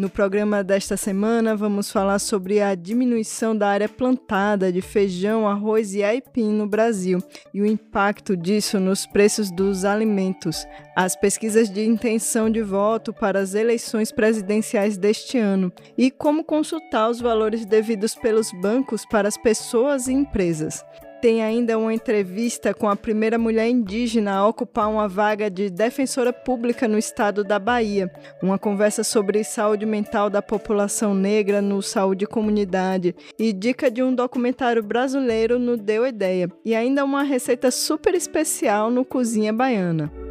No 0.00 0.08
programa 0.08 0.64
desta 0.64 0.96
semana, 0.96 1.54
vamos 1.54 1.92
falar 1.92 2.18
sobre 2.20 2.62
a 2.62 2.74
diminuição 2.74 3.54
da 3.54 3.68
área 3.68 3.86
plantada 3.86 4.72
de 4.72 4.80
feijão, 4.80 5.46
arroz 5.46 5.92
e 5.92 6.02
aipim 6.02 6.54
no 6.54 6.66
Brasil 6.66 7.18
e 7.52 7.60
o 7.60 7.66
impacto 7.66 8.34
disso 8.34 8.80
nos 8.80 9.04
preços 9.06 9.50
dos 9.50 9.84
alimentos, 9.84 10.66
as 10.96 11.14
pesquisas 11.14 11.68
de 11.68 11.84
intenção 11.84 12.48
de 12.48 12.62
voto 12.62 13.12
para 13.12 13.40
as 13.40 13.52
eleições 13.52 14.10
presidenciais 14.10 14.96
deste 14.96 15.36
ano 15.36 15.70
e 15.98 16.10
como 16.10 16.44
consultar 16.44 17.10
os 17.10 17.20
valores 17.20 17.66
devidos 17.66 18.14
pelos 18.14 18.50
bancos 18.52 19.04
para 19.04 19.28
as 19.28 19.36
pessoas 19.36 20.08
e 20.08 20.14
empresas 20.14 20.82
tem 21.20 21.42
ainda 21.42 21.78
uma 21.78 21.92
entrevista 21.92 22.72
com 22.72 22.88
a 22.88 22.96
primeira 22.96 23.38
mulher 23.38 23.68
indígena 23.68 24.32
a 24.32 24.46
ocupar 24.46 24.88
uma 24.88 25.06
vaga 25.06 25.50
de 25.50 25.68
defensora 25.68 26.32
pública 26.32 26.88
no 26.88 26.98
estado 26.98 27.44
da 27.44 27.58
Bahia. 27.58 28.10
Uma 28.42 28.58
conversa 28.58 29.04
sobre 29.04 29.44
saúde 29.44 29.84
mental 29.84 30.30
da 30.30 30.40
população 30.40 31.14
negra 31.14 31.60
no 31.60 31.82
Saúde 31.82 32.26
Comunidade 32.26 33.14
e 33.38 33.52
dica 33.52 33.90
de 33.90 34.02
um 34.02 34.14
documentário 34.14 34.82
brasileiro 34.82 35.58
no 35.58 35.76
Deu 35.76 36.06
Ideia. 36.06 36.50
E 36.64 36.74
ainda 36.74 37.04
uma 37.04 37.22
receita 37.22 37.70
super 37.70 38.14
especial 38.14 38.90
no 38.90 39.04
Cozinha 39.04 39.52
Baiana. 39.52 40.29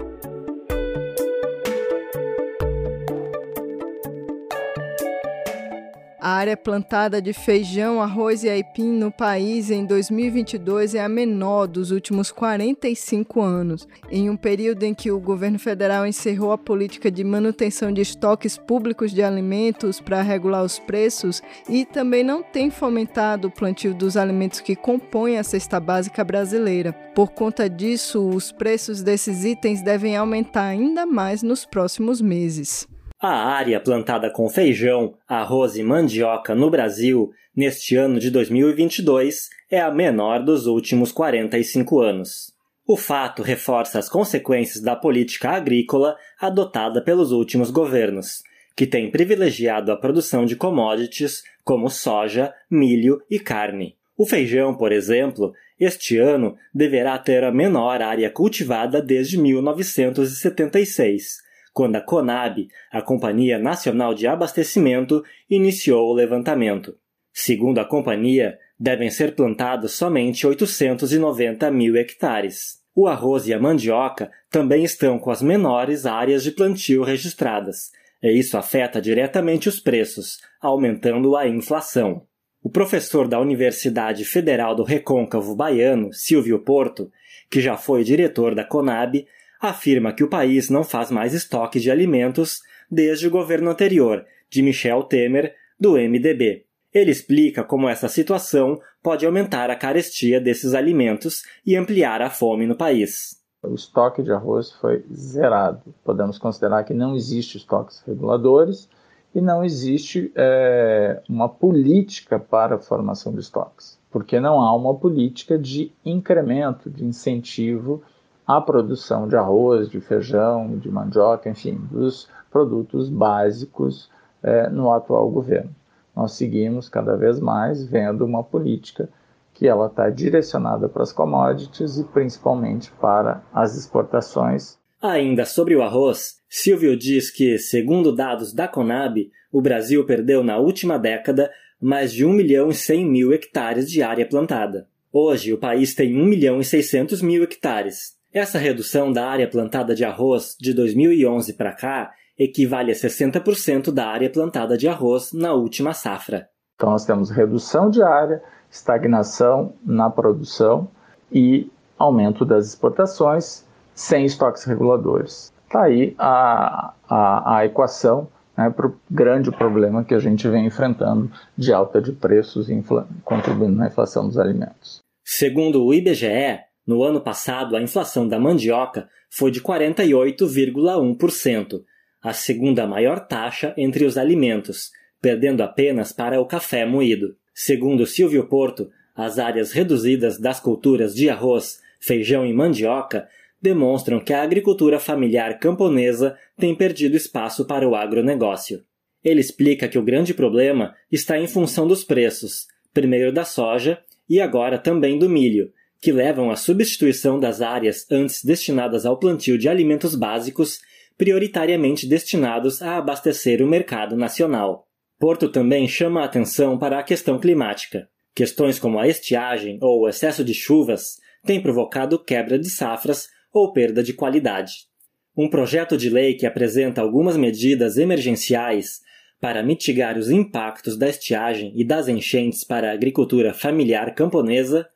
A 6.30 6.34
área 6.34 6.56
plantada 6.56 7.20
de 7.20 7.34
feijão, 7.34 8.00
arroz 8.00 8.44
e 8.44 8.50
aipim 8.50 8.92
no 8.92 9.12
país 9.12 9.72
em 9.72 9.84
2022 9.84 10.94
é 10.94 11.04
a 11.04 11.10
menor 11.10 11.66
dos 11.66 11.90
últimos 11.90 12.32
45 12.32 13.42
anos, 13.42 13.88
em 14.12 14.30
um 14.30 14.38
período 14.38 14.84
em 14.84 14.94
que 14.94 15.10
o 15.10 15.20
governo 15.20 15.58
federal 15.58 16.06
encerrou 16.06 16.52
a 16.52 16.58
política 16.58 17.10
de 17.10 17.24
manutenção 17.24 17.92
de 17.92 18.02
estoques 18.02 18.60
públicos 18.60 19.12
de 19.12 19.24
alimentos 19.24 20.00
para 20.00 20.22
regular 20.22 20.64
os 20.64 20.78
preços 20.78 21.42
e 21.68 21.84
também 21.84 22.24
não 22.24 22.44
tem 22.44 22.70
fomentado 22.70 23.48
o 23.48 23.52
plantio 23.52 23.96
dos 23.96 24.16
alimentos 24.16 24.60
que 24.60 24.76
compõem 24.76 25.40
a 25.40 25.44
cesta 25.44 25.80
básica 25.80 26.24
brasileira. 26.24 26.94
Por 27.16 27.32
conta 27.32 27.68
disso, 27.68 28.30
os 28.30 28.52
preços 28.52 29.02
desses 29.02 29.46
itens 29.46 29.82
devem 29.82 30.16
aumentar 30.16 30.66
ainda 30.66 31.08
mais 31.08 31.42
nos 31.42 31.66
próximos 31.66 32.22
meses. 32.22 32.88
A 33.22 33.50
área 33.50 33.82
plantada 33.82 34.30
com 34.30 34.48
feijão, 34.48 35.14
arroz 35.28 35.76
e 35.76 35.84
mandioca 35.84 36.56
no 36.56 36.70
Brasil 36.70 37.34
neste 37.54 37.98
ano 37.98 38.18
de 38.18 38.32
2022 38.32 39.50
é 39.70 39.82
a 39.82 39.92
menor 39.92 40.42
dos 40.42 40.68
últimos 40.68 41.12
45 41.12 42.00
anos. 42.00 42.54
O 42.88 42.96
fato 42.96 43.44
reforça 43.44 44.00
as 44.00 44.08
consequências 44.08 44.82
da 44.82 44.96
política 44.96 45.50
agrícola 45.50 46.16
adotada 46.40 47.02
pelos 47.02 47.34
últimos 47.34 47.72
governos, 47.72 48.42
que 48.74 48.88
tem 48.88 49.12
privilegiado 49.12 49.92
a 49.92 49.98
produção 49.98 50.46
de 50.46 50.56
commodities 50.56 51.44
como 51.62 51.90
soja, 51.90 52.54
milho 52.72 53.22
e 53.30 53.38
carne. 53.38 53.98
O 54.18 54.26
feijão, 54.26 54.74
por 54.74 54.94
exemplo, 54.94 55.54
este 55.78 56.18
ano 56.18 56.56
deverá 56.74 57.18
ter 57.18 57.44
a 57.44 57.52
menor 57.52 58.02
área 58.02 58.30
cultivada 58.30 59.02
desde 59.02 59.38
1976 59.38 61.49
quando 61.74 61.96
a 61.96 62.02
CONAB, 62.02 62.68
a 62.92 63.02
Companhia 63.02 63.58
Nacional 63.58 64.14
de 64.14 64.28
Abastecimento, 64.28 65.24
iniciou 65.50 66.10
o 66.10 66.14
levantamento. 66.14 66.98
Segundo 67.34 67.80
a 67.80 67.86
companhia, 67.86 68.58
devem 68.80 69.10
ser 69.10 69.36
plantados 69.36 69.94
somente 69.94 70.46
890 70.46 71.70
mil 71.72 71.96
hectares. 71.96 72.80
O 72.96 73.08
arroz 73.08 73.48
e 73.48 73.54
a 73.54 73.60
mandioca 73.60 74.32
também 74.50 74.84
estão 74.84 75.20
com 75.20 75.32
as 75.32 75.42
menores 75.42 76.06
áreas 76.06 76.44
de 76.44 76.52
plantio 76.52 77.04
registradas, 77.04 77.92
e 78.22 78.32
isso 78.32 78.58
afeta 78.58 79.02
diretamente 79.02 79.70
os 79.70 79.80
preços, 79.80 80.40
aumentando 80.62 81.36
a 81.36 81.48
inflação. 81.48 82.24
O 82.62 82.70
professor 82.70 83.28
da 83.28 83.40
Universidade 83.40 84.26
Federal 84.26 84.76
do 84.76 84.84
Recôncavo 84.84 85.56
Baiano, 85.56 86.12
Silvio 86.12 86.60
Porto, 86.60 87.10
que 87.50 87.62
já 87.62 87.78
foi 87.78 88.04
diretor 88.04 88.54
da 88.54 88.66
Conab, 88.66 89.26
afirma 89.60 90.14
que 90.14 90.24
o 90.24 90.30
país 90.30 90.70
não 90.70 90.84
faz 90.84 91.12
mais 91.12 91.34
estoque 91.34 91.80
de 91.80 91.92
alimentos 91.92 92.62
desde 92.90 93.28
o 93.28 93.32
governo 93.32 93.70
anterior, 93.70 94.26
de 94.50 94.62
Michel 94.62 95.04
Temer, 95.04 95.54
do 95.80 95.94
MDB. 95.94 96.66
Ele 96.94 97.12
explica 97.12 97.64
como 97.64 97.88
essa 97.88 98.08
situação 98.08 98.80
pode 99.04 99.26
aumentar 99.26 99.70
a 99.70 99.76
carestia 99.76 100.42
desses 100.42 100.74
alimentos 100.74 101.44
e 101.66 101.76
ampliar 101.76 102.22
a 102.22 102.30
fome 102.30 102.66
no 102.66 102.76
país. 102.76 103.40
O 103.62 103.76
estoque 103.76 104.24
de 104.24 104.32
arroz 104.32 104.72
foi 104.72 105.04
zerado. 105.14 105.94
Podemos 106.04 106.38
considerar 106.38 106.84
que 106.84 106.94
não 106.94 107.16
existe 107.16 107.58
estoques 107.58 108.02
reguladores 108.08 108.90
e 109.36 109.42
não 109.42 109.64
existe 109.64 110.32
é, 110.36 111.22
uma 111.30 111.48
política 111.48 112.40
para 112.40 112.76
a 112.76 112.80
formação 112.80 113.34
de 113.34 113.42
estoques, 113.42 114.00
porque 114.10 114.40
não 114.40 114.60
há 114.62 114.76
uma 114.76 114.96
política 114.96 115.60
de 115.60 115.92
incremento, 116.04 116.90
de 116.90 117.06
incentivo 117.06 118.02
a 118.50 118.60
produção 118.60 119.28
de 119.28 119.36
arroz, 119.36 119.88
de 119.88 120.02
feijão, 120.02 120.76
de 120.76 120.90
mandioca, 120.90 121.48
enfim, 121.48 121.80
dos 121.92 122.28
produtos 122.50 123.08
básicos 123.08 124.10
é, 124.42 124.68
no 124.72 124.92
atual 124.92 125.30
governo. 125.30 125.70
Nós 126.16 126.32
seguimos 126.32 126.90
cada 126.90 127.16
vez 127.16 127.40
mais 127.40 127.86
vendo 127.86 128.26
uma 128.26 128.44
política 128.44 129.08
que 129.54 129.68
ela 129.68 129.86
está 129.86 130.10
direcionada 130.10 130.90
para 130.90 131.04
as 131.04 131.14
commodities 131.14 132.00
e 132.00 132.04
principalmente 132.06 132.92
para 132.94 133.44
as 133.54 133.78
exportações. 133.78 134.80
Ainda 135.00 135.46
sobre 135.46 135.76
o 135.76 135.84
arroz, 135.84 136.40
Silvio 136.50 136.98
diz 136.98 137.30
que, 137.30 137.60
segundo 137.60 138.12
dados 138.12 138.52
da 138.52 138.68
Conab, 138.68 139.32
o 139.52 139.62
Brasil 139.62 140.04
perdeu 140.08 140.44
na 140.44 140.58
última 140.58 140.98
década 140.98 141.52
mais 141.80 142.12
de 142.12 142.26
1 142.26 142.34
milhão 142.34 142.70
e 142.72 142.74
100 142.74 143.06
mil 143.06 143.32
hectares 143.32 143.88
de 143.92 144.02
área 144.02 144.28
plantada. 144.28 144.88
Hoje, 145.14 145.54
o 145.54 145.58
país 145.60 145.94
tem 145.94 146.20
1 146.20 146.26
milhão 146.26 146.60
e 146.60 146.66
600 146.66 147.22
mil 147.22 147.44
hectares, 147.44 148.18
essa 148.34 148.58
redução 148.58 149.12
da 149.12 149.28
área 149.28 149.50
plantada 149.50 149.96
de 149.96 150.06
arroz 150.06 150.56
de 150.60 150.74
2011 150.74 151.54
para 151.54 151.74
cá 151.74 152.12
equivale 152.38 152.92
a 152.92 152.96
60% 152.96 153.92
da 153.92 154.08
área 154.08 154.30
plantada 154.30 154.78
de 154.78 154.88
arroz 154.88 155.34
na 155.34 155.54
última 155.54 155.94
safra. 155.94 156.48
Então 156.76 156.92
nós 156.92 157.06
temos 157.06 157.30
redução 157.30 157.90
de 157.90 158.02
área, 158.02 158.42
estagnação 158.72 159.74
na 159.86 160.10
produção 160.10 160.90
e 161.32 161.70
aumento 161.98 162.46
das 162.46 162.68
exportações 162.68 163.66
sem 163.94 164.26
estoques 164.26 164.64
reguladores. 164.64 165.52
Está 165.66 165.84
aí 165.84 166.16
a, 166.18 166.94
a, 167.10 167.58
a 167.58 167.66
equação 167.66 168.30
né, 168.58 168.70
para 168.70 168.88
o 168.88 168.96
grande 169.12 169.52
problema 169.52 170.04
que 170.04 170.14
a 170.14 170.20
gente 170.20 170.48
vem 170.48 170.66
enfrentando 170.66 171.30
de 171.58 171.74
alta 171.74 172.02
de 172.02 172.14
preços 172.14 172.70
e 172.70 172.84
contribuindo 173.26 173.76
na 173.76 173.88
inflação 173.88 174.28
dos 174.28 174.38
alimentos. 174.38 175.02
Segundo 175.26 175.86
o 175.86 175.94
IBGE, 175.94 176.60
no 176.90 177.04
ano 177.04 177.22
passado, 177.22 177.78
a 177.78 177.82
inflação 177.84 178.28
da 178.28 178.40
mandioca 178.40 179.08
foi 179.30 179.52
de 179.52 179.62
48,1%, 179.62 181.84
a 182.20 182.34
segunda 182.34 182.88
maior 182.88 183.28
taxa 183.28 183.76
entre 183.78 184.06
os 184.06 184.18
alimentos, 184.18 184.90
perdendo 185.22 185.62
apenas 185.62 186.12
para 186.12 186.42
o 186.42 186.48
café 186.48 186.88
moído. 186.88 187.36
Segundo 187.54 188.08
Silvio 188.08 188.48
Porto, 188.48 188.90
as 189.16 189.38
áreas 189.38 189.72
reduzidas 189.72 190.40
das 190.40 190.60
culturas 190.60 191.14
de 191.14 191.30
arroz, 191.30 191.80
feijão 192.00 192.44
e 192.44 192.52
mandioca 192.52 193.30
demonstram 193.62 194.20
que 194.20 194.34
a 194.34 194.42
agricultura 194.42 195.00
familiar 195.00 195.60
camponesa 195.60 196.36
tem 196.58 196.74
perdido 196.74 197.16
espaço 197.16 197.66
para 197.66 197.88
o 197.88 197.94
agronegócio. 197.94 198.84
Ele 199.24 199.42
explica 199.42 199.88
que 199.88 200.00
o 200.00 200.04
grande 200.04 200.34
problema 200.34 200.96
está 201.12 201.38
em 201.38 201.46
função 201.46 201.88
dos 201.88 202.04
preços, 202.04 202.66
primeiro 202.92 203.32
da 203.32 203.46
soja 203.46 204.00
e 204.28 204.42
agora 204.42 204.80
também 204.80 205.20
do 205.20 205.30
milho, 205.30 205.72
que 206.02 206.12
levam 206.12 206.50
à 206.50 206.56
substituição 206.56 207.40
das 207.40 207.62
áreas 207.62 208.06
antes 208.10 208.44
destinadas 208.44 209.06
ao 209.06 209.18
plantio 209.18 209.58
de 209.58 209.68
alimentos 209.68 210.16
básicos, 210.16 210.80
prioritariamente 211.18 212.08
destinados 212.08 212.82
a 212.82 212.98
abastecer 212.98 213.62
o 213.62 213.68
mercado 213.68 214.16
nacional. 214.16 214.88
Porto 215.20 215.50
também 215.50 215.88
chama 215.88 216.22
a 216.22 216.26
atenção 216.26 216.78
para 216.78 216.98
a 216.98 217.04
questão 217.04 217.38
climática. 217.38 218.08
Questões 218.34 218.80
como 218.80 218.98
a 218.98 219.08
estiagem 219.08 219.78
ou 219.82 220.02
o 220.02 220.08
excesso 220.08 220.46
de 220.46 220.54
chuvas 220.54 221.18
têm 221.46 221.62
provocado 221.62 222.18
quebra 222.24 222.58
de 222.58 222.70
safras 222.70 223.28
ou 223.52 223.74
perda 223.74 224.02
de 224.02 224.14
qualidade. 224.14 224.88
Um 225.36 225.50
projeto 225.50 225.98
de 225.98 226.10
lei 226.10 226.36
que 226.36 226.46
apresenta 226.46 227.02
algumas 227.02 227.36
medidas 227.36 227.98
emergenciais 227.98 229.02
para 229.42 229.64
mitigar 229.64 230.18
os 230.18 230.30
impactos 230.30 230.98
da 230.98 231.10
estiagem 231.10 231.74
e 231.76 231.84
das 231.84 232.08
enchentes 232.08 232.64
para 232.64 232.90
a 232.90 232.94
agricultura 232.94 233.54
familiar 233.54 234.14
camponesa 234.14 234.88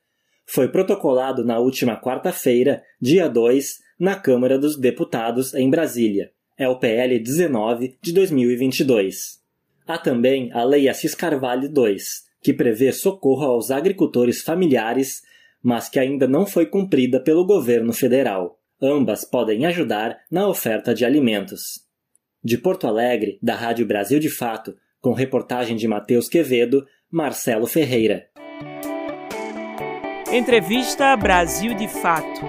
foi 0.45 0.67
protocolado 0.67 1.43
na 1.43 1.59
última 1.59 1.99
quarta-feira, 1.99 2.83
dia 3.01 3.27
2, 3.27 3.79
na 3.99 4.15
Câmara 4.15 4.57
dos 4.57 4.77
Deputados 4.77 5.53
em 5.53 5.69
Brasília. 5.69 6.31
É 6.57 6.67
o 6.67 6.77
PL 6.77 7.17
19 7.19 7.97
de 8.01 8.13
2022. 8.13 9.41
Há 9.87 9.97
também 9.97 10.51
a 10.53 10.63
Lei 10.63 10.87
Assis 10.87 11.15
Carvalho 11.15 11.65
II, 11.67 11.97
que 12.41 12.53
prevê 12.53 12.91
socorro 12.91 13.45
aos 13.45 13.71
agricultores 13.71 14.41
familiares, 14.41 15.21
mas 15.61 15.89
que 15.89 15.99
ainda 15.99 16.27
não 16.27 16.45
foi 16.45 16.65
cumprida 16.65 17.19
pelo 17.19 17.45
governo 17.45 17.93
federal. 17.93 18.59
Ambas 18.81 19.23
podem 19.23 19.65
ajudar 19.65 20.19
na 20.29 20.47
oferta 20.47 20.93
de 20.93 21.05
alimentos. 21.05 21.83
De 22.43 22.57
Porto 22.57 22.85
Alegre, 22.85 23.39
da 23.41 23.55
Rádio 23.55 23.85
Brasil 23.85 24.19
de 24.19 24.29
Fato, 24.29 24.75
com 24.99 25.13
reportagem 25.13 25.77
de 25.77 25.87
Matheus 25.87 26.27
Quevedo, 26.27 26.85
Marcelo 27.09 27.65
Ferreira. 27.65 28.27
Entrevista 30.35 31.15
Brasil 31.15 31.75
de 31.75 31.87
Fato. 31.87 32.41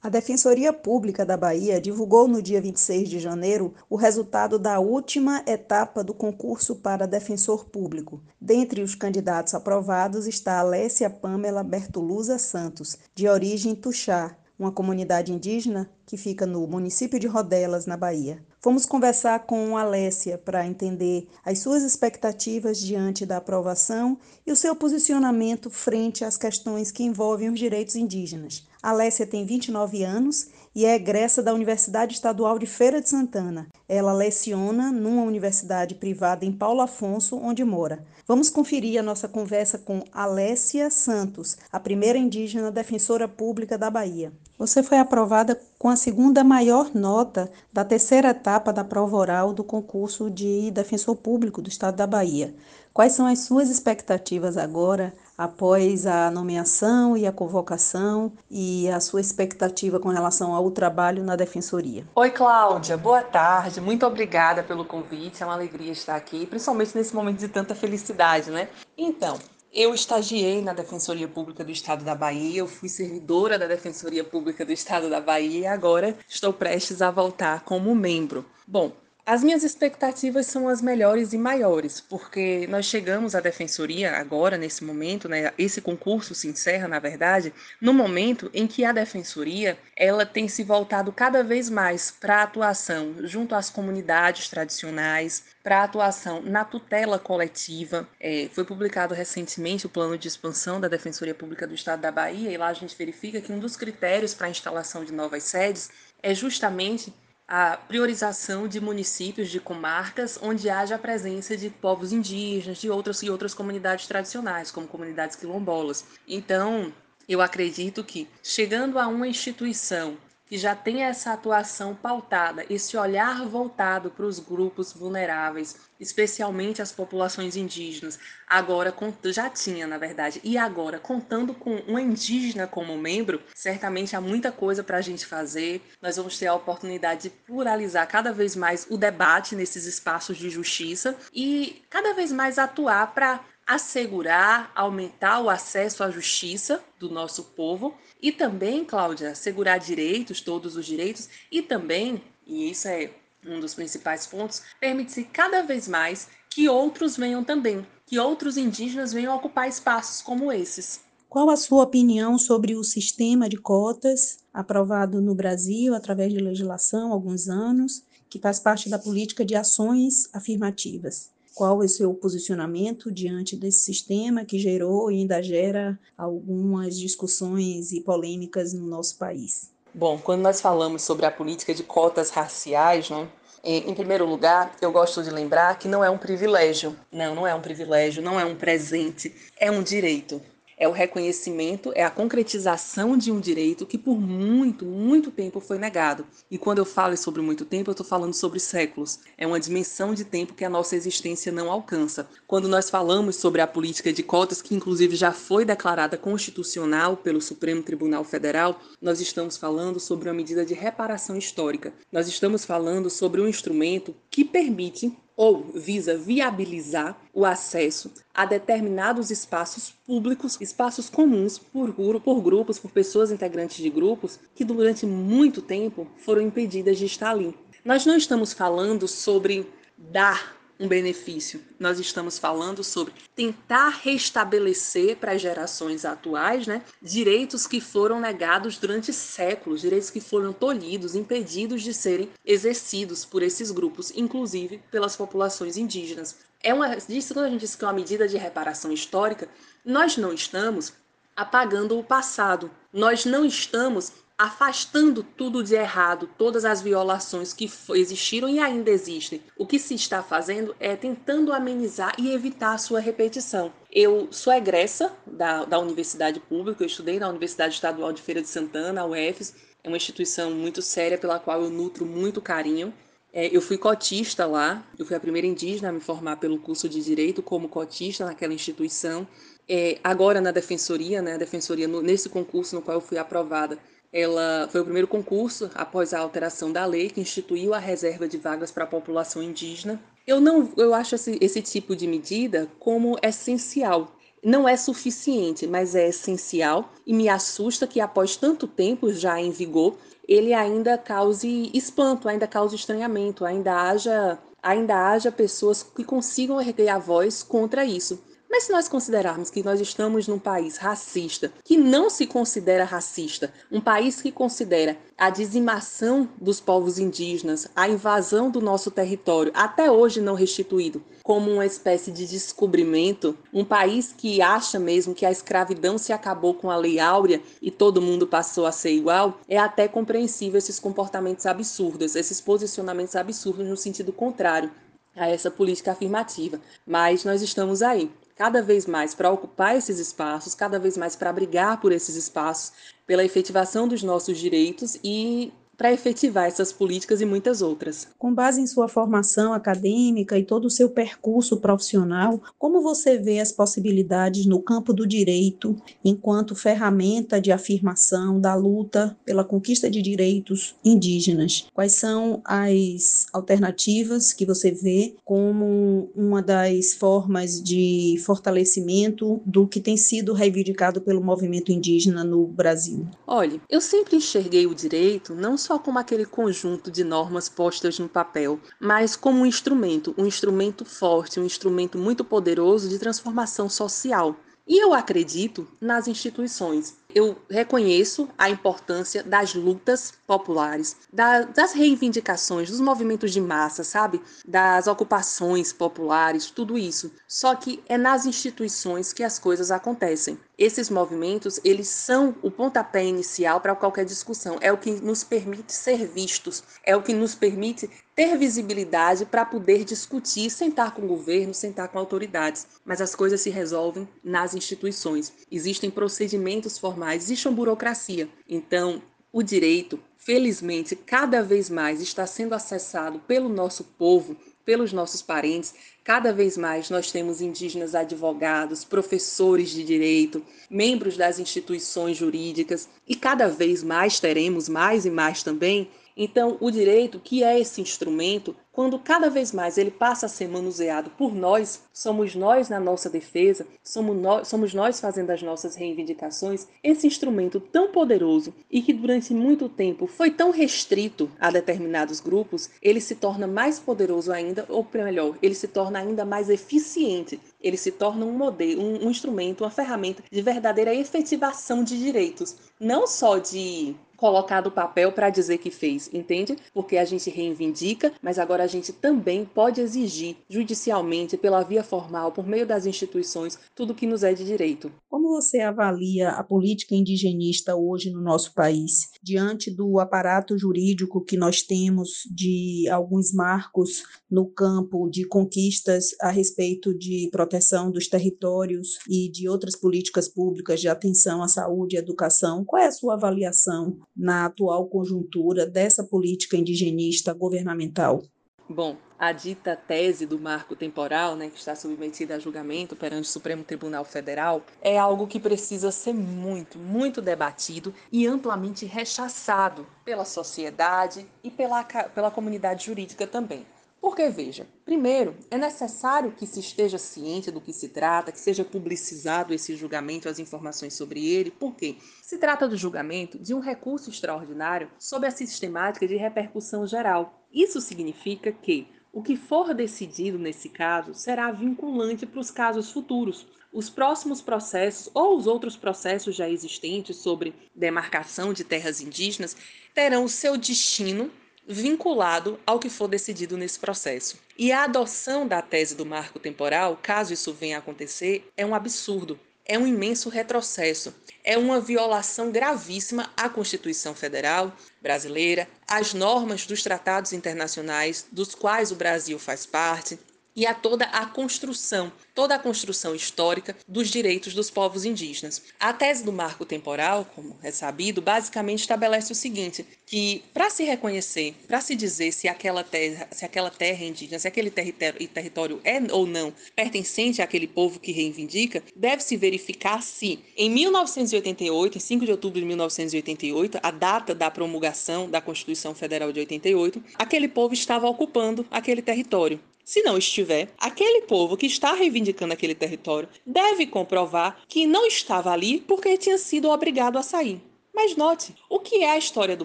A 0.00 0.08
Defensoria 0.08 0.72
Pública 0.72 1.26
da 1.26 1.36
Bahia 1.36 1.80
divulgou 1.80 2.28
no 2.28 2.40
dia 2.40 2.60
26 2.60 3.10
de 3.10 3.18
janeiro 3.18 3.74
o 3.90 3.96
resultado 3.96 4.60
da 4.60 4.78
última 4.78 5.42
etapa 5.44 6.04
do 6.04 6.14
concurso 6.14 6.76
para 6.76 7.08
defensor 7.08 7.64
público. 7.64 8.22
Dentre 8.40 8.80
os 8.80 8.94
candidatos 8.94 9.54
aprovados 9.54 10.28
está 10.28 10.60
Alessia 10.60 11.10
Pamela 11.10 11.64
Bertoluza 11.64 12.38
Santos, 12.38 12.96
de 13.12 13.26
origem 13.26 13.74
Tuxá, 13.74 14.36
uma 14.58 14.72
comunidade 14.72 15.32
indígena 15.32 15.88
que 16.04 16.16
fica 16.16 16.46
no 16.46 16.66
município 16.66 17.20
de 17.20 17.26
Rodelas, 17.26 17.86
na 17.86 17.96
Bahia. 17.96 18.42
Fomos 18.60 18.84
conversar 18.84 19.40
com 19.46 19.76
Alessia 19.76 20.36
para 20.36 20.66
entender 20.66 21.28
as 21.44 21.60
suas 21.60 21.84
expectativas 21.84 22.78
diante 22.80 23.24
da 23.24 23.36
aprovação 23.36 24.18
e 24.44 24.50
o 24.50 24.56
seu 24.56 24.74
posicionamento 24.74 25.70
frente 25.70 26.24
às 26.24 26.36
questões 26.36 26.90
que 26.90 27.04
envolvem 27.04 27.50
os 27.50 27.58
direitos 27.58 27.94
indígenas. 27.94 28.66
Alessia 28.82 29.26
tem 29.26 29.44
29 29.44 30.02
anos 30.02 30.48
e 30.74 30.84
é 30.84 30.94
egressa 30.94 31.42
da 31.42 31.54
Universidade 31.54 32.14
Estadual 32.14 32.58
de 32.58 32.66
Feira 32.66 33.00
de 33.00 33.08
Santana. 33.08 33.68
Ela 33.88 34.12
leciona 34.12 34.90
numa 34.90 35.22
universidade 35.22 35.94
privada 35.94 36.44
em 36.44 36.52
Paulo 36.52 36.80
Afonso, 36.80 37.36
onde 37.36 37.64
mora. 37.64 38.04
Vamos 38.26 38.50
conferir 38.50 38.98
a 38.98 39.02
nossa 39.02 39.28
conversa 39.28 39.78
com 39.78 40.02
Alessia 40.12 40.90
Santos, 40.90 41.56
a 41.70 41.78
primeira 41.78 42.18
indígena 42.18 42.70
defensora 42.70 43.28
pública 43.28 43.76
da 43.76 43.90
Bahia. 43.90 44.32
Você 44.58 44.82
foi 44.82 44.98
aprovada 44.98 45.56
com 45.78 45.88
a 45.88 45.94
segunda 45.94 46.42
maior 46.42 46.90
nota 46.92 47.48
da 47.72 47.84
terceira 47.84 48.30
etapa 48.30 48.72
da 48.72 48.82
prova 48.82 49.16
oral 49.16 49.52
do 49.52 49.62
concurso 49.62 50.28
de 50.28 50.72
defensor 50.72 51.14
público 51.14 51.62
do 51.62 51.68
Estado 51.68 51.94
da 51.94 52.08
Bahia. 52.08 52.52
Quais 52.92 53.12
são 53.12 53.24
as 53.24 53.38
suas 53.38 53.70
expectativas 53.70 54.56
agora, 54.56 55.14
após 55.36 56.04
a 56.04 56.28
nomeação 56.32 57.16
e 57.16 57.24
a 57.24 57.30
convocação, 57.30 58.32
e 58.50 58.90
a 58.90 58.98
sua 58.98 59.20
expectativa 59.20 60.00
com 60.00 60.08
relação 60.08 60.52
ao 60.52 60.68
trabalho 60.72 61.22
na 61.22 61.36
defensoria? 61.36 62.04
Oi, 62.16 62.30
Cláudia, 62.32 62.96
boa 62.96 63.22
tarde. 63.22 63.80
Muito 63.80 64.04
obrigada 64.04 64.64
pelo 64.64 64.84
convite. 64.84 65.40
É 65.40 65.46
uma 65.46 65.54
alegria 65.54 65.92
estar 65.92 66.16
aqui, 66.16 66.44
principalmente 66.46 66.96
nesse 66.96 67.14
momento 67.14 67.38
de 67.38 67.46
tanta 67.46 67.76
felicidade, 67.76 68.50
né? 68.50 68.68
Então, 68.96 69.38
eu 69.72 69.94
estagiei 69.94 70.62
na 70.62 70.72
Defensoria 70.72 71.28
Pública 71.28 71.64
do 71.64 71.70
Estado 71.70 72.04
da 72.04 72.14
Bahia, 72.14 72.60
eu 72.60 72.66
fui 72.66 72.88
servidora 72.88 73.58
da 73.58 73.66
Defensoria 73.66 74.24
Pública 74.24 74.64
do 74.64 74.72
Estado 74.72 75.10
da 75.10 75.20
Bahia 75.20 75.60
e 75.60 75.66
agora 75.66 76.16
estou 76.28 76.52
prestes 76.52 77.02
a 77.02 77.10
voltar 77.10 77.64
como 77.64 77.94
membro. 77.94 78.44
Bom, 78.66 78.92
as 79.28 79.44
minhas 79.44 79.62
expectativas 79.62 80.46
são 80.46 80.70
as 80.70 80.80
melhores 80.80 81.34
e 81.34 81.38
maiores, 81.38 82.00
porque 82.00 82.66
nós 82.66 82.86
chegamos 82.86 83.34
à 83.34 83.40
defensoria 83.40 84.16
agora, 84.16 84.56
nesse 84.56 84.82
momento, 84.82 85.28
né? 85.28 85.52
Esse 85.58 85.82
concurso 85.82 86.34
se 86.34 86.48
encerra, 86.48 86.88
na 86.88 86.98
verdade, 86.98 87.52
no 87.78 87.92
momento 87.92 88.50
em 88.54 88.66
que 88.66 88.86
a 88.86 88.90
defensoria 88.90 89.78
ela 89.94 90.24
tem 90.24 90.48
se 90.48 90.64
voltado 90.64 91.12
cada 91.12 91.44
vez 91.44 91.68
mais 91.68 92.10
para 92.10 92.36
a 92.36 92.42
atuação 92.44 93.16
junto 93.24 93.54
às 93.54 93.68
comunidades 93.68 94.48
tradicionais, 94.48 95.44
para 95.62 95.80
a 95.80 95.84
atuação 95.84 96.40
na 96.40 96.64
tutela 96.64 97.18
coletiva. 97.18 98.08
É, 98.18 98.48
foi 98.50 98.64
publicado 98.64 99.12
recentemente 99.12 99.84
o 99.84 99.90
plano 99.90 100.16
de 100.16 100.26
expansão 100.26 100.80
da 100.80 100.88
Defensoria 100.88 101.34
Pública 101.34 101.66
do 101.66 101.74
Estado 101.74 102.00
da 102.00 102.10
Bahia, 102.10 102.50
e 102.50 102.56
lá 102.56 102.68
a 102.68 102.72
gente 102.72 102.96
verifica 102.96 103.42
que 103.42 103.52
um 103.52 103.58
dos 103.58 103.76
critérios 103.76 104.32
para 104.32 104.46
a 104.46 104.50
instalação 104.50 105.04
de 105.04 105.12
novas 105.12 105.42
sedes 105.42 105.90
é 106.22 106.34
justamente 106.34 107.12
a 107.48 107.78
priorização 107.78 108.68
de 108.68 108.78
municípios, 108.78 109.48
de 109.48 109.58
comarcas, 109.58 110.38
onde 110.42 110.68
haja 110.68 110.96
a 110.96 110.98
presença 110.98 111.56
de 111.56 111.70
povos 111.70 112.12
indígenas, 112.12 112.78
de 112.78 112.90
outras 112.90 113.22
e 113.22 113.30
outras 113.30 113.54
comunidades 113.54 114.06
tradicionais, 114.06 114.70
como 114.70 114.86
comunidades 114.86 115.34
quilombolas. 115.34 116.04
Então, 116.28 116.92
eu 117.26 117.40
acredito 117.40 118.04
que, 118.04 118.28
chegando 118.42 118.98
a 118.98 119.06
uma 119.06 119.26
instituição 119.26 120.18
que 120.48 120.56
já 120.56 120.74
tem 120.74 121.02
essa 121.02 121.32
atuação 121.32 121.94
pautada, 121.94 122.64
esse 122.70 122.96
olhar 122.96 123.46
voltado 123.46 124.10
para 124.10 124.24
os 124.24 124.38
grupos 124.38 124.92
vulneráveis, 124.92 125.76
especialmente 126.00 126.80
as 126.80 126.90
populações 126.90 127.56
indígenas, 127.56 128.18
agora 128.46 128.94
já 129.24 129.50
tinha, 129.50 129.86
na 129.86 129.98
verdade, 129.98 130.40
e 130.42 130.56
agora 130.56 130.98
contando 130.98 131.52
com 131.52 131.76
uma 131.86 132.00
indígena 132.00 132.66
como 132.66 132.96
membro, 132.96 133.42
certamente 133.54 134.16
há 134.16 134.20
muita 134.20 134.50
coisa 134.50 134.82
para 134.82 134.98
a 134.98 135.02
gente 135.02 135.26
fazer. 135.26 135.82
Nós 136.00 136.16
vamos 136.16 136.38
ter 136.38 136.46
a 136.46 136.54
oportunidade 136.54 137.24
de 137.24 137.30
pluralizar 137.30 138.08
cada 138.08 138.32
vez 138.32 138.56
mais 138.56 138.86
o 138.88 138.96
debate 138.96 139.54
nesses 139.54 139.84
espaços 139.84 140.38
de 140.38 140.48
justiça 140.48 141.16
e 141.32 141.82
cada 141.90 142.14
vez 142.14 142.32
mais 142.32 142.58
atuar 142.58 143.12
para 143.12 143.40
assegurar, 143.66 144.72
aumentar 144.74 145.40
o 145.40 145.50
acesso 145.50 146.02
à 146.02 146.10
justiça 146.10 146.82
do 146.98 147.10
nosso 147.10 147.44
povo 147.44 147.94
e 148.20 148.32
também, 148.32 148.84
Cláudia, 148.84 149.30
assegurar 149.30 149.78
direitos, 149.78 150.40
todos 150.40 150.76
os 150.76 150.84
direitos, 150.84 151.28
e 151.50 151.62
também, 151.62 152.22
e 152.46 152.70
isso 152.70 152.88
é 152.88 153.10
um 153.46 153.60
dos 153.60 153.74
principais 153.74 154.26
pontos, 154.26 154.62
permitir 154.80 155.24
cada 155.32 155.62
vez 155.62 155.86
mais 155.86 156.28
que 156.50 156.68
outros 156.68 157.16
venham 157.16 157.44
também, 157.44 157.86
que 158.06 158.18
outros 158.18 158.56
indígenas 158.56 159.12
venham 159.12 159.36
ocupar 159.36 159.68
espaços 159.68 160.20
como 160.20 160.52
esses. 160.52 161.00
Qual 161.28 161.50
a 161.50 161.56
sua 161.56 161.84
opinião 161.84 162.38
sobre 162.38 162.74
o 162.74 162.82
sistema 162.82 163.48
de 163.48 163.58
cotas 163.58 164.38
aprovado 164.52 165.20
no 165.20 165.34
Brasil 165.34 165.94
através 165.94 166.32
de 166.32 166.38
legislação 166.38 167.10
há 167.10 167.14
alguns 167.14 167.48
anos, 167.48 168.02
que 168.30 168.38
faz 168.38 168.58
parte 168.58 168.88
da 168.88 168.98
política 168.98 169.44
de 169.44 169.54
ações 169.54 170.28
afirmativas? 170.34 171.30
Qual 171.58 171.82
é 171.82 171.86
o 171.86 171.88
seu 171.88 172.14
posicionamento 172.14 173.10
diante 173.10 173.56
desse 173.56 173.80
sistema 173.80 174.44
que 174.44 174.60
gerou 174.60 175.10
e 175.10 175.16
ainda 175.16 175.42
gera 175.42 175.98
algumas 176.16 176.96
discussões 176.96 177.90
e 177.90 178.00
polêmicas 178.00 178.72
no 178.72 178.86
nosso 178.86 179.18
país? 179.18 179.68
Bom, 179.92 180.20
quando 180.22 180.40
nós 180.40 180.60
falamos 180.60 181.02
sobre 181.02 181.26
a 181.26 181.32
política 181.32 181.74
de 181.74 181.82
cotas 181.82 182.30
raciais, 182.30 183.10
né, 183.10 183.26
em 183.64 183.92
primeiro 183.92 184.24
lugar, 184.24 184.76
eu 184.80 184.92
gosto 184.92 185.20
de 185.20 185.30
lembrar 185.30 185.76
que 185.80 185.88
não 185.88 186.04
é 186.04 186.08
um 186.08 186.16
privilégio. 186.16 186.96
Não, 187.10 187.34
não 187.34 187.44
é 187.44 187.52
um 187.52 187.60
privilégio, 187.60 188.22
não 188.22 188.38
é 188.38 188.44
um 188.44 188.54
presente, 188.54 189.34
é 189.58 189.68
um 189.68 189.82
direito 189.82 190.40
é 190.78 190.86
o 190.86 190.92
reconhecimento, 190.92 191.92
é 191.94 192.04
a 192.04 192.10
concretização 192.10 193.16
de 193.16 193.32
um 193.32 193.40
direito 193.40 193.84
que 193.84 193.98
por 193.98 194.18
muito, 194.18 194.84
muito 194.84 195.30
tempo 195.30 195.60
foi 195.60 195.78
negado. 195.78 196.24
E 196.50 196.56
quando 196.56 196.78
eu 196.78 196.84
falo 196.84 197.16
sobre 197.16 197.42
muito 197.42 197.64
tempo, 197.64 197.90
eu 197.90 197.92
estou 197.92 198.06
falando 198.06 198.32
sobre 198.32 198.60
séculos. 198.60 199.18
É 199.36 199.46
uma 199.46 199.58
dimensão 199.58 200.14
de 200.14 200.24
tempo 200.24 200.54
que 200.54 200.64
a 200.64 200.70
nossa 200.70 200.94
existência 200.94 201.50
não 201.50 201.70
alcança. 201.70 202.28
Quando 202.46 202.68
nós 202.68 202.88
falamos 202.88 203.36
sobre 203.36 203.60
a 203.60 203.66
política 203.66 204.12
de 204.12 204.22
cotas, 204.22 204.62
que 204.62 204.74
inclusive 204.74 205.16
já 205.16 205.32
foi 205.32 205.64
declarada 205.64 206.16
constitucional 206.16 207.16
pelo 207.16 207.40
Supremo 207.40 207.82
Tribunal 207.82 208.22
Federal, 208.22 208.80
nós 209.02 209.20
estamos 209.20 209.56
falando 209.56 209.98
sobre 209.98 210.28
uma 210.28 210.34
medida 210.34 210.64
de 210.64 210.74
reparação 210.74 211.36
histórica. 211.36 211.92
Nós 212.12 212.28
estamos 212.28 212.64
falando 212.64 213.10
sobre 213.10 213.40
um 213.40 213.48
instrumento 213.48 214.14
que 214.30 214.44
permite 214.44 215.16
ou 215.38 215.70
visa 215.72 216.18
viabilizar 216.18 217.16
o 217.32 217.46
acesso 217.46 218.10
a 218.34 218.44
determinados 218.44 219.30
espaços 219.30 219.94
públicos, 220.04 220.58
espaços 220.60 221.08
comuns 221.08 221.56
por, 221.56 221.92
por 221.92 222.40
grupos, 222.40 222.76
por 222.80 222.90
pessoas 222.90 223.30
integrantes 223.30 223.76
de 223.76 223.88
grupos 223.88 224.40
que 224.52 224.64
durante 224.64 225.06
muito 225.06 225.62
tempo 225.62 226.08
foram 226.16 226.42
impedidas 226.42 226.98
de 226.98 227.06
estar 227.06 227.30
ali. 227.30 227.54
Nós 227.84 228.04
não 228.04 228.16
estamos 228.16 228.52
falando 228.52 229.06
sobre 229.06 229.64
dar 229.96 230.57
um 230.78 230.86
benefício. 230.86 231.60
Nós 231.78 231.98
estamos 231.98 232.38
falando 232.38 232.84
sobre 232.84 233.12
tentar 233.34 233.88
restabelecer 234.02 235.16
para 235.16 235.32
as 235.32 235.40
gerações 235.40 236.04
atuais 236.04 236.66
né, 236.66 236.82
direitos 237.02 237.66
que 237.66 237.80
foram 237.80 238.20
negados 238.20 238.78
durante 238.78 239.12
séculos, 239.12 239.80
direitos 239.80 240.10
que 240.10 240.20
foram 240.20 240.52
tolhidos, 240.52 241.14
impedidos 241.14 241.82
de 241.82 241.92
serem 241.92 242.30
exercidos 242.44 243.24
por 243.24 243.42
esses 243.42 243.70
grupos, 243.70 244.12
inclusive 244.14 244.80
pelas 244.90 245.16
populações 245.16 245.76
indígenas. 245.76 246.36
É 246.62 246.72
uma, 246.72 246.96
disso 246.96 247.34
quando 247.34 247.46
a 247.46 247.50
gente 247.50 247.60
diz 247.60 247.74
que 247.74 247.84
é 247.84 247.88
uma 247.88 247.94
medida 247.94 248.28
de 248.28 248.36
reparação 248.36 248.92
histórica, 248.92 249.48
nós 249.84 250.16
não 250.16 250.32
estamos 250.32 250.92
apagando 251.38 251.96
o 251.96 252.02
passado. 252.02 252.68
Nós 252.92 253.24
não 253.24 253.44
estamos 253.44 254.12
afastando 254.38 255.24
tudo 255.24 255.64
de 255.64 255.74
errado, 255.74 256.30
todas 256.38 256.64
as 256.64 256.80
violações 256.80 257.52
que 257.52 257.68
existiram 257.90 258.48
e 258.48 258.60
ainda 258.60 258.88
existem. 258.88 259.42
O 259.56 259.66
que 259.66 259.80
se 259.80 259.96
está 259.96 260.22
fazendo 260.22 260.76
é 260.78 260.94
tentando 260.94 261.52
amenizar 261.52 262.14
e 262.16 262.32
evitar 262.32 262.74
a 262.74 262.78
sua 262.78 263.00
repetição. 263.00 263.72
Eu 263.90 264.28
sou 264.30 264.52
egressa 264.52 265.12
da, 265.26 265.64
da 265.64 265.78
universidade 265.80 266.38
pública, 266.38 266.84
eu 266.84 266.86
estudei 266.86 267.18
na 267.18 267.28
Universidade 267.28 267.74
Estadual 267.74 268.12
de 268.12 268.22
Feira 268.22 268.40
de 268.40 268.48
Santana, 268.48 269.00
a 269.00 269.06
UFES, 269.06 269.54
é 269.82 269.88
uma 269.88 269.96
instituição 269.96 270.52
muito 270.52 270.82
séria 270.82 271.18
pela 271.18 271.40
qual 271.40 271.62
eu 271.62 271.70
nutro 271.70 272.06
muito 272.06 272.40
carinho. 272.40 272.94
É, 273.32 273.54
eu 273.54 273.60
fui 273.60 273.76
cotista 273.76 274.46
lá, 274.46 274.86
eu 274.98 275.04
fui 275.04 275.16
a 275.16 275.20
primeira 275.20 275.46
indígena 275.46 275.88
a 275.88 275.92
me 275.92 276.00
formar 276.00 276.36
pelo 276.36 276.58
curso 276.58 276.88
de 276.88 277.02
Direito 277.02 277.42
como 277.42 277.68
cotista 277.68 278.24
naquela 278.24 278.54
instituição. 278.54 279.26
É, 279.68 279.98
agora 280.02 280.40
na 280.40 280.50
defensoria, 280.50 281.20
né, 281.20 281.36
defensoria 281.36 281.86
no, 281.86 282.00
nesse 282.00 282.28
concurso 282.28 282.74
no 282.74 282.82
qual 282.82 282.96
eu 282.96 283.00
fui 283.00 283.18
aprovada, 283.18 283.78
ela 284.12 284.68
foi 284.70 284.80
o 284.80 284.84
primeiro 284.84 285.08
concurso 285.08 285.70
após 285.74 286.14
a 286.14 286.20
alteração 286.20 286.72
da 286.72 286.84
lei 286.84 287.10
que 287.10 287.20
instituiu 287.20 287.74
a 287.74 287.78
reserva 287.78 288.26
de 288.26 288.38
vagas 288.38 288.70
para 288.70 288.84
a 288.84 288.86
população 288.86 289.42
indígena. 289.42 290.00
Eu 290.26 290.40
não, 290.40 290.70
eu 290.76 290.94
acho 290.94 291.14
esse, 291.14 291.38
esse 291.40 291.62
tipo 291.62 291.94
de 291.94 292.06
medida 292.06 292.68
como 292.78 293.18
essencial. 293.22 294.12
Não 294.42 294.68
é 294.68 294.76
suficiente, 294.76 295.66
mas 295.66 295.94
é 295.94 296.08
essencial 296.08 296.92
e 297.06 297.12
me 297.12 297.28
assusta 297.28 297.86
que 297.86 298.00
após 298.00 298.36
tanto 298.36 298.66
tempo 298.66 299.12
já 299.12 299.40
em 299.40 299.50
vigor, 299.50 299.96
ele 300.26 300.54
ainda 300.54 300.96
cause 300.96 301.70
espanto, 301.74 302.28
ainda 302.28 302.46
cause 302.46 302.76
estranhamento, 302.76 303.44
ainda 303.44 303.74
haja 303.74 304.38
ainda 304.62 305.10
haja 305.10 305.30
pessoas 305.30 305.82
que 305.82 306.04
consigam 306.04 306.60
erguer 306.60 306.88
a 306.88 306.98
voz 306.98 307.42
contra 307.42 307.84
isso. 307.84 308.22
Mas 308.50 308.64
se 308.64 308.72
nós 308.72 308.88
considerarmos 308.88 309.50
que 309.50 309.62
nós 309.62 309.78
estamos 309.78 310.26
num 310.26 310.38
país 310.38 310.78
racista, 310.78 311.52
que 311.62 311.76
não 311.76 312.08
se 312.08 312.26
considera 312.26 312.82
racista, 312.82 313.52
um 313.70 313.80
país 313.80 314.22
que 314.22 314.32
considera 314.32 314.96
a 315.18 315.28
dizimação 315.28 316.26
dos 316.40 316.58
povos 316.58 316.98
indígenas, 316.98 317.68
a 317.76 317.88
invasão 317.88 318.50
do 318.50 318.60
nosso 318.60 318.90
território, 318.90 319.52
até 319.54 319.90
hoje 319.90 320.22
não 320.22 320.34
restituído, 320.34 321.04
como 321.22 321.50
uma 321.50 321.66
espécie 321.66 322.10
de 322.10 322.26
descobrimento, 322.26 323.36
um 323.52 323.64
país 323.64 324.14
que 324.16 324.40
acha 324.40 324.78
mesmo 324.78 325.14
que 325.14 325.26
a 325.26 325.30
escravidão 325.30 325.98
se 325.98 326.12
acabou 326.12 326.54
com 326.54 326.70
a 326.70 326.76
Lei 326.76 326.98
Áurea 326.98 327.42
e 327.60 327.70
todo 327.70 328.00
mundo 328.00 328.26
passou 328.26 328.64
a 328.64 328.72
ser 328.72 328.92
igual, 328.92 329.38
é 329.46 329.58
até 329.58 329.86
compreensível 329.86 330.56
esses 330.56 330.80
comportamentos 330.80 331.44
absurdos, 331.44 332.16
esses 332.16 332.40
posicionamentos 332.40 333.14
absurdos 333.14 333.66
no 333.66 333.76
sentido 333.76 334.10
contrário 334.10 334.70
a 335.14 335.28
essa 335.28 335.50
política 335.50 335.92
afirmativa. 335.92 336.60
Mas 336.86 337.24
nós 337.24 337.42
estamos 337.42 337.82
aí 337.82 338.10
cada 338.38 338.62
vez 338.62 338.86
mais 338.86 339.16
para 339.16 339.32
ocupar 339.32 339.76
esses 339.76 339.98
espaços, 339.98 340.54
cada 340.54 340.78
vez 340.78 340.96
mais 340.96 341.16
para 341.16 341.32
brigar 341.32 341.80
por 341.80 341.90
esses 341.90 342.14
espaços, 342.14 342.72
pela 343.04 343.24
efetivação 343.24 343.88
dos 343.88 344.00
nossos 344.04 344.38
direitos 344.38 344.96
e 345.02 345.52
para 345.78 345.92
efetivar 345.92 346.46
essas 346.46 346.72
políticas 346.72 347.20
e 347.20 347.24
muitas 347.24 347.62
outras. 347.62 348.08
Com 348.18 348.34
base 348.34 348.60
em 348.60 348.66
sua 348.66 348.88
formação 348.88 349.52
acadêmica 349.52 350.36
e 350.36 350.44
todo 350.44 350.64
o 350.64 350.70
seu 350.70 350.90
percurso 350.90 351.58
profissional, 351.58 352.42
como 352.58 352.82
você 352.82 353.16
vê 353.16 353.38
as 353.38 353.52
possibilidades 353.52 354.44
no 354.44 354.60
campo 354.60 354.92
do 354.92 355.06
direito 355.06 355.76
enquanto 356.04 356.56
ferramenta 356.56 357.40
de 357.40 357.52
afirmação 357.52 358.40
da 358.40 358.56
luta 358.56 359.16
pela 359.24 359.44
conquista 359.44 359.88
de 359.88 360.02
direitos 360.02 360.74
indígenas? 360.84 361.66
Quais 361.72 361.92
são 361.92 362.42
as 362.44 363.28
alternativas 363.32 364.32
que 364.32 364.44
você 364.44 364.72
vê 364.72 365.14
como 365.24 366.10
uma 366.16 366.42
das 366.42 366.94
formas 366.94 367.62
de 367.62 368.20
fortalecimento 368.26 369.40
do 369.46 369.68
que 369.68 369.80
tem 369.80 369.96
sido 369.96 370.32
reivindicado 370.32 371.00
pelo 371.00 371.22
movimento 371.22 371.70
indígena 371.70 372.24
no 372.24 372.48
Brasil? 372.48 373.06
Olha, 373.24 373.60
eu 373.70 373.80
sempre 373.80 374.16
enxerguei 374.16 374.66
o 374.66 374.74
direito 374.74 375.36
não 375.36 375.56
só 375.56 375.67
como 375.76 375.98
aquele 375.98 376.24
conjunto 376.24 376.88
de 376.88 377.02
normas 377.02 377.48
postas 377.48 377.98
no 377.98 378.08
papel, 378.08 378.60
mas 378.78 379.16
como 379.16 379.40
um 379.40 379.46
instrumento, 379.46 380.14
um 380.16 380.24
instrumento 380.24 380.84
forte, 380.84 381.40
um 381.40 381.44
instrumento 381.44 381.98
muito 381.98 382.24
poderoso 382.24 382.88
de 382.88 382.96
transformação 382.96 383.68
social. 383.68 384.36
E 384.68 384.76
eu 384.76 384.92
acredito 384.92 385.66
nas 385.80 386.06
instituições. 386.06 386.94
Eu 387.14 387.38
reconheço 387.48 388.28
a 388.36 388.50
importância 388.50 389.22
das 389.22 389.54
lutas 389.54 390.12
populares, 390.26 390.94
da, 391.10 391.40
das 391.40 391.72
reivindicações, 391.72 392.68
dos 392.70 392.78
movimentos 392.78 393.32
de 393.32 393.40
massa, 393.40 393.82
sabe? 393.82 394.20
Das 394.46 394.86
ocupações 394.86 395.72
populares, 395.72 396.50
tudo 396.50 396.76
isso. 396.76 397.10
Só 397.26 397.54
que 397.54 397.82
é 397.88 397.96
nas 397.96 398.26
instituições 398.26 399.10
que 399.14 399.24
as 399.24 399.38
coisas 399.38 399.70
acontecem. 399.70 400.38
Esses 400.58 400.90
movimentos, 400.90 401.58
eles 401.64 401.88
são 401.88 402.34
o 402.42 402.50
pontapé 402.50 403.04
inicial 403.06 403.62
para 403.62 403.74
qualquer 403.74 404.04
discussão. 404.04 404.58
É 404.60 404.70
o 404.70 404.76
que 404.76 404.90
nos 404.90 405.24
permite 405.24 405.72
ser 405.72 406.06
vistos, 406.06 406.62
é 406.84 406.94
o 406.94 407.02
que 407.02 407.14
nos 407.14 407.34
permite 407.34 407.88
ter 408.18 408.36
visibilidade 408.36 409.24
para 409.24 409.44
poder 409.44 409.84
discutir, 409.84 410.50
sentar 410.50 410.92
com 410.92 411.02
o 411.02 411.06
governo, 411.06 411.54
sentar 411.54 411.86
com 411.86 412.00
autoridades. 412.00 412.66
Mas 412.84 413.00
as 413.00 413.14
coisas 413.14 413.40
se 413.40 413.48
resolvem 413.48 414.08
nas 414.24 414.56
instituições. 414.56 415.32
Existem 415.48 415.88
procedimentos 415.88 416.76
formais 416.76 416.88
formais, 416.98 417.22
existe 417.22 417.46
uma 417.46 417.54
burocracia. 417.54 418.28
Então, 418.48 419.00
o 419.32 419.40
direito, 419.40 420.00
felizmente, 420.16 420.96
cada 420.96 421.44
vez 421.44 421.70
mais 421.70 422.00
está 422.00 422.26
sendo 422.26 422.56
acessado 422.56 423.20
pelo 423.20 423.48
nosso 423.48 423.84
povo, 423.84 424.36
pelos 424.64 424.92
nossos 424.92 425.22
parentes. 425.22 425.72
Cada 426.02 426.32
vez 426.32 426.58
mais 426.58 426.90
nós 426.90 427.12
temos 427.12 427.40
indígenas 427.40 427.94
advogados, 427.94 428.82
professores 428.82 429.70
de 429.70 429.84
direito, 429.84 430.42
membros 430.68 431.16
das 431.16 431.38
instituições 431.38 432.16
jurídicas 432.16 432.88
e 433.06 433.14
cada 433.14 433.46
vez 433.46 433.84
mais 433.84 434.18
teremos 434.18 434.68
mais 434.68 435.06
e 435.06 435.10
mais 435.10 435.44
também 435.44 435.88
então, 436.20 436.56
o 436.60 436.68
direito, 436.68 437.20
que 437.20 437.44
é 437.44 437.60
esse 437.60 437.80
instrumento, 437.80 438.56
quando 438.78 438.96
cada 438.96 439.28
vez 439.28 439.50
mais 439.50 439.76
ele 439.76 439.90
passa 439.90 440.26
a 440.26 440.28
ser 440.28 440.46
manuseado 440.48 441.10
por 441.10 441.34
nós, 441.34 441.82
somos 441.92 442.36
nós 442.36 442.68
na 442.68 442.78
nossa 442.78 443.10
defesa, 443.10 443.66
somos 443.82 444.16
nós, 444.16 444.46
somos 444.46 444.72
nós 444.72 445.00
fazendo 445.00 445.30
as 445.30 445.42
nossas 445.42 445.74
reivindicações, 445.74 446.68
esse 446.80 447.04
instrumento 447.04 447.58
tão 447.58 447.90
poderoso 447.90 448.54
e 448.70 448.80
que 448.80 448.92
durante 448.92 449.34
muito 449.34 449.68
tempo 449.68 450.06
foi 450.06 450.30
tão 450.30 450.52
restrito 450.52 451.28
a 451.40 451.50
determinados 451.50 452.20
grupos, 452.20 452.70
ele 452.80 453.00
se 453.00 453.16
torna 453.16 453.48
mais 453.48 453.80
poderoso 453.80 454.30
ainda, 454.30 454.64
ou 454.68 454.86
melhor, 454.94 455.36
ele 455.42 455.56
se 455.56 455.66
torna 455.66 455.98
ainda 455.98 456.24
mais 456.24 456.48
eficiente, 456.48 457.40
ele 457.60 457.76
se 457.76 457.90
torna 457.90 458.24
um 458.24 458.32
modelo, 458.32 458.80
um, 458.80 459.06
um 459.06 459.10
instrumento, 459.10 459.64
uma 459.64 459.70
ferramenta 459.70 460.22
de 460.30 460.40
verdadeira 460.40 460.94
efetivação 460.94 461.82
de 461.82 461.98
direitos, 461.98 462.54
não 462.78 463.08
só 463.08 463.38
de 463.38 463.96
colocar 464.18 464.60
do 464.60 464.70
papel 464.70 465.12
para 465.12 465.30
dizer 465.30 465.58
que 465.58 465.70
fez, 465.70 466.10
entende? 466.12 466.56
Porque 466.74 466.98
a 466.98 467.04
gente 467.04 467.30
reivindica, 467.30 468.12
mas 468.20 468.38
agora 468.38 468.67
gente 468.68 468.92
também 468.92 469.44
pode 469.44 469.80
exigir 469.80 470.36
judicialmente, 470.48 471.36
pela 471.36 471.64
via 471.64 471.82
formal, 471.82 472.30
por 472.30 472.46
meio 472.46 472.66
das 472.66 472.86
instituições, 472.86 473.58
tudo 473.74 473.94
que 473.94 474.06
nos 474.06 474.22
é 474.22 474.32
de 474.32 474.44
direito. 474.44 474.92
Como 475.08 475.30
você 475.30 475.60
avalia 475.60 476.30
a 476.30 476.44
política 476.44 476.94
indigenista 476.94 477.74
hoje 477.74 478.10
no 478.10 478.20
nosso 478.20 478.54
país, 478.54 479.08
diante 479.22 479.70
do 479.70 479.98
aparato 479.98 480.56
jurídico 480.56 481.24
que 481.24 481.36
nós 481.36 481.62
temos 481.62 482.22
de 482.30 482.88
alguns 482.90 483.32
marcos 483.32 484.04
no 484.30 484.46
campo 484.46 485.08
de 485.08 485.26
conquistas 485.26 486.14
a 486.20 486.30
respeito 486.30 486.96
de 486.96 487.28
proteção 487.32 487.90
dos 487.90 488.06
territórios 488.06 488.98
e 489.08 489.30
de 489.30 489.48
outras 489.48 489.74
políticas 489.74 490.28
públicas 490.28 490.80
de 490.80 490.88
atenção 490.88 491.42
à 491.42 491.48
saúde 491.48 491.96
e 491.96 491.98
educação? 491.98 492.64
Qual 492.64 492.80
é 492.80 492.86
a 492.86 492.92
sua 492.92 493.14
avaliação 493.14 493.98
na 494.16 494.46
atual 494.46 494.88
conjuntura 494.88 495.66
dessa 495.66 496.04
política 496.04 496.56
indigenista 496.56 497.32
governamental? 497.32 498.22
Bom, 498.70 498.98
a 499.18 499.32
dita 499.32 499.74
tese 499.74 500.26
do 500.26 500.38
marco 500.38 500.76
temporal, 500.76 501.34
né, 501.34 501.48
que 501.48 501.58
está 501.58 501.74
submetida 501.74 502.34
a 502.34 502.38
julgamento 502.38 502.94
perante 502.94 503.22
o 503.22 503.32
Supremo 503.32 503.64
Tribunal 503.64 504.04
Federal, 504.04 504.62
é 504.82 504.98
algo 504.98 505.26
que 505.26 505.40
precisa 505.40 505.90
ser 505.90 506.12
muito, 506.12 506.78
muito 506.78 507.22
debatido 507.22 507.94
e 508.12 508.26
amplamente 508.26 508.84
rechaçado 508.84 509.86
pela 510.04 510.26
sociedade 510.26 511.26
e 511.42 511.50
pela, 511.50 511.82
pela 511.82 512.30
comunidade 512.30 512.84
jurídica 512.84 513.26
também. 513.26 513.66
Porque, 514.00 514.28
veja, 514.28 514.66
primeiro, 514.84 515.36
é 515.50 515.58
necessário 515.58 516.32
que 516.32 516.46
se 516.46 516.60
esteja 516.60 516.98
ciente 516.98 517.50
do 517.50 517.60
que 517.60 517.72
se 517.72 517.88
trata, 517.88 518.30
que 518.30 518.38
seja 518.38 518.64
publicizado 518.64 519.52
esse 519.52 519.74
julgamento, 519.76 520.28
as 520.28 520.38
informações 520.38 520.94
sobre 520.94 521.26
ele, 521.26 521.50
porque 521.50 521.96
se 522.22 522.38
trata 522.38 522.68
do 522.68 522.76
julgamento 522.76 523.38
de 523.38 523.54
um 523.54 523.60
recurso 523.60 524.10
extraordinário 524.10 524.90
sob 524.98 525.26
a 525.26 525.30
sistemática 525.30 526.06
de 526.06 526.16
repercussão 526.16 526.86
geral. 526.86 527.46
Isso 527.52 527.80
significa 527.80 528.52
que 528.52 528.88
O 529.10 529.22
que 529.22 529.36
for 529.36 529.74
decidido 529.74 530.38
nesse 530.38 530.68
caso 530.68 531.14
será 531.14 531.50
vinculante 531.50 532.26
para 532.26 532.40
os 532.40 532.50
casos 532.50 532.92
futuros. 532.92 533.46
Os 533.72 533.90
próximos 533.90 534.40
processos 534.40 535.10
ou 535.14 535.36
os 535.36 535.46
outros 535.46 535.76
processos 535.76 536.36
já 536.36 536.48
existentes 536.48 537.16
sobre 537.16 537.54
demarcação 537.74 538.52
de 538.52 538.64
terras 538.64 539.00
indígenas 539.00 539.56
terão 539.94 540.24
o 540.24 540.28
seu 540.28 540.56
destino 540.56 541.30
vinculado 541.68 542.58
ao 542.66 542.78
que 542.78 542.88
for 542.88 543.06
decidido 543.06 543.58
nesse 543.58 543.78
processo. 543.78 544.38
E 544.56 544.72
a 544.72 544.84
adoção 544.84 545.46
da 545.46 545.60
tese 545.60 545.94
do 545.94 546.06
marco 546.06 546.38
temporal, 546.38 546.98
caso 547.02 547.34
isso 547.34 547.52
venha 547.52 547.76
a 547.76 547.78
acontecer, 547.80 548.50
é 548.56 548.64
um 548.64 548.74
absurdo, 548.74 549.38
é 549.66 549.78
um 549.78 549.86
imenso 549.86 550.30
retrocesso, 550.30 551.14
é 551.44 551.58
uma 551.58 551.78
violação 551.78 552.50
gravíssima 552.50 553.30
à 553.36 553.50
Constituição 553.50 554.14
Federal 554.14 554.72
brasileira, 555.02 555.68
às 555.86 556.14
normas 556.14 556.64
dos 556.64 556.82
tratados 556.82 557.34
internacionais 557.34 558.26
dos 558.32 558.54
quais 558.54 558.90
o 558.90 558.96
Brasil 558.96 559.38
faz 559.38 559.66
parte, 559.66 560.18
e 560.58 560.66
a 560.66 560.74
toda 560.74 561.04
a 561.04 561.24
construção, 561.24 562.10
toda 562.34 562.56
a 562.56 562.58
construção 562.58 563.14
histórica 563.14 563.76
dos 563.86 564.08
direitos 564.08 564.54
dos 564.54 564.68
povos 564.68 565.04
indígenas. 565.04 565.62
A 565.78 565.92
tese 565.92 566.24
do 566.24 566.32
marco 566.32 566.66
temporal, 566.66 567.24
como 567.32 567.56
é 567.62 567.70
sabido, 567.70 568.20
basicamente 568.20 568.80
estabelece 568.80 569.30
o 569.30 569.36
seguinte, 569.36 569.86
que 570.04 570.42
para 570.52 570.68
se 570.68 570.82
reconhecer, 570.82 571.54
para 571.68 571.80
se 571.80 571.94
dizer 571.94 572.32
se 572.32 572.48
aquela 572.48 572.82
terra, 572.82 573.28
se 573.30 573.44
aquela 573.44 573.70
terra 573.70 574.04
indígena, 574.04 574.40
se 574.40 574.48
aquele 574.48 574.68
território, 574.68 575.28
território 575.28 575.80
é 575.84 575.98
ou 576.10 576.26
não 576.26 576.52
pertencente 576.74 577.40
àquele 577.40 577.68
povo 577.68 578.00
que 578.00 578.10
reivindica, 578.10 578.82
deve-se 578.96 579.36
verificar 579.36 580.02
se 580.02 580.40
em 580.56 580.68
1988, 580.68 581.98
em 581.98 582.00
5 582.00 582.24
de 582.24 582.32
outubro 582.32 582.58
de 582.58 582.66
1988, 582.66 583.78
a 583.80 583.92
data 583.92 584.34
da 584.34 584.50
promulgação 584.50 585.30
da 585.30 585.40
Constituição 585.40 585.94
Federal 585.94 586.32
de 586.32 586.40
88, 586.40 587.00
aquele 587.14 587.46
povo 587.46 587.74
estava 587.74 588.08
ocupando 588.08 588.66
aquele 588.72 589.00
território. 589.02 589.60
Se 589.88 590.02
não 590.02 590.18
estiver, 590.18 590.68
aquele 590.76 591.22
povo 591.22 591.56
que 591.56 591.64
está 591.64 591.94
reivindicando 591.94 592.52
aquele 592.52 592.74
território 592.74 593.26
deve 593.46 593.86
comprovar 593.86 594.60
que 594.68 594.86
não 594.86 595.06
estava 595.06 595.50
ali 595.50 595.80
porque 595.80 596.18
tinha 596.18 596.36
sido 596.36 596.68
obrigado 596.68 597.16
a 597.16 597.22
sair. 597.22 597.62
Mas 597.94 598.14
note, 598.14 598.54
o 598.68 598.80
que 598.80 598.96
é 599.02 599.12
a 599.12 599.16
história 599.16 599.56
do 599.56 599.64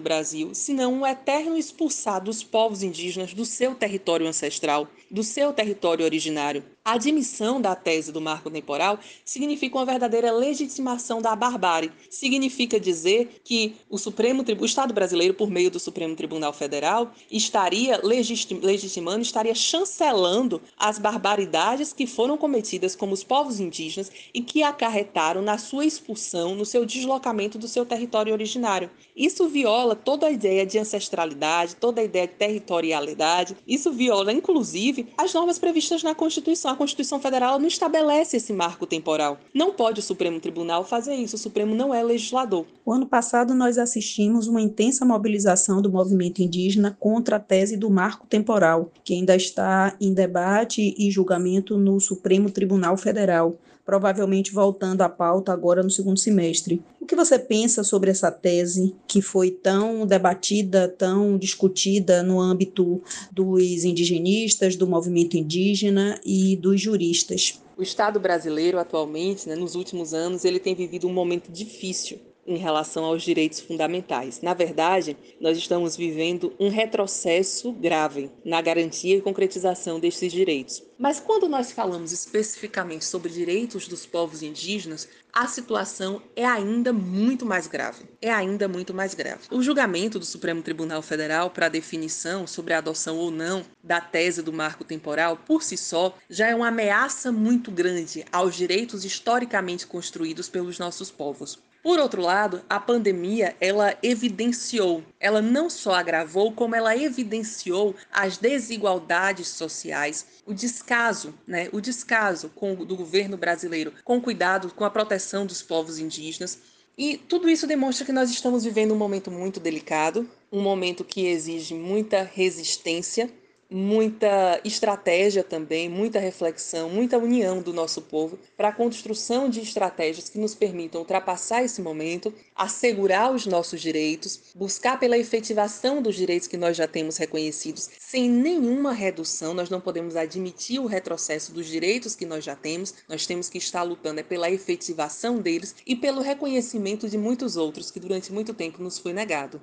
Brasil, 0.00 0.54
senão 0.54 0.94
um 0.94 1.06
eterno 1.06 1.58
expulsar 1.58 2.24
dos 2.24 2.42
povos 2.42 2.82
indígenas 2.82 3.34
do 3.34 3.44
seu 3.44 3.74
território 3.74 4.26
ancestral, 4.26 4.88
do 5.14 5.22
seu 5.22 5.52
território 5.52 6.04
originário? 6.04 6.64
A 6.84 6.94
admissão 6.94 7.60
da 7.60 7.74
tese 7.74 8.10
do 8.10 8.20
marco 8.20 8.50
temporal 8.50 8.98
significa 9.24 9.78
uma 9.78 9.86
verdadeira 9.86 10.32
legitimação 10.32 11.22
da 11.22 11.34
barbárie. 11.34 11.92
Significa 12.10 12.78
dizer 12.80 13.40
que 13.42 13.76
o 13.88 13.96
Supremo 13.96 14.44
o 14.60 14.66
Estado 14.66 14.92
brasileiro, 14.92 15.32
por 15.32 15.48
meio 15.48 15.70
do 15.70 15.78
Supremo 15.78 16.16
Tribunal 16.16 16.52
Federal, 16.52 17.12
estaria 17.30 17.98
legitimando, 18.02 19.22
estaria 19.22 19.54
chancelando 19.54 20.60
as 20.76 20.98
barbaridades 20.98 21.92
que 21.92 22.06
foram 22.06 22.36
cometidas 22.36 22.96
como 22.96 23.14
os 23.14 23.22
povos 23.24 23.60
indígenas 23.60 24.10
e 24.34 24.42
que 24.42 24.62
acarretaram 24.62 25.40
na 25.40 25.56
sua 25.58 25.86
expulsão, 25.86 26.54
no 26.54 26.66
seu 26.66 26.84
deslocamento 26.84 27.56
do 27.56 27.68
seu 27.68 27.86
território 27.86 28.32
originário. 28.32 28.90
Isso 29.16 29.48
viola 29.48 29.94
toda 29.94 30.26
a 30.26 30.30
ideia 30.30 30.66
de 30.66 30.78
ancestralidade, 30.78 31.76
toda 31.76 32.00
a 32.00 32.04
ideia 32.04 32.26
de 32.26 32.34
territorialidade. 32.34 33.56
Isso 33.66 33.92
viola, 33.92 34.32
inclusive, 34.32 35.03
as 35.16 35.32
normas 35.32 35.58
previstas 35.58 36.02
na 36.02 36.14
Constituição. 36.14 36.70
A 36.70 36.76
Constituição 36.76 37.20
Federal 37.20 37.58
não 37.58 37.68
estabelece 37.68 38.36
esse 38.36 38.52
marco 38.52 38.86
temporal. 38.86 39.38
Não 39.52 39.72
pode 39.72 40.00
o 40.00 40.02
Supremo 40.02 40.40
Tribunal 40.40 40.84
fazer 40.84 41.14
isso. 41.14 41.36
O 41.36 41.38
Supremo 41.38 41.74
não 41.74 41.94
é 41.94 42.02
legislador. 42.02 42.66
O 42.84 42.92
ano 42.92 43.06
passado, 43.06 43.54
nós 43.54 43.78
assistimos 43.78 44.46
uma 44.46 44.60
intensa 44.60 45.04
mobilização 45.04 45.80
do 45.80 45.90
movimento 45.90 46.42
indígena 46.42 46.96
contra 46.98 47.36
a 47.36 47.40
tese 47.40 47.76
do 47.76 47.90
marco 47.90 48.26
temporal, 48.26 48.90
que 49.02 49.14
ainda 49.14 49.34
está 49.34 49.96
em 50.00 50.12
debate 50.12 50.94
e 50.98 51.10
julgamento 51.10 51.76
no 51.76 52.00
Supremo 52.00 52.50
Tribunal 52.50 52.96
Federal 52.96 53.56
provavelmente 53.84 54.52
voltando 54.52 55.02
à 55.02 55.08
pauta 55.08 55.52
agora 55.52 55.82
no 55.82 55.90
segundo 55.90 56.18
semestre. 56.18 56.82
O 57.00 57.06
que 57.06 57.14
você 57.14 57.38
pensa 57.38 57.84
sobre 57.84 58.10
essa 58.10 58.30
tese 58.30 58.94
que 59.06 59.20
foi 59.20 59.50
tão 59.50 60.06
debatida, 60.06 60.88
tão 60.88 61.36
discutida 61.36 62.22
no 62.22 62.40
âmbito 62.40 63.02
dos 63.30 63.84
indigenistas, 63.84 64.74
do 64.74 64.86
movimento 64.86 65.36
indígena 65.36 66.18
e 66.24 66.56
dos 66.56 66.80
juristas? 66.80 67.60
O 67.76 67.82
Estado 67.82 68.18
brasileiro 68.18 68.78
atualmente, 68.78 69.48
né, 69.48 69.54
nos 69.54 69.74
últimos 69.74 70.14
anos, 70.14 70.44
ele 70.44 70.60
tem 70.60 70.74
vivido 70.74 71.06
um 71.06 71.12
momento 71.12 71.50
difícil 71.50 72.18
em 72.46 72.56
relação 72.56 73.04
aos 73.04 73.22
direitos 73.22 73.60
fundamentais. 73.60 74.40
Na 74.42 74.54
verdade, 74.54 75.16
nós 75.40 75.56
estamos 75.56 75.96
vivendo 75.96 76.52
um 76.60 76.68
retrocesso 76.68 77.72
grave 77.72 78.30
na 78.44 78.60
garantia 78.60 79.16
e 79.16 79.22
concretização 79.22 79.98
desses 79.98 80.32
direitos. 80.32 80.82
Mas 80.98 81.18
quando 81.18 81.48
nós 81.48 81.72
falamos 81.72 82.12
especificamente 82.12 83.04
sobre 83.04 83.32
direitos 83.32 83.88
dos 83.88 84.06
povos 84.06 84.42
indígenas, 84.42 85.08
a 85.32 85.48
situação 85.48 86.22
é 86.36 86.46
ainda 86.46 86.92
muito 86.92 87.44
mais 87.44 87.66
grave. 87.66 88.04
É 88.22 88.32
ainda 88.32 88.68
muito 88.68 88.94
mais 88.94 89.14
grave. 89.14 89.40
O 89.50 89.60
julgamento 89.60 90.18
do 90.18 90.24
Supremo 90.24 90.62
Tribunal 90.62 91.02
Federal 91.02 91.50
para 91.50 91.66
a 91.66 91.70
definição 91.70 92.46
sobre 92.46 92.72
a 92.72 92.78
adoção 92.78 93.16
ou 93.16 93.30
não 93.30 93.64
da 93.82 94.00
tese 94.00 94.42
do 94.42 94.52
marco 94.52 94.84
temporal, 94.84 95.36
por 95.36 95.64
si 95.64 95.76
só, 95.76 96.16
já 96.30 96.46
é 96.46 96.54
uma 96.54 96.68
ameaça 96.68 97.32
muito 97.32 97.72
grande 97.72 98.24
aos 98.30 98.54
direitos 98.54 99.04
historicamente 99.04 99.86
construídos 99.88 100.48
pelos 100.48 100.78
nossos 100.78 101.10
povos. 101.10 101.58
Por 101.84 101.98
outro 101.98 102.22
lado, 102.22 102.62
a 102.66 102.80
pandemia 102.80 103.54
ela 103.60 103.94
evidenciou, 104.02 105.02
ela 105.20 105.42
não 105.42 105.68
só 105.68 105.94
agravou, 105.94 106.50
como 106.50 106.74
ela 106.74 106.96
evidenciou 106.96 107.94
as 108.10 108.38
desigualdades 108.38 109.48
sociais, 109.48 110.26
o 110.46 110.54
descaso, 110.84 111.34
né, 111.46 111.68
o 111.72 111.80
descaso 111.80 112.50
com, 112.54 112.74
do 112.74 112.94
governo 112.94 113.38
brasileiro 113.38 113.92
com 114.04 114.20
cuidado 114.20 114.70
com 114.74 114.84
a 114.84 114.90
proteção 114.90 115.46
dos 115.46 115.62
povos 115.62 115.98
indígenas. 115.98 116.58
E 116.96 117.16
tudo 117.16 117.48
isso 117.48 117.66
demonstra 117.66 118.04
que 118.04 118.12
nós 118.12 118.30
estamos 118.30 118.64
vivendo 118.64 118.92
um 118.92 118.96
momento 118.96 119.30
muito 119.30 119.58
delicado, 119.58 120.28
um 120.52 120.60
momento 120.60 121.02
que 121.02 121.26
exige 121.26 121.74
muita 121.74 122.22
resistência 122.22 123.30
muita 123.74 124.60
estratégia 124.64 125.42
também, 125.42 125.88
muita 125.88 126.20
reflexão, 126.20 126.88
muita 126.88 127.18
união 127.18 127.60
do 127.60 127.72
nosso 127.72 128.00
povo 128.02 128.38
para 128.56 128.68
a 128.68 128.72
construção 128.72 129.50
de 129.50 129.60
estratégias 129.60 130.28
que 130.28 130.38
nos 130.38 130.54
permitam 130.54 131.00
ultrapassar 131.00 131.64
esse 131.64 131.82
momento, 131.82 132.32
assegurar 132.54 133.34
os 133.34 133.46
nossos 133.46 133.80
direitos, 133.80 134.52
buscar 134.54 135.00
pela 135.00 135.18
efetivação 135.18 136.00
dos 136.00 136.14
direitos 136.14 136.46
que 136.46 136.56
nós 136.56 136.76
já 136.76 136.86
temos 136.86 137.16
reconhecidos, 137.16 137.90
sem 137.98 138.30
nenhuma 138.30 138.92
redução. 138.92 139.52
Nós 139.52 139.68
não 139.68 139.80
podemos 139.80 140.14
admitir 140.14 140.78
o 140.78 140.86
retrocesso 140.86 141.52
dos 141.52 141.66
direitos 141.66 142.14
que 142.14 142.24
nós 142.24 142.44
já 142.44 142.54
temos. 142.54 142.94
Nós 143.08 143.26
temos 143.26 143.48
que 143.48 143.58
estar 143.58 143.82
lutando 143.82 144.20
é 144.20 144.22
pela 144.22 144.48
efetivação 144.48 145.40
deles 145.40 145.74
e 145.84 145.96
pelo 145.96 146.22
reconhecimento 146.22 147.08
de 147.08 147.18
muitos 147.18 147.56
outros 147.56 147.90
que 147.90 147.98
durante 147.98 148.32
muito 148.32 148.54
tempo 148.54 148.80
nos 148.80 149.00
foi 149.00 149.12
negado. 149.12 149.60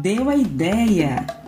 Deu 0.00 0.28
a 0.30 0.36
ideia. 0.36 1.47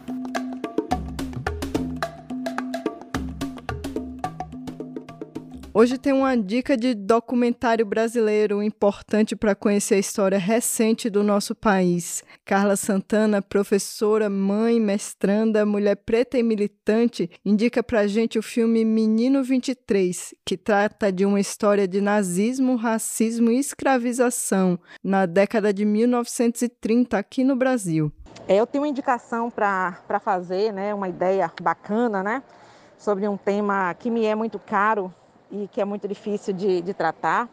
Hoje 5.73 5.97
tem 5.99 6.13
uma 6.13 6.37
dica 6.37 6.77
de 6.77 6.97
documentário 6.97 7.87
brasileiro 7.87 8.61
importante 8.61 9.37
para 9.37 9.55
conhecer 9.55 9.95
a 9.95 9.99
história 9.99 10.37
recente 10.37 11.09
do 11.09 11.23
nosso 11.23 11.55
país. 11.55 12.25
Carla 12.45 12.75
Santana, 12.75 13.41
professora, 13.41 14.29
mãe, 14.29 14.81
mestranda, 14.81 15.65
mulher 15.65 15.95
preta 15.95 16.37
e 16.37 16.43
militante, 16.43 17.31
indica 17.45 17.85
para 17.85 18.09
gente 18.09 18.37
o 18.37 18.43
filme 18.43 18.85
Menino 18.85 19.45
23, 19.45 20.35
que 20.45 20.57
trata 20.57 21.13
de 21.13 21.25
uma 21.25 21.39
história 21.39 21.87
de 21.87 22.01
nazismo, 22.01 22.75
racismo 22.75 23.49
e 23.49 23.61
escravização 23.61 24.77
na 25.05 25.25
década 25.25 25.73
de 25.73 25.85
1930 25.85 27.17
aqui 27.17 27.45
no 27.45 27.55
Brasil. 27.55 28.11
É, 28.49 28.57
eu 28.57 28.67
tenho 28.67 28.83
uma 28.83 28.91
indicação 28.91 29.49
para 29.49 30.21
fazer, 30.21 30.73
né, 30.73 30.93
uma 30.93 31.09
ideia 31.09 31.49
bacana, 31.63 32.25
né, 32.25 32.43
sobre 32.99 33.29
um 33.29 33.37
tema 33.37 33.95
que 33.95 34.11
me 34.11 34.25
é 34.25 34.35
muito 34.35 34.59
caro 34.59 35.15
e 35.51 35.69
que 35.69 35.81
é 35.81 35.85
muito 35.85 36.07
difícil 36.07 36.55
de, 36.55 36.81
de 36.81 36.95
tratar, 36.95 37.49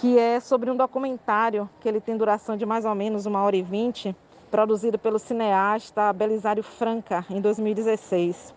que 0.00 0.18
é 0.18 0.40
sobre 0.40 0.70
um 0.70 0.76
documentário 0.76 1.68
que 1.80 1.88
ele 1.88 2.00
tem 2.00 2.16
duração 2.16 2.56
de 2.56 2.66
mais 2.66 2.84
ou 2.84 2.94
menos 2.94 3.26
uma 3.26 3.42
hora 3.42 3.56
e 3.56 3.62
vinte, 3.62 4.14
produzido 4.50 4.98
pelo 4.98 5.18
cineasta 5.18 6.12
Belisário 6.12 6.62
Franca 6.62 7.24
em 7.30 7.40
2016. 7.40 8.54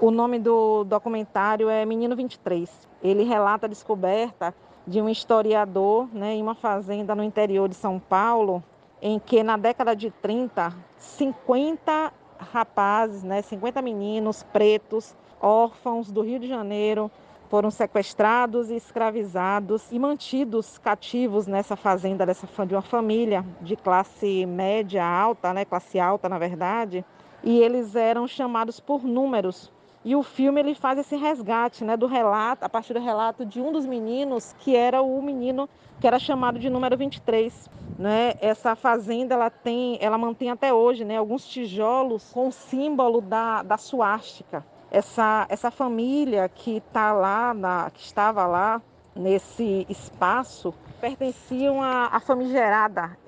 O 0.00 0.10
nome 0.10 0.38
do 0.38 0.84
documentário 0.84 1.68
é 1.68 1.84
Menino 1.84 2.16
23. 2.16 2.70
Ele 3.02 3.22
relata 3.22 3.66
a 3.66 3.68
descoberta 3.68 4.54
de 4.86 5.00
um 5.00 5.08
historiador 5.08 6.08
né, 6.12 6.34
em 6.34 6.42
uma 6.42 6.54
fazenda 6.54 7.14
no 7.14 7.22
interior 7.22 7.68
de 7.68 7.74
São 7.74 7.98
Paulo, 7.98 8.62
em 9.00 9.18
que 9.18 9.42
na 9.42 9.56
década 9.56 9.94
de 9.94 10.10
30, 10.10 10.74
50 10.98 12.12
rapazes, 12.38 13.22
né, 13.22 13.42
50 13.42 13.80
meninos 13.80 14.42
pretos, 14.42 15.14
órfãos 15.40 16.10
do 16.10 16.22
Rio 16.22 16.38
de 16.38 16.48
Janeiro, 16.48 17.10
foram 17.48 17.70
sequestrados 17.70 18.70
e 18.70 18.76
escravizados 18.76 19.90
e 19.90 19.98
mantidos 19.98 20.78
cativos 20.78 21.46
nessa 21.46 21.76
fazenda 21.76 22.26
dessa 22.26 22.46
de 22.66 22.74
uma 22.74 22.82
família 22.82 23.44
de 23.60 23.76
classe 23.76 24.46
média 24.46 25.04
alta, 25.04 25.52
né, 25.52 25.64
classe 25.64 25.98
alta 25.98 26.28
na 26.28 26.38
verdade, 26.38 27.04
e 27.42 27.60
eles 27.60 27.94
eram 27.94 28.26
chamados 28.26 28.80
por 28.80 29.04
números. 29.04 29.72
E 30.04 30.14
o 30.14 30.22
filme 30.22 30.60
ele 30.60 30.74
faz 30.74 30.98
esse 30.98 31.16
resgate, 31.16 31.82
né, 31.82 31.96
do 31.96 32.06
relato, 32.06 32.62
a 32.62 32.68
partir 32.68 32.92
do 32.92 33.00
relato 33.00 33.44
de 33.46 33.58
um 33.58 33.72
dos 33.72 33.86
meninos, 33.86 34.54
que 34.58 34.76
era 34.76 35.00
o 35.00 35.22
menino 35.22 35.66
que 35.98 36.06
era 36.06 36.18
chamado 36.18 36.58
de 36.58 36.68
número 36.68 36.96
23, 36.98 37.70
né? 37.98 38.34
Essa 38.40 38.76
fazenda 38.76 39.34
ela 39.34 39.48
tem, 39.48 39.96
ela 40.02 40.18
mantém 40.18 40.50
até 40.50 40.74
hoje, 40.74 41.04
né, 41.04 41.16
alguns 41.16 41.46
tijolos 41.46 42.30
com 42.32 42.48
o 42.48 42.52
símbolo 42.52 43.22
da, 43.22 43.62
da 43.62 43.78
suástica. 43.78 44.62
Essa 44.94 45.44
essa 45.48 45.72
família 45.72 46.48
que 46.48 46.80
tá 46.92 47.12
lá 47.12 47.52
na, 47.52 47.90
que 47.90 48.00
estava 48.00 48.46
lá 48.46 48.80
nesse 49.12 49.84
espaço 49.88 50.72
pertenciam 51.00 51.82
à, 51.82 52.06
à 52.12 52.20
famigerada 52.20 53.18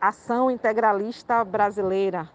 Ação 0.00 0.48
Integralista 0.48 1.44
Brasileira, 1.44 2.30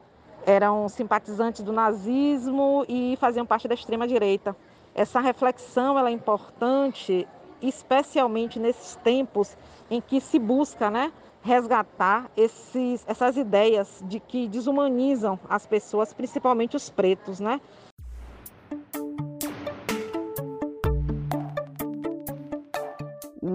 eram 0.45 0.89
simpatizantes 0.89 1.63
do 1.63 1.71
nazismo 1.71 2.83
e 2.89 3.17
faziam 3.21 3.45
parte 3.45 3.69
da 3.69 3.73
extrema 3.73 4.05
direita. 4.05 4.53
Essa 4.93 5.21
reflexão 5.21 5.97
ela 5.97 6.09
é 6.09 6.11
importante, 6.11 7.25
especialmente 7.61 8.59
nesses 8.59 8.97
tempos 8.97 9.55
em 9.89 10.01
que 10.01 10.19
se 10.19 10.37
busca, 10.37 10.91
né, 10.91 11.13
resgatar 11.41 12.29
esses, 12.35 13.05
essas 13.07 13.37
ideias 13.37 14.03
de 14.03 14.19
que 14.19 14.45
desumanizam 14.49 15.39
as 15.49 15.65
pessoas, 15.65 16.13
principalmente 16.13 16.75
os 16.75 16.89
pretos, 16.89 17.39
né? 17.39 17.61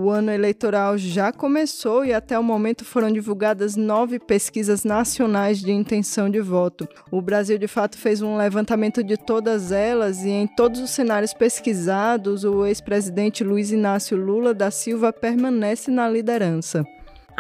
O 0.09 0.11
ano 0.11 0.33
eleitoral 0.33 0.97
já 0.97 1.31
começou 1.31 2.03
e 2.03 2.15
até 2.15 2.39
o 2.39 2.43
momento 2.43 2.83
foram 2.83 3.13
divulgadas 3.13 3.77
nove 3.77 4.19
pesquisas 4.19 4.83
nacionais 4.83 5.61
de 5.61 5.71
intenção 5.71 6.31
de 6.31 6.41
voto. 6.41 6.89
O 7.11 7.21
Brasil, 7.21 7.59
de 7.59 7.69
fato, 7.69 7.99
fez 7.99 8.23
um 8.23 8.35
levantamento 8.35 9.05
de 9.05 9.19
todas 9.19 9.71
elas 9.71 10.25
e, 10.25 10.31
em 10.31 10.47
todos 10.47 10.81
os 10.81 10.89
cenários 10.89 11.35
pesquisados, 11.35 12.43
o 12.43 12.65
ex-presidente 12.65 13.45
Luiz 13.45 13.71
Inácio 13.71 14.17
Lula 14.17 14.55
da 14.55 14.71
Silva 14.71 15.13
permanece 15.13 15.91
na 15.91 16.09
liderança. 16.09 16.87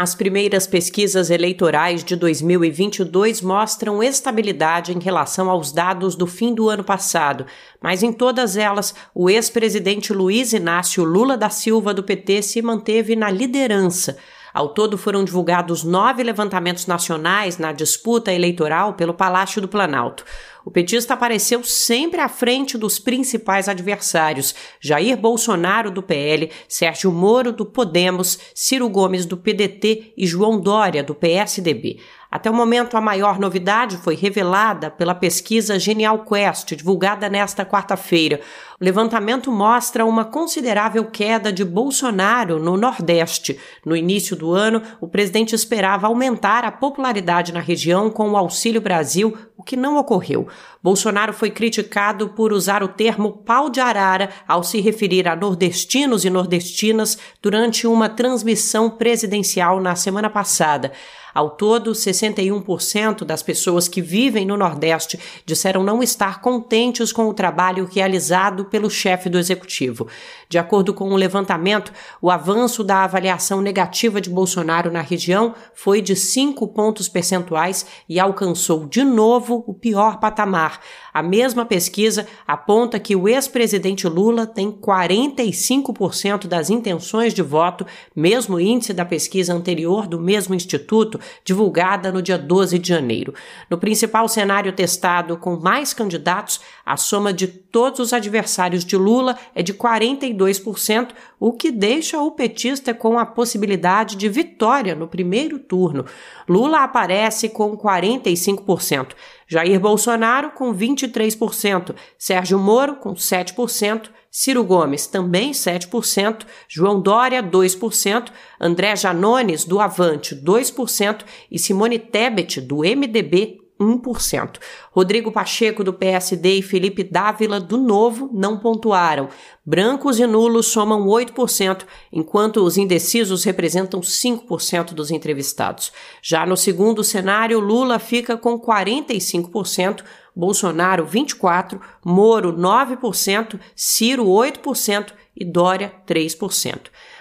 As 0.00 0.14
primeiras 0.14 0.64
pesquisas 0.64 1.28
eleitorais 1.28 2.04
de 2.04 2.14
2022 2.14 3.42
mostram 3.42 4.00
estabilidade 4.00 4.96
em 4.96 5.00
relação 5.00 5.50
aos 5.50 5.72
dados 5.72 6.14
do 6.14 6.24
fim 6.24 6.54
do 6.54 6.68
ano 6.68 6.84
passado, 6.84 7.44
mas 7.82 8.04
em 8.04 8.12
todas 8.12 8.56
elas, 8.56 8.94
o 9.12 9.28
ex-presidente 9.28 10.12
Luiz 10.12 10.52
Inácio 10.52 11.02
Lula 11.02 11.37
da 11.37 11.50
Silva 11.50 11.92
do 11.92 12.04
PT 12.04 12.42
se 12.42 12.62
manteve 12.62 13.16
na 13.16 13.28
liderança. 13.28 14.16
Ao 14.54 14.68
todo 14.68 14.96
foram 14.96 15.24
divulgados 15.24 15.82
nove 15.82 16.22
levantamentos 16.22 16.87
nacionais 16.87 17.58
na 17.58 17.72
disputa 17.72 18.32
eleitoral 18.32 18.94
pelo 18.94 19.12
Palácio 19.12 19.61
do 19.61 19.66
Planalto. 19.66 20.24
O 20.68 20.70
petista 20.70 21.14
apareceu 21.14 21.64
sempre 21.64 22.20
à 22.20 22.28
frente 22.28 22.76
dos 22.76 22.98
principais 22.98 23.70
adversários: 23.70 24.54
Jair 24.78 25.16
Bolsonaro 25.16 25.90
do 25.90 26.02
PL, 26.02 26.50
Sérgio 26.68 27.11
Moro 27.11 27.52
do 27.52 27.64
Podemos, 27.64 28.38
Ciro 28.54 28.87
Gomes 28.87 29.24
do 29.24 29.35
PDT 29.35 30.12
e 30.14 30.26
João 30.26 30.61
Dória 30.61 31.02
do 31.02 31.14
PSDB. 31.14 32.00
Até 32.31 32.51
o 32.51 32.55
momento, 32.55 32.95
a 32.95 33.01
maior 33.01 33.38
novidade 33.38 33.97
foi 33.97 34.14
revelada 34.14 34.91
pela 34.91 35.14
pesquisa 35.14 35.79
Genial 35.79 36.27
Quest, 36.27 36.75
divulgada 36.75 37.27
nesta 37.27 37.64
quarta-feira. 37.64 38.41
O 38.79 38.85
levantamento 38.85 39.51
mostra 39.51 40.05
uma 40.05 40.27
considerável 40.27 41.07
queda 41.07 41.51
de 41.51 41.64
Bolsonaro 41.64 42.59
no 42.59 42.77
Nordeste. 42.77 43.59
No 43.83 43.97
início 43.97 44.37
do 44.37 44.53
ano, 44.53 44.83
o 45.01 45.09
presidente 45.09 45.55
esperava 45.55 46.07
aumentar 46.07 46.67
a 46.67 46.71
popularidade 46.71 47.51
na 47.51 47.61
região 47.61 48.11
com 48.11 48.31
o 48.31 48.37
Auxílio 48.37 48.81
Brasil, 48.83 49.35
o 49.57 49.62
que 49.62 49.75
não 49.75 49.97
ocorreu. 49.97 50.47
Bolsonaro 50.83 51.33
foi 51.33 51.51
criticado 51.51 52.29
por 52.29 52.53
usar 52.53 52.83
o 52.83 52.88
termo 52.88 53.33
pau 53.33 53.71
de 53.71 53.81
arara 53.81 54.29
ao 54.47 54.62
se 54.62 54.83
referir 54.83 55.27
a 55.27 55.35
nordestinos 55.35 56.27
e 56.27 56.31
nordestinas 56.31 57.17
durante 57.43 57.87
uma 57.87 58.09
transmissão 58.11 58.91
presidencial 58.91 59.81
na 59.81 59.97
semana 59.97 60.29
passada. 60.29 60.93
Ao 61.38 61.51
todo, 61.51 61.92
61% 61.92 63.24
das 63.24 63.44
pessoas 63.44 63.87
que 63.87 64.03
vivem 64.03 64.44
no 64.44 64.57
Nordeste 64.57 65.20
disseram 65.46 65.85
não 65.85 66.03
estar 66.03 66.40
contentes 66.40 67.12
com 67.12 67.29
o 67.29 67.33
trabalho 67.33 67.88
realizado 67.88 68.64
pelo 68.64 68.90
chefe 68.90 69.29
do 69.29 69.38
executivo. 69.38 70.09
De 70.48 70.59
acordo 70.59 70.92
com 70.92 71.09
o 71.09 71.12
um 71.12 71.16
levantamento, 71.16 71.92
o 72.20 72.29
avanço 72.29 72.83
da 72.83 73.05
avaliação 73.05 73.61
negativa 73.61 74.20
de 74.20 74.29
Bolsonaro 74.29 74.90
na 74.90 75.01
região 75.01 75.55
foi 75.72 76.03
de 76.03 76.16
5 76.16 76.66
pontos 76.66 77.09
percentuais 77.09 77.87
e 78.09 78.18
alcançou 78.18 78.85
de 78.87 79.05
novo 79.05 79.62
o 79.64 79.72
pior 79.72 80.18
patamar. 80.18 80.81
A 81.14 81.22
mesma 81.22 81.64
pesquisa 81.64 82.27
aponta 82.46 82.98
que 82.98 83.14
o 83.14 83.29
ex-presidente 83.29 84.09
Lula 84.09 84.44
tem 84.44 84.72
45% 84.72 86.48
das 86.48 86.68
intenções 86.68 87.33
de 87.33 87.42
voto, 87.42 87.87
mesmo 88.14 88.59
índice 88.59 88.92
da 88.92 89.05
pesquisa 89.05 89.55
anterior 89.55 90.09
do 90.09 90.18
mesmo 90.18 90.53
instituto, 90.53 91.20
divulgada 91.45 92.12
no 92.12 92.23
dia 92.23 92.38
12 92.38 92.79
de 92.79 92.88
janeiro. 92.88 93.35
No 93.69 93.79
principal 93.79 94.29
cenário 94.29 94.73
testado 94.73 95.37
com 95.37 95.57
mais 95.57 95.93
candidatos, 95.93 96.61
a 96.85 96.97
soma 96.97 97.33
de 97.33 97.47
todos 97.47 98.01
os 98.01 98.12
adversários 98.12 98.85
de 98.85 98.97
Lula 98.97 99.37
é 99.55 99.62
de 99.62 99.75
42%, 99.75 101.11
o 101.38 101.53
que 101.53 101.71
deixa 101.71 102.19
o 102.21 102.31
petista 102.31 102.93
com 102.93 103.19
a 103.19 103.27
possibilidade 103.27 104.17
de 104.17 104.29
vitória 104.29 104.95
no 104.95 105.07
primeiro 105.07 105.59
turno. 105.59 106.05
Lula 106.49 106.83
aparece 106.83 107.49
com 107.49 107.77
45%, 107.77 109.09
Jair 109.47 109.79
Bolsonaro 109.79 110.51
com 110.51 110.75
23%, 110.75 111.95
Sérgio 112.19 112.59
Moro 112.59 112.97
com 112.97 113.14
7%, 113.14 114.11
Ciro 114.40 114.62
Gomes 114.62 115.09
também 115.09 115.51
7%, 115.51 116.46
João 116.68 117.01
Dória 117.01 117.42
2%, 117.42 118.31
André 118.61 118.94
Janones 118.94 119.64
do 119.64 119.81
Avante 119.81 120.37
2% 120.37 121.24
e 121.51 121.59
Simone 121.59 121.98
Tebet 121.98 122.61
do 122.61 122.77
MDB 122.77 123.59
1%. 123.81 124.59
Rodrigo 124.92 125.33
Pacheco, 125.33 125.83
do 125.83 125.92
PSD, 125.92 126.59
e 126.59 126.62
Felipe 126.62 127.03
Dávila, 127.03 127.59
do 127.59 127.77
Novo, 127.77 128.31
não 128.33 128.59
pontuaram. 128.59 129.29
Brancos 129.66 130.20
e 130.20 130.27
nulos 130.27 130.68
somam 130.68 131.07
8%, 131.07 131.85
enquanto 132.12 132.64
os 132.64 132.77
indecisos 132.77 133.42
representam 133.42 134.01
5% 134.01 134.94
dos 134.94 135.11
entrevistados. 135.11 135.92
Já 136.22 136.46
no 136.46 136.57
segundo 136.57 137.03
cenário, 137.03 137.59
Lula 137.59 137.98
fica 137.98 138.37
com 138.37 138.59
45%, 138.59 140.03
Bolsonaro 140.38 141.05
24%, 141.05 141.81
Moro 142.05 142.53
9%, 142.53 143.59
Ciro 143.74 144.27
8% 144.27 145.12
e 145.37 145.44
Dória 145.44 145.92
3%. 146.07 146.79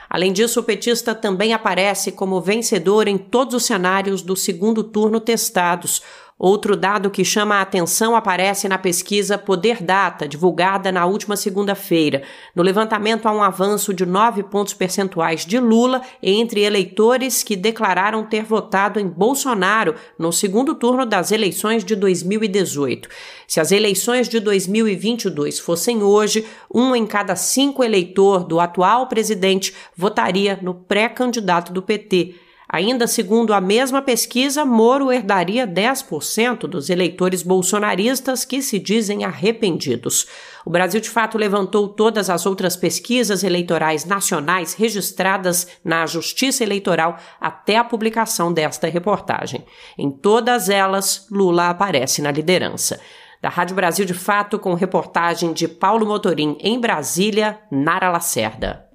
Além 0.07 0.31
disso, 0.31 0.59
o 0.59 0.63
petista 0.63 1.15
também 1.15 1.51
aparece 1.51 2.11
como 2.11 2.39
vencedor 2.39 3.07
em 3.07 3.17
todos 3.17 3.55
os 3.55 3.65
cenários 3.65 4.21
do 4.21 4.35
segundo 4.35 4.83
turno 4.83 5.19
testados. 5.19 6.03
Outro 6.39 6.77
dado 6.77 7.09
que 7.09 7.25
chama 7.25 7.55
a 7.55 7.61
atenção 7.61 8.15
aparece 8.15 8.69
na 8.69 8.77
pesquisa 8.77 9.39
Poder 9.39 9.81
Data, 9.81 10.27
divulgada 10.27 10.91
na 10.91 11.03
última 11.03 11.35
segunda-feira. 11.35 12.21
No 12.53 12.61
levantamento 12.61 13.25
há 13.25 13.31
um 13.31 13.41
avanço 13.41 13.91
de 13.91 14.05
nove 14.05 14.43
pontos 14.43 14.75
percentuais 14.75 15.47
de 15.47 15.59
Lula 15.59 15.99
entre 16.21 16.61
eleitores 16.61 17.41
que 17.41 17.55
declararam 17.55 18.23
ter 18.23 18.43
votado 18.43 18.99
em 18.99 19.07
Bolsonaro 19.07 19.95
no 20.17 20.31
segundo 20.31 20.75
turno 20.75 21.07
das 21.07 21.31
eleições 21.31 21.83
de 21.83 21.95
2018. 21.95 23.09
Se 23.47 23.59
as 23.59 23.71
eleições 23.71 24.29
de 24.29 24.39
2022 24.39 25.57
fossem 25.57 26.03
hoje, 26.03 26.45
um 26.71 26.95
em 26.95 27.07
cada 27.07 27.35
cinco 27.35 27.83
eleitor 27.83 28.43
do 28.43 28.59
atual 28.59 29.07
presidente 29.07 29.73
votaria 29.95 30.59
no 30.61 30.75
pré-candidato 30.75 31.73
do 31.73 31.81
PT. 31.81 32.35
Ainda 32.69 33.07
segundo 33.07 33.53
a 33.53 33.61
mesma 33.61 34.01
pesquisa, 34.01 34.65
Moro 34.65 35.09
herdaria 35.09 35.65
10% 35.65 36.67
dos 36.67 36.89
eleitores 36.89 37.41
bolsonaristas 37.41 38.43
que 38.43 38.61
se 38.61 38.77
dizem 38.77 39.23
arrependidos. 39.23 40.27
O 40.65 40.69
Brasil, 40.69 40.99
de 40.99 41.09
fato, 41.09 41.37
levantou 41.37 41.87
todas 41.87 42.29
as 42.29 42.45
outras 42.45 42.75
pesquisas 42.75 43.41
eleitorais 43.41 44.03
nacionais 44.03 44.73
registradas 44.73 45.65
na 45.81 46.05
Justiça 46.05 46.61
Eleitoral 46.61 47.17
até 47.39 47.77
a 47.77 47.85
publicação 47.85 48.51
desta 48.51 48.87
reportagem. 48.87 49.63
Em 49.97 50.11
todas 50.11 50.67
elas, 50.67 51.25
Lula 51.31 51.69
aparece 51.69 52.21
na 52.21 52.31
liderança. 52.31 52.99
Da 53.41 53.47
Rádio 53.47 53.77
Brasil 53.77 54.03
de 54.03 54.13
Fato, 54.13 54.59
com 54.59 54.73
reportagem 54.73 55.53
de 55.53 55.69
Paulo 55.69 56.05
Motorim 56.05 56.57
em 56.59 56.81
Brasília, 56.81 57.59
Nara 57.71 58.09
Lacerda 58.09 58.86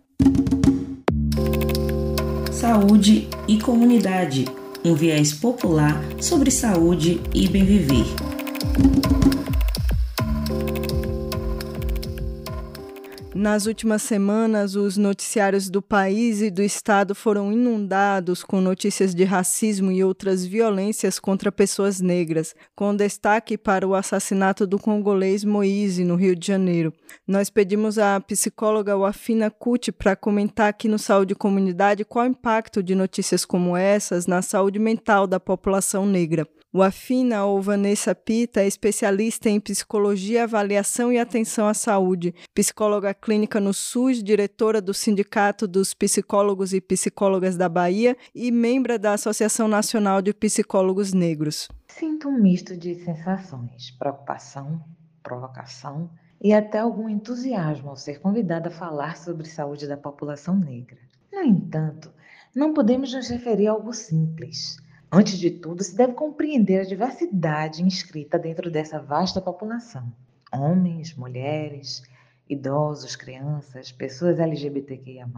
saúde 2.63 3.29
e 3.49 3.59
comunidade, 3.59 4.45
um 4.85 4.95
viés 4.95 5.33
popular 5.33 6.01
sobre 6.21 6.49
saúde 6.49 7.21
e 7.35 7.49
bem 7.49 7.65
viver. 7.65 8.07
Nas 13.43 13.67
últimas 13.67 14.03
semanas, 14.03 14.77
os 14.77 14.97
noticiários 14.97 15.69
do 15.69 15.83
país 15.83 16.41
e 16.41 16.49
do 16.49 16.63
estado 16.63 17.13
foram 17.13 17.53
inundados 17.53 18.45
com 18.45 18.61
notícias 18.61 19.13
de 19.17 19.25
racismo 19.25 19.91
e 19.91 20.05
outras 20.05 20.47
violências 20.47 21.19
contra 21.19 21.51
pessoas 21.51 22.01
negras, 22.01 22.55
com 22.73 22.95
destaque 22.95 23.59
para 23.59 23.85
o 23.85 23.97
assassinato 23.97 24.65
do 24.65 24.79
congolês 24.79 25.43
Moise, 25.43 26.05
no 26.05 26.15
Rio 26.15 26.37
de 26.37 26.47
Janeiro. 26.47 26.93
Nós 27.27 27.51
pedimos 27.51 27.99
à 27.99 28.21
psicóloga 28.21 28.97
Wafina 28.97 29.51
Kuti 29.51 29.91
para 29.91 30.15
comentar 30.15 30.69
aqui 30.69 30.87
no 30.87 30.97
Saúde 30.97 31.35
Comunidade 31.35 32.05
qual 32.05 32.27
o 32.27 32.29
impacto 32.29 32.81
de 32.81 32.95
notícias 32.95 33.45
como 33.45 33.77
essas 33.77 34.25
na 34.25 34.41
saúde 34.41 34.79
mental 34.79 35.27
da 35.27 35.41
população 35.41 36.07
negra. 36.07 36.47
O 36.75 36.81
Afina 36.81 37.45
ou 37.45 37.61
Vanessa 37.61 38.15
Pita 38.15 38.63
é 38.63 38.67
especialista 38.67 39.51
em 39.51 39.61
psicologia, 39.61 40.45
avaliação 40.45 41.13
e 41.13 41.19
atenção 41.19 41.69
à 41.69 41.75
saúde, 41.75 42.35
psicóloga 42.55 43.13
clínica 43.13 43.61
no 43.61 43.75
SUS, 43.75 44.23
diretora 44.23 44.81
do 44.81 44.95
Sindicato 44.95 45.69
dos 45.69 45.93
Psicólogos 45.93 46.73
e 46.73 46.81
Psicólogas 46.81 47.59
da 47.59 47.69
Bahia 47.69 48.17
e 48.35 48.51
membro 48.51 48.99
da 48.99 49.13
Associação 49.13 49.69
Nacional 49.69 50.23
de 50.23 50.33
Psicólogos 50.33 51.13
Negros. 51.13 51.69
Sinto 51.89 52.31
um 52.31 52.41
misto 52.41 52.75
de 52.75 52.95
sensações, 52.95 53.91
preocupação, 53.99 54.83
provocação 55.23 56.09
e 56.41 56.55
até 56.55 56.79
algum 56.79 57.07
entusiasmo 57.07 57.91
ao 57.91 57.97
ser 57.97 58.19
convidada 58.19 58.69
a 58.69 58.73
falar 58.73 59.19
sobre 59.19 59.47
saúde 59.47 59.87
da 59.87 59.99
população 59.99 60.59
negra. 60.59 60.97
No 61.31 61.43
entanto, 61.43 62.11
não 62.57 62.73
podemos 62.73 63.13
nos 63.13 63.29
referir 63.29 63.69
a 63.69 63.73
algo 63.73 63.93
simples 63.93 64.79
Antes 65.15 65.39
de 65.39 65.51
tudo, 65.51 65.85
se 65.85 65.95
deve 65.95 66.15
compreender 66.15 66.81
a 66.81 66.85
diversidade 66.85 67.83
inscrita 67.83 68.39
dentro 68.39 68.71
dessa 68.71 68.99
vasta 68.99 69.43
população: 69.43 70.11
homens, 70.51 71.15
mulheres, 71.15 72.03
idosos, 72.49 73.15
crianças, 73.15 73.93
pessoas 73.93 74.41
LGBTQIA, 74.41 75.29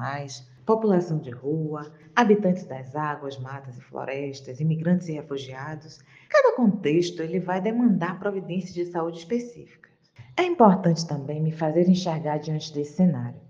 população 0.65 1.19
de 1.19 1.31
rua, 1.31 1.93
habitantes 2.15 2.63
das 2.63 2.95
águas, 2.95 3.37
matas 3.37 3.77
e 3.77 3.81
florestas, 3.81 4.61
imigrantes 4.61 5.09
e 5.09 5.13
refugiados. 5.15 5.99
Cada 6.29 6.55
contexto 6.55 7.21
ele 7.21 7.41
vai 7.41 7.61
demandar 7.61 8.21
providências 8.21 8.75
de 8.75 8.87
saúde 8.87 9.19
específicas. 9.19 9.91
É 10.37 10.45
importante 10.45 11.05
também 11.05 11.43
me 11.43 11.51
fazer 11.51 11.89
enxergar 11.89 12.39
diante 12.39 12.73
desse 12.73 12.93
cenário. 12.93 13.41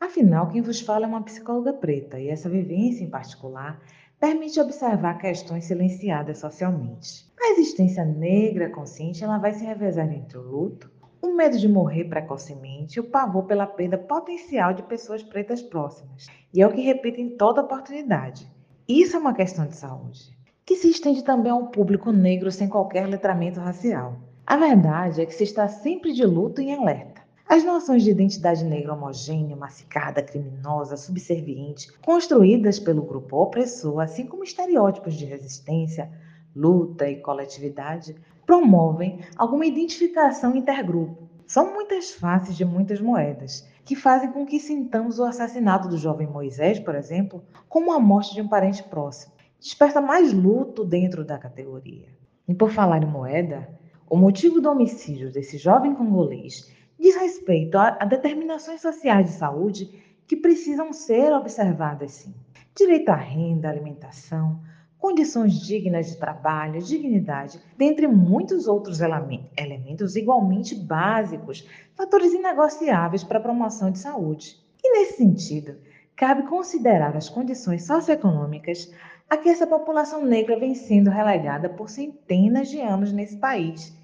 Afinal, 0.00 0.48
quem 0.50 0.62
vos 0.62 0.80
fala 0.80 1.06
é 1.06 1.08
uma 1.08 1.24
psicóloga 1.24 1.72
preta 1.72 2.20
e 2.20 2.28
essa 2.28 2.48
vivência 2.48 3.02
em 3.02 3.10
particular 3.10 3.80
permite 4.24 4.58
observar 4.58 5.18
questões 5.18 5.66
silenciadas 5.66 6.38
socialmente. 6.38 7.30
A 7.38 7.50
existência 7.50 8.06
negra 8.06 8.70
consciente 8.70 9.22
ela 9.22 9.36
vai 9.36 9.52
se 9.52 9.62
revezar 9.62 10.10
entre 10.10 10.38
o 10.38 10.40
luto, 10.40 10.90
o 11.20 11.34
medo 11.34 11.58
de 11.58 11.68
morrer 11.68 12.04
precocemente 12.04 12.96
e 12.96 13.00
o 13.00 13.10
pavor 13.10 13.44
pela 13.44 13.66
perda 13.66 13.98
potencial 13.98 14.72
de 14.72 14.82
pessoas 14.84 15.22
pretas 15.22 15.60
próximas. 15.60 16.26
E 16.54 16.62
é 16.62 16.66
o 16.66 16.72
que 16.72 16.80
repito 16.80 17.20
em 17.20 17.36
toda 17.36 17.60
oportunidade. 17.60 18.50
Isso 18.88 19.14
é 19.14 19.18
uma 19.18 19.34
questão 19.34 19.66
de 19.66 19.76
saúde, 19.76 20.34
que 20.64 20.76
se 20.76 20.88
estende 20.88 21.22
também 21.22 21.52
ao 21.52 21.66
público 21.66 22.10
negro 22.10 22.50
sem 22.50 22.66
qualquer 22.66 23.06
letramento 23.06 23.60
racial. 23.60 24.16
A 24.46 24.56
verdade 24.56 25.20
é 25.20 25.26
que 25.26 25.34
se 25.34 25.44
está 25.44 25.68
sempre 25.68 26.14
de 26.14 26.24
luto 26.24 26.62
e 26.62 26.70
em 26.70 26.74
alerta. 26.74 27.23
As 27.46 27.62
noções 27.62 28.02
de 28.02 28.10
identidade 28.10 28.64
negra 28.64 28.94
homogênea, 28.94 29.54
massificada, 29.54 30.22
criminosa, 30.22 30.96
subserviente, 30.96 31.92
construídas 31.98 32.78
pelo 32.78 33.02
grupo 33.02 33.36
opressor, 33.36 34.00
assim 34.00 34.26
como 34.26 34.42
estereótipos 34.42 35.14
de 35.14 35.26
resistência, 35.26 36.10
luta 36.56 37.08
e 37.08 37.16
coletividade, 37.16 38.16
promovem 38.46 39.20
alguma 39.36 39.66
identificação 39.66 40.56
intergrupo. 40.56 41.28
São 41.46 41.74
muitas 41.74 42.12
faces 42.12 42.56
de 42.56 42.64
muitas 42.64 42.98
moedas, 42.98 43.68
que 43.84 43.94
fazem 43.94 44.32
com 44.32 44.46
que 44.46 44.58
sintamos 44.58 45.18
o 45.18 45.24
assassinato 45.24 45.86
do 45.86 45.98
jovem 45.98 46.26
Moisés, 46.26 46.80
por 46.80 46.94
exemplo, 46.94 47.44
como 47.68 47.92
a 47.92 48.00
morte 48.00 48.32
de 48.32 48.40
um 48.40 48.48
parente 48.48 48.82
próximo. 48.82 49.34
Desperta 49.60 50.00
mais 50.00 50.32
luto 50.32 50.82
dentro 50.82 51.22
da 51.22 51.36
categoria. 51.36 52.08
E 52.48 52.54
por 52.54 52.70
falar 52.70 53.02
em 53.02 53.06
moeda, 53.06 53.68
o 54.08 54.16
motivo 54.16 54.60
do 54.60 54.70
homicídio 54.70 55.30
desse 55.30 55.58
jovem 55.58 55.94
congolês 55.94 56.72
diz 56.98 57.16
respeito 57.16 57.76
a, 57.76 57.98
a 58.00 58.04
determinações 58.04 58.80
sociais 58.80 59.26
de 59.26 59.32
saúde 59.32 60.02
que 60.26 60.36
precisam 60.36 60.92
ser 60.92 61.32
observadas 61.32 62.12
sim. 62.12 62.34
Direito 62.76 63.10
à 63.10 63.14
renda, 63.14 63.68
alimentação, 63.68 64.60
condições 64.98 65.60
dignas 65.60 66.06
de 66.06 66.16
trabalho, 66.16 66.82
dignidade, 66.82 67.60
dentre 67.76 68.06
muitos 68.06 68.66
outros 68.66 69.00
elementos 69.00 70.16
igualmente 70.16 70.74
básicos, 70.74 71.68
fatores 71.94 72.32
inegociáveis 72.32 73.22
para 73.22 73.38
a 73.38 73.42
promoção 73.42 73.90
de 73.90 73.98
saúde. 73.98 74.58
E 74.82 74.98
nesse 74.98 75.18
sentido, 75.18 75.76
cabe 76.16 76.48
considerar 76.48 77.16
as 77.16 77.28
condições 77.28 77.84
socioeconômicas 77.86 78.90
a 79.28 79.36
que 79.36 79.48
essa 79.48 79.66
população 79.66 80.24
negra 80.24 80.58
vem 80.58 80.74
sendo 80.74 81.10
relegada 81.10 81.68
por 81.68 81.90
centenas 81.90 82.68
de 82.68 82.80
anos 82.80 83.12
nesse 83.12 83.36
país 83.36 83.96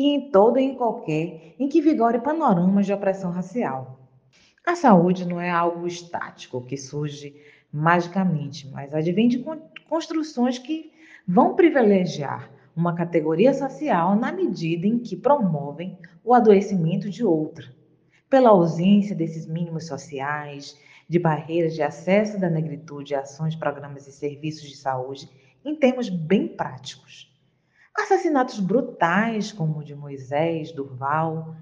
e 0.00 0.14
em 0.14 0.30
todo 0.30 0.58
e 0.58 0.62
em 0.62 0.74
qualquer 0.74 1.54
em 1.58 1.68
que 1.68 1.82
vigore 1.82 2.20
panoramas 2.20 2.86
de 2.86 2.92
opressão 2.92 3.30
racial. 3.30 4.00
A 4.66 4.74
saúde 4.74 5.26
não 5.26 5.38
é 5.38 5.50
algo 5.50 5.86
estático 5.86 6.64
que 6.64 6.76
surge 6.78 7.34
magicamente, 7.70 8.66
mas 8.68 8.94
advém 8.94 9.28
de 9.28 9.44
construções 9.86 10.58
que 10.58 10.90
vão 11.28 11.54
privilegiar 11.54 12.50
uma 12.74 12.94
categoria 12.94 13.52
social 13.52 14.16
na 14.16 14.32
medida 14.32 14.86
em 14.86 14.98
que 14.98 15.16
promovem 15.16 15.98
o 16.24 16.32
adoecimento 16.32 17.10
de 17.10 17.22
outra, 17.22 17.66
pela 18.28 18.48
ausência 18.48 19.14
desses 19.14 19.46
mínimos 19.46 19.86
sociais, 19.86 20.78
de 21.06 21.18
barreiras 21.18 21.74
de 21.74 21.82
acesso 21.82 22.40
da 22.40 22.48
negritude 22.48 23.14
a 23.14 23.20
ações, 23.20 23.54
programas 23.54 24.06
e 24.06 24.12
serviços 24.12 24.66
de 24.66 24.76
saúde, 24.76 25.28
em 25.62 25.74
termos 25.74 26.08
bem 26.08 26.48
práticos. 26.48 27.29
Assassinatos 28.00 28.58
brutais, 28.58 29.52
como 29.52 29.78
o 29.78 29.84
de 29.84 29.94
Moisés, 29.94 30.72
Durval, 30.72 31.54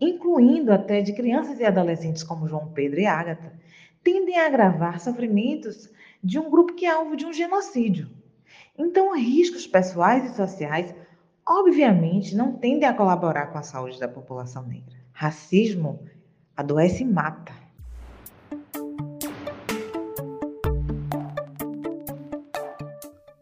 incluindo 0.00 0.72
até 0.72 1.00
de 1.00 1.14
crianças 1.14 1.58
e 1.58 1.64
adolescentes 1.64 2.22
como 2.22 2.46
João 2.46 2.68
Pedro 2.72 3.00
e 3.00 3.06
Ágata, 3.06 3.52
tendem 4.04 4.38
a 4.38 4.46
agravar 4.46 5.00
sofrimentos 5.00 5.90
de 6.22 6.38
um 6.38 6.50
grupo 6.50 6.74
que 6.74 6.84
é 6.84 6.90
alvo 6.90 7.16
de 7.16 7.24
um 7.24 7.32
genocídio. 7.32 8.10
Então, 8.78 9.16
riscos 9.16 9.66
pessoais 9.66 10.30
e 10.30 10.36
sociais, 10.36 10.94
obviamente, 11.46 12.36
não 12.36 12.52
tendem 12.52 12.88
a 12.88 12.94
colaborar 12.94 13.46
com 13.46 13.58
a 13.58 13.62
saúde 13.62 13.98
da 13.98 14.06
população 14.06 14.66
negra. 14.66 14.94
Racismo 15.12 16.04
adoece 16.54 17.02
e 17.02 17.06
mata. 17.06 17.65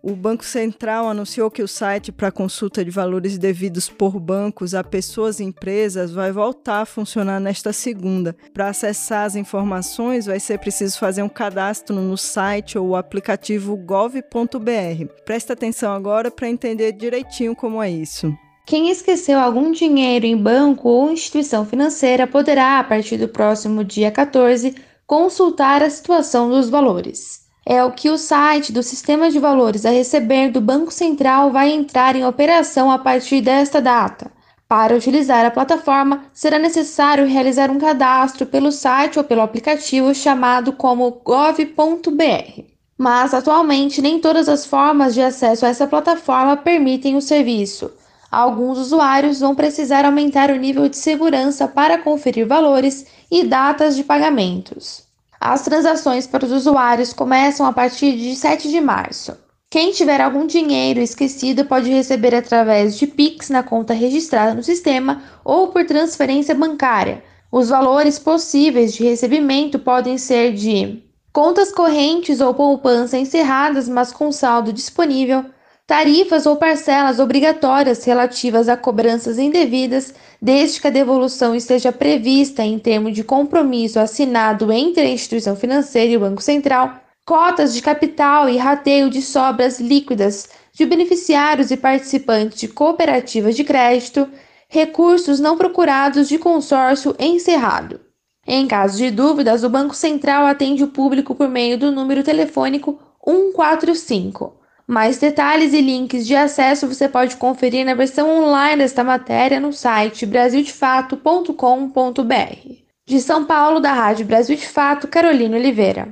O 0.07 0.15
Banco 0.15 0.45
Central 0.45 1.09
anunciou 1.09 1.51
que 1.51 1.63
o 1.63 1.67
site 1.67 2.13
para 2.13 2.31
consulta 2.31 2.85
de 2.85 2.91
valores 2.91 3.39
devidos 3.39 3.89
por 3.89 4.21
bancos 4.21 4.75
a 4.75 4.85
pessoas 4.85 5.41
e 5.41 5.45
empresas 5.45 6.13
vai 6.13 6.31
voltar 6.31 6.83
a 6.83 6.85
funcionar 6.85 7.41
nesta 7.41 7.73
segunda. 7.73 8.37
Para 8.53 8.69
acessar 8.69 9.25
as 9.25 9.35
informações, 9.35 10.27
vai 10.27 10.39
ser 10.39 10.59
preciso 10.59 10.99
fazer 10.99 11.23
um 11.23 11.29
cadastro 11.29 11.97
no 11.97 12.19
site 12.19 12.77
ou 12.77 12.95
aplicativo 12.95 13.75
gov.br. 13.79 15.07
Presta 15.25 15.55
atenção 15.55 15.95
agora 15.95 16.31
para 16.31 16.51
entender 16.51 16.93
direitinho 16.93 17.57
como 17.57 17.83
é 17.83 17.91
isso. 17.91 18.31
Quem 18.67 18.91
esqueceu 18.91 19.39
algum 19.39 19.73
dinheiro 19.73 20.27
em 20.27 20.37
banco 20.37 20.87
ou 20.87 21.13
instituição 21.13 21.65
financeira 21.65 22.27
poderá, 22.27 22.79
a 22.79 22.85
partir 22.85 23.17
do 23.17 23.29
próximo 23.29 23.83
dia 23.83 24.11
14, 24.11 24.75
consultar 25.07 25.83
a 25.83 25.89
situação 25.89 26.51
dos 26.51 26.69
valores 26.69 27.44
é 27.67 27.83
o 27.83 27.93
que 27.93 28.11
o 28.11 28.19
site 28.19 28.73
do 28.73 28.83
Sistema 28.83 29.31
de 29.31 29.39
Valores 29.39 29.87
a 29.87 29.91
Receber 29.91 30.51
do 30.51 30.61
Banco 30.61 30.93
Central 30.93 31.51
vai 31.51 31.71
entrar 31.71 32.15
em 32.15 32.27
operação 32.27 32.91
a 32.91 32.99
partir 32.99 33.41
desta 33.41 33.81
data. 33.81 34.31
Para 34.69 34.97
utilizar 34.97 35.45
a 35.45 35.51
plataforma, 35.51 36.25
será 36.33 36.59
necessário 36.59 37.27
realizar 37.27 37.71
um 37.71 37.79
cadastro 37.79 38.45
pelo 38.45 38.73
site 38.73 39.19
ou 39.19 39.25
pelo 39.25 39.41
aplicativo 39.41 40.15
chamado 40.15 40.73
como 40.73 41.11
gov.br. 41.11 42.65
Mas 42.99 43.33
atualmente 43.35 44.03
nem 44.03 44.19
todas 44.19 44.49
as 44.49 44.67
formas 44.67 45.15
de 45.15 45.21
acesso 45.21 45.65
a 45.65 45.69
essa 45.69 45.87
plataforma 45.87 46.57
permitem 46.57 47.17
o 47.17 47.23
serviço. 47.23 47.91
Alguns 48.31 48.79
usuários 48.79 49.41
vão 49.41 49.55
precisar 49.55 50.05
aumentar 50.05 50.51
o 50.51 50.57
nível 50.57 50.89
de 50.89 50.97
segurança 50.97 51.69
para 51.69 51.99
conferir 51.99 52.47
valores 52.47 53.07
e 53.31 53.45
datas 53.45 53.95
de 53.97 54.03
pagamentos. 54.03 55.04
As 55.47 55.61
transações 55.61 56.27
para 56.27 56.47
os 56.47 56.51
usuários 56.51 57.13
começam 57.13 57.67
a 57.67 57.73
partir 57.75 58.17
de 58.17 58.35
7 58.35 58.71
de 58.71 58.81
março. 58.81 59.37
Quem 59.71 59.93
tiver 59.93 60.19
algum 60.19 60.47
dinheiro 60.47 61.01
esquecido 61.01 61.67
pode 61.67 61.91
receber 61.91 62.35
através 62.35 62.97
de 62.97 63.07
Pix 63.07 63.51
na 63.51 63.63
conta 63.63 63.93
registrada 63.93 64.55
no 64.55 64.63
sistema 64.63 65.23
ou 65.45 65.69
por 65.69 65.85
transferência 65.85 66.55
bancária. 66.55 67.23
Os 67.53 67.69
valores 67.69 68.19
possíveis 68.19 68.95
de 68.95 69.05
recebimento 69.05 69.79
podem 69.79 70.17
ser 70.17 70.55
de 70.55 71.03
contas 71.31 71.71
correntes 71.71 72.41
ou 72.41 72.55
poupança 72.55 73.19
encerradas, 73.19 73.87
mas 73.87 74.15
com 74.15 74.33
saldo 74.33 74.73
disponível, 74.73 75.45
tarifas 75.87 76.47
ou 76.47 76.57
parcelas 76.57 77.19
obrigatórias 77.19 78.05
relativas 78.05 78.69
a 78.69 78.77
cobranças 78.77 79.39
indevidas, 79.39 80.15
desde 80.41 80.81
que 80.81 80.87
a 80.87 80.91
devolução 80.91 81.55
esteja 81.55 81.93
prevista 81.93 82.63
em 82.63 82.79
termo 82.79 83.11
de 83.11 83.23
compromisso 83.23 84.01
assinado 84.01 84.73
entre 84.73 85.03
a 85.03 85.11
instituição 85.11 85.55
financeira 85.55 86.13
e 86.13 86.17
o 86.17 86.21
Banco 86.21 86.43
Central, 86.43 87.01
cotas 87.27 87.75
de 87.75 87.83
capital 87.83 88.49
e 88.49 88.57
rateio 88.57 89.11
de 89.11 89.21
sobras 89.21 89.79
líquidas 89.79 90.49
de 90.73 90.85
beneficiários 90.87 91.71
e 91.71 91.77
participantes 91.77 92.59
de 92.59 92.69
cooperativas 92.69 93.55
de 93.55 93.63
crédito, 93.63 94.29
recursos 94.69 95.39
não 95.39 95.57
procurados 95.57 96.29
de 96.29 96.39
consórcio 96.39 97.15
encerrado. 97.19 98.01
Em 98.47 98.67
caso 98.67 98.99
de 98.99 99.11
dúvidas, 99.11 99.65
o 99.65 99.71
Banco 99.71 99.95
Central 99.95 100.47
atende 100.47 100.83
o 100.83 100.89
público 100.89 101.35
por 101.35 101.49
meio 101.49 101.79
do 101.79 101.93
número 101.93 102.23
telefônico 102.23 102.99
145. 103.25 104.64
Mais 104.87 105.19
detalhes 105.19 105.73
e 105.73 105.81
links 105.81 106.27
de 106.27 106.37
acesso 106.37 106.87
você 106.87 107.09
pode 107.09 107.37
conferir 107.37 107.87
na 107.87 107.95
versão 107.95 108.45
online 108.45 108.83
desta 108.83 109.03
matéria 109.03 109.59
no 109.59 109.73
site 109.73 110.27
brasildefato.com.br. 110.27 112.85
De 113.07 113.21
São 113.21 113.47
Paulo, 113.47 113.81
da 113.81 113.93
Rádio 113.93 114.27
Brasil 114.27 114.57
de 114.57 114.69
Fato, 114.69 115.09
Carolina 115.09 115.57
Oliveira. 115.57 116.09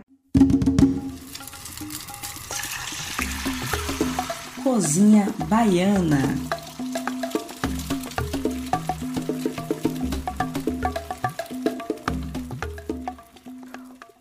Cozinha 4.62 5.28
Baiana. 5.48 6.61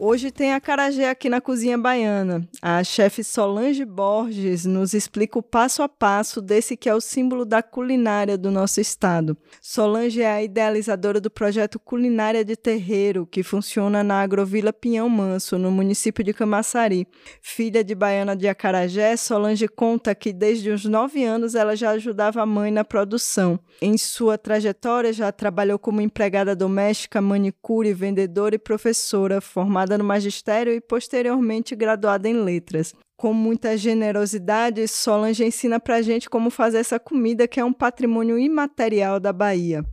Hoje 0.03 0.31
tem 0.31 0.51
a 0.51 0.59
Carajé 0.59 1.07
aqui 1.07 1.29
na 1.29 1.39
Cozinha 1.39 1.77
Baiana. 1.77 2.49
A 2.59 2.83
chefe 2.83 3.23
Solange 3.23 3.85
Borges 3.85 4.65
nos 4.65 4.95
explica 4.95 5.37
o 5.37 5.43
passo 5.43 5.83
a 5.83 5.87
passo 5.87 6.41
desse 6.41 6.75
que 6.75 6.89
é 6.89 6.95
o 6.95 6.99
símbolo 6.99 7.45
da 7.45 7.61
culinária 7.61 8.35
do 8.35 8.49
nosso 8.49 8.81
estado. 8.81 9.37
Solange 9.61 10.23
é 10.23 10.31
a 10.31 10.41
idealizadora 10.41 11.21
do 11.21 11.29
projeto 11.29 11.77
Culinária 11.77 12.43
de 12.43 12.55
Terreiro, 12.55 13.27
que 13.27 13.43
funciona 13.43 14.03
na 14.03 14.23
Agrovila 14.23 14.73
Pinhão 14.73 15.07
Manso, 15.07 15.59
no 15.59 15.69
município 15.69 16.23
de 16.23 16.33
Camaçari. 16.33 17.07
Filha 17.39 17.83
de 17.83 17.93
baiana 17.93 18.35
de 18.35 18.47
Acarajé, 18.47 19.15
Solange 19.15 19.67
conta 19.67 20.15
que 20.15 20.33
desde 20.33 20.71
os 20.71 20.83
nove 20.83 21.23
anos 21.23 21.53
ela 21.53 21.75
já 21.75 21.91
ajudava 21.91 22.41
a 22.41 22.45
mãe 22.47 22.71
na 22.71 22.83
produção. 22.83 23.59
Em 23.79 23.95
sua 23.99 24.35
trajetória, 24.35 25.13
já 25.13 25.31
trabalhou 25.31 25.77
como 25.77 26.01
empregada 26.01 26.55
doméstica, 26.55 27.21
manicure, 27.21 27.93
vendedora 27.93 28.55
e 28.55 28.57
professora, 28.57 29.39
formada 29.39 29.90
formada 29.91 29.97
no 29.97 30.03
magistério 30.03 30.73
e 30.73 30.79
posteriormente 30.79 31.75
graduada 31.75 32.27
em 32.27 32.43
letras. 32.43 32.93
Com 33.17 33.33
muita 33.33 33.77
generosidade, 33.77 34.87
Solange 34.87 35.43
ensina 35.43 35.79
para 35.79 36.01
gente 36.01 36.29
como 36.29 36.49
fazer 36.49 36.79
essa 36.79 36.99
comida 36.99 37.47
que 37.47 37.59
é 37.59 37.65
um 37.65 37.73
patrimônio 37.73 38.37
imaterial 38.39 39.19
da 39.19 39.33
Bahia. 39.33 39.83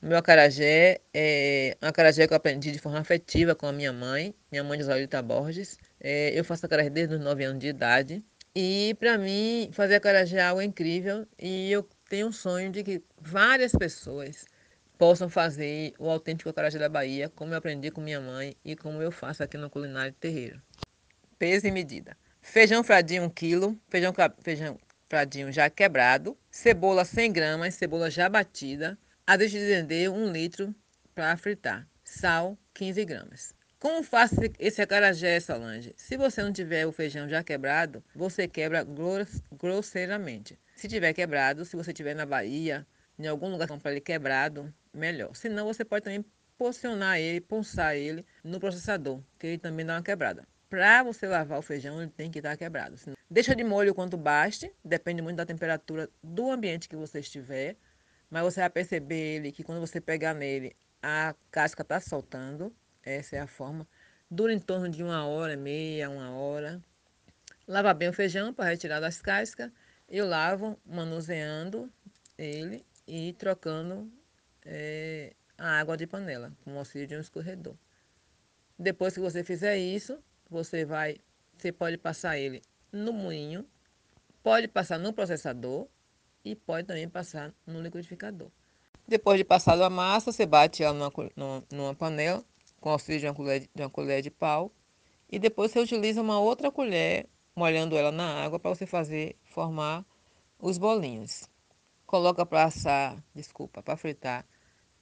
Meu 0.00 0.16
acarajé 0.16 1.00
é 1.12 1.76
um 1.82 1.86
acarajé 1.88 2.26
que 2.26 2.32
eu 2.32 2.36
aprendi 2.36 2.70
de 2.70 2.78
forma 2.78 3.00
afetiva 3.00 3.54
com 3.54 3.66
a 3.66 3.72
minha 3.72 3.92
mãe, 3.92 4.32
minha 4.50 4.62
mãe 4.62 4.78
Joselita 4.78 5.20
Borges. 5.22 5.76
É, 6.00 6.38
eu 6.38 6.44
faço 6.44 6.66
acarajé 6.66 6.90
desde 6.90 7.14
os 7.14 7.20
9 7.20 7.44
anos 7.44 7.58
de 7.58 7.68
idade. 7.68 8.22
E 8.54 8.94
para 9.00 9.18
mim, 9.18 9.70
fazer 9.72 9.96
acarajé 9.96 10.38
é 10.38 10.42
algo 10.42 10.62
incrível 10.62 11.26
e 11.38 11.70
eu 11.72 11.86
tenho 12.08 12.28
um 12.28 12.32
sonho 12.32 12.70
de 12.70 12.82
que 12.84 13.02
várias 13.20 13.72
pessoas 13.72 14.46
possam 14.98 15.30
fazer 15.30 15.94
o 15.98 16.10
autêntico 16.10 16.50
acarajé 16.50 16.78
da 16.78 16.88
Bahia, 16.88 17.28
como 17.28 17.54
eu 17.54 17.58
aprendi 17.58 17.90
com 17.90 18.00
minha 18.00 18.20
mãe 18.20 18.56
e 18.64 18.74
como 18.74 19.00
eu 19.00 19.12
faço 19.12 19.44
aqui 19.44 19.56
no 19.56 19.70
Culinário 19.70 20.12
Terreiro. 20.12 20.60
Peso 21.38 21.68
e 21.68 21.70
medida. 21.70 22.16
Feijão 22.42 22.82
fradinho 22.82 23.22
1 23.24 23.30
kg, 23.30 23.78
feijão, 23.88 24.12
feijão 24.42 24.78
fradinho 25.08 25.52
já 25.52 25.70
quebrado, 25.70 26.36
cebola 26.50 27.04
100 27.04 27.32
gramas, 27.32 27.74
cebola 27.74 28.10
já 28.10 28.28
batida, 28.28 28.98
azeite 29.24 29.58
de 29.58 29.66
dendê 29.66 30.08
1 30.08 30.32
litro 30.32 30.74
para 31.14 31.36
fritar, 31.36 31.86
sal 32.02 32.58
15 32.74 33.04
gramas. 33.04 33.54
Como 33.78 34.02
faço 34.02 34.34
esse 34.58 34.82
acarajé, 34.82 35.38
Solange? 35.38 35.94
Se 35.96 36.16
você 36.16 36.42
não 36.42 36.52
tiver 36.52 36.84
o 36.84 36.90
feijão 36.90 37.28
já 37.28 37.44
quebrado, 37.44 38.02
você 38.12 38.48
quebra 38.48 38.84
grosseiramente. 39.52 40.58
Se 40.74 40.88
tiver 40.88 41.12
quebrado, 41.12 41.64
se 41.64 41.76
você 41.76 41.92
estiver 41.92 42.14
na 42.14 42.26
Bahia, 42.26 42.84
em 43.16 43.26
algum 43.26 43.48
lugar 43.48 43.68
para 43.78 43.92
ele 43.92 44.00
quebrado, 44.00 44.72
melhor. 44.98 45.34
Senão 45.34 45.66
você 45.66 45.84
pode 45.84 46.04
também 46.04 46.24
posicionar 46.56 47.18
ele, 47.18 47.40
pulsar 47.40 47.94
ele 47.94 48.26
no 48.42 48.58
processador, 48.58 49.22
que 49.38 49.46
ele 49.46 49.58
também 49.58 49.86
dá 49.86 49.94
uma 49.94 50.02
quebrada. 50.02 50.46
Para 50.68 51.02
você 51.02 51.26
lavar 51.26 51.58
o 51.58 51.62
feijão, 51.62 52.02
ele 52.02 52.10
tem 52.10 52.30
que 52.30 52.40
estar 52.40 52.56
quebrado. 52.56 52.96
Deixa 53.30 53.54
de 53.56 53.64
molho 53.64 53.94
quanto 53.94 54.16
baste, 54.18 54.70
depende 54.84 55.22
muito 55.22 55.36
da 55.36 55.46
temperatura 55.46 56.10
do 56.22 56.50
ambiente 56.50 56.88
que 56.88 56.96
você 56.96 57.20
estiver, 57.20 57.76
mas 58.28 58.42
você 58.42 58.60
vai 58.60 58.68
perceber 58.68 59.36
ele 59.36 59.52
que 59.52 59.64
quando 59.64 59.80
você 59.80 60.00
pegar 60.00 60.34
nele, 60.34 60.76
a 61.02 61.34
casca 61.50 61.82
está 61.82 62.00
soltando. 62.00 62.74
Essa 63.02 63.36
é 63.36 63.40
a 63.40 63.46
forma. 63.46 63.86
Dura 64.30 64.52
em 64.52 64.58
torno 64.58 64.90
de 64.90 65.02
uma 65.02 65.24
hora 65.26 65.54
e 65.54 65.56
meia, 65.56 66.10
uma 66.10 66.32
hora. 66.32 66.82
Lava 67.66 67.94
bem 67.94 68.08
o 68.08 68.12
feijão 68.12 68.52
para 68.52 68.68
retirar 68.68 69.00
das 69.00 69.20
cascas. 69.22 69.70
Eu 70.08 70.26
lavo 70.26 70.78
manuseando 70.84 71.90
ele 72.36 72.84
e 73.06 73.32
trocando 73.34 74.10
é, 74.64 75.34
a 75.56 75.78
água 75.78 75.96
de 75.96 76.06
panela, 76.06 76.52
com 76.64 76.74
o 76.74 76.78
auxílio 76.78 77.06
de 77.06 77.16
um 77.16 77.20
escorredor. 77.20 77.74
Depois 78.78 79.14
que 79.14 79.20
você 79.20 79.42
fizer 79.42 79.76
isso, 79.76 80.18
você 80.48 80.84
vai, 80.84 81.16
você 81.56 81.72
pode 81.72 81.98
passar 81.98 82.38
ele 82.38 82.62
no 82.92 83.12
moinho, 83.12 83.66
pode 84.42 84.68
passar 84.68 84.98
no 84.98 85.12
processador 85.12 85.88
e 86.44 86.54
pode 86.54 86.86
também 86.86 87.08
passar 87.08 87.52
no 87.66 87.80
liquidificador. 87.80 88.50
Depois 89.06 89.38
de 89.38 89.44
passado 89.44 89.82
a 89.82 89.90
massa, 89.90 90.30
você 90.30 90.46
bate 90.46 90.82
ela 90.82 90.94
numa, 90.94 91.64
numa, 91.72 91.94
panela 91.94 92.44
com 92.80 92.90
auxílio 92.90 93.20
de 93.20 93.26
uma, 93.26 93.34
colher, 93.34 93.68
de 93.74 93.82
uma 93.82 93.90
colher 93.90 94.22
de 94.22 94.30
pau 94.30 94.70
e 95.30 95.38
depois 95.38 95.72
você 95.72 95.80
utiliza 95.80 96.20
uma 96.20 96.38
outra 96.38 96.70
colher 96.70 97.26
molhando 97.56 97.96
ela 97.96 98.12
na 98.12 98.44
água 98.44 98.60
para 98.60 98.70
você 98.70 98.86
fazer 98.86 99.36
formar 99.44 100.04
os 100.58 100.78
bolinhos. 100.78 101.48
Coloca 102.08 102.46
para 102.46 102.64
assar, 102.64 103.22
desculpa, 103.34 103.82
para 103.82 103.94
fritar 103.94 104.46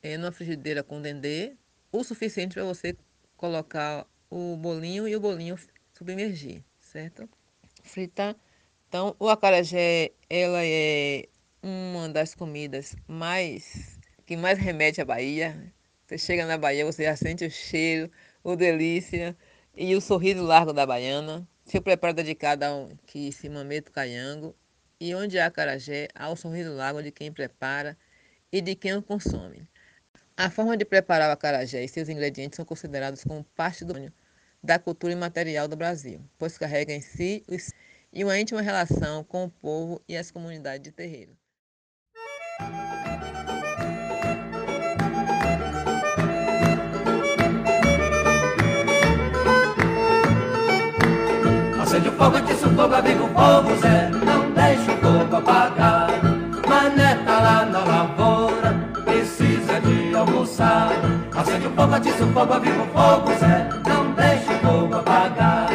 é, 0.03 0.19
numa 0.19 0.33
frigideira 0.33 0.83
com 0.83 1.01
dendê, 1.01 1.57
o 1.93 2.03
suficiente 2.03 2.55
para 2.55 2.65
você 2.65 2.97
colocar 3.37 4.05
o 4.29 4.57
bolinho 4.57 5.07
e 5.07 5.15
o 5.15 5.21
bolinho 5.21 5.57
submergir, 5.93 6.65
certo? 6.81 7.29
Fritar. 7.85 8.35
Então, 8.89 9.15
o 9.21 9.29
acarajé, 9.29 10.11
ela 10.29 10.65
é 10.65 11.29
uma 11.63 12.09
das 12.09 12.35
comidas 12.35 12.97
mais 13.07 14.01
que 14.27 14.37
mais 14.37 14.59
remete 14.59 15.01
à 15.01 15.05
Bahia. 15.05 15.73
Você 16.05 16.19
chega 16.19 16.45
na 16.45 16.59
Bahia, 16.59 16.85
você 16.85 17.05
já 17.05 17.15
sente 17.15 17.45
o 17.45 17.51
cheiro, 17.53 18.11
o 18.43 18.57
delícia 18.57 19.37
e 19.77 19.95
o 19.95 20.01
sorriso 20.01 20.43
largo 20.43 20.73
da 20.73 20.85
baiana. 20.85 21.49
Seu 21.65 21.81
preparo 21.81 22.15
dedicado 22.15 22.65
ao 22.65 22.89
que 23.07 23.31
se 23.31 23.49
mameto 23.49 23.93
caiango. 23.93 24.57
E 24.99 25.15
onde 25.15 25.39
há 25.39 25.47
acarajé, 25.47 26.09
há 26.15 26.31
o 26.31 26.37
sorriso 26.37 26.73
largo 26.75 27.03
de 27.03 27.11
quem 27.11 27.31
prepara 27.31 27.97
e 28.51 28.63
de 28.63 28.75
quem 28.75 28.95
o 28.95 29.03
consome. 29.03 29.69
A 30.37 30.49
forma 30.49 30.77
de 30.77 30.85
preparar 30.87 31.29
o 31.29 31.33
acarajé 31.33 31.85
e 31.85 31.89
seus 31.89 32.09
ingredientes 32.09 32.57
são 32.57 32.65
considerados 32.65 33.23
como 33.23 33.45
parte 33.55 33.85
do 33.85 33.95
da 34.63 34.79
cultura 34.79 35.13
imaterial 35.13 35.69
do 35.69 35.77
Brasil, 35.77 36.21
pois 36.39 36.57
carrega 36.57 36.93
em 36.93 37.01
si 37.01 37.45
e 38.13 38.25
uma 38.25 38.39
íntima 38.39 38.63
relação 38.63 39.23
com 39.23 39.45
o 39.45 39.51
povo 39.51 40.03
e 40.09 40.17
as 40.17 40.31
comunidades 40.31 40.83
de 40.83 40.93
terreiro. 40.93 41.37
Acende 51.81 52.09
o 52.09 52.13
fogo, 52.13 52.37
atiça 52.37 52.67
o 52.67 52.75
fogo, 52.75 52.95
aviva 52.95 53.25
o 53.25 53.29
fogo, 53.29 53.77
Zé, 53.81 54.16
almoçar. 60.57 60.93
Acende 61.37 61.67
o 61.67 61.71
fogo, 61.71 61.95
atiça 61.95 62.25
o 62.25 62.33
fogo, 62.33 62.53
aviva 62.53 62.83
o 62.83 62.87
fogo, 62.87 63.33
Zé. 63.39 63.69
Não 63.87 64.13
deixa 64.13 64.53
o 64.53 64.59
fogo 64.61 64.95
apagar. 64.95 65.69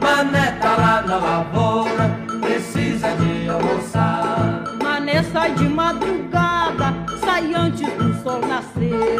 Mané 0.00 0.52
tá 0.60 0.76
lá 0.76 1.02
na 1.02 1.16
lavoura, 1.16 2.16
precisa 2.40 3.08
de 3.16 3.48
almoçar. 3.48 4.64
Mané 4.82 5.22
sai 5.24 5.54
de 5.54 5.68
madrugada, 5.68 6.94
sai 7.24 7.52
antes 7.54 7.92
do 7.94 8.14
sol 8.22 8.40
nascer. 8.46 9.18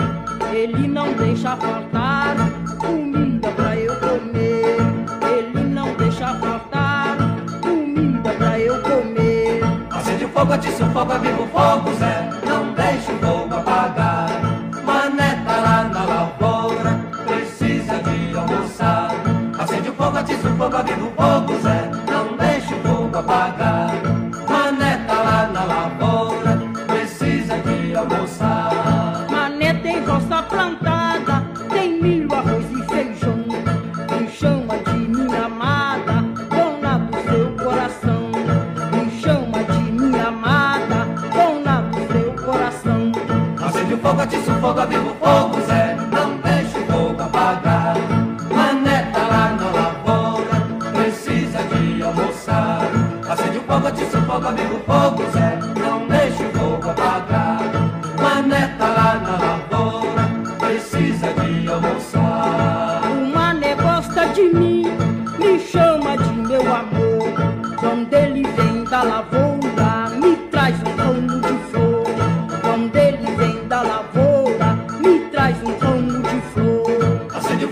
Ele 0.52 0.88
não 0.88 1.12
deixa 1.12 1.56
faltar 1.56 2.36
comida 2.78 3.48
pra 3.50 3.76
eu 3.76 3.94
comer. 3.96 4.76
Ele 5.36 5.64
não 5.64 5.94
deixa 5.94 6.34
faltar 6.34 7.16
comida 7.60 8.30
pra 8.30 8.58
eu 8.58 8.80
comer. 8.82 9.60
Acende 9.90 10.24
o 10.24 10.28
fogo, 10.28 10.52
atiça 10.52 10.84
o 10.84 10.90
fogo, 10.90 11.12
aviva 11.12 11.42
o 11.42 11.46
fogo, 11.48 11.94
Zé. 11.98 12.09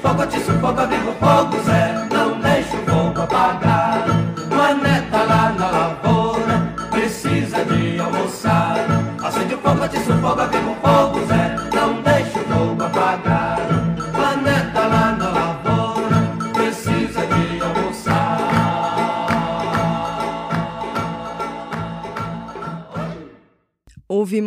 Fogo, 0.01 0.23
atiça 0.23 0.53
o 0.53 0.59
fogo, 0.61 0.81
aviva 0.81 1.11
o 1.11 1.15
fogo, 1.15 1.63
Zé. 1.65 2.09
Não 2.11 2.41
deixa 2.41 2.77
o 2.77 2.85
fogo 2.85 3.23
apagar. 3.23 4.07
Mané 4.51 5.01
tá 5.11 5.23
lá 5.23 5.55
na 5.59 5.71
lavoura, 5.71 6.75
precisa 6.91 7.65
de 7.65 8.01
almoçar. 8.01 8.87
Acende 9.23 9.55
o 9.55 9.59
fogo, 9.59 9.83
atiça 9.85 10.13
o 10.13 10.19
fogo, 10.19 10.41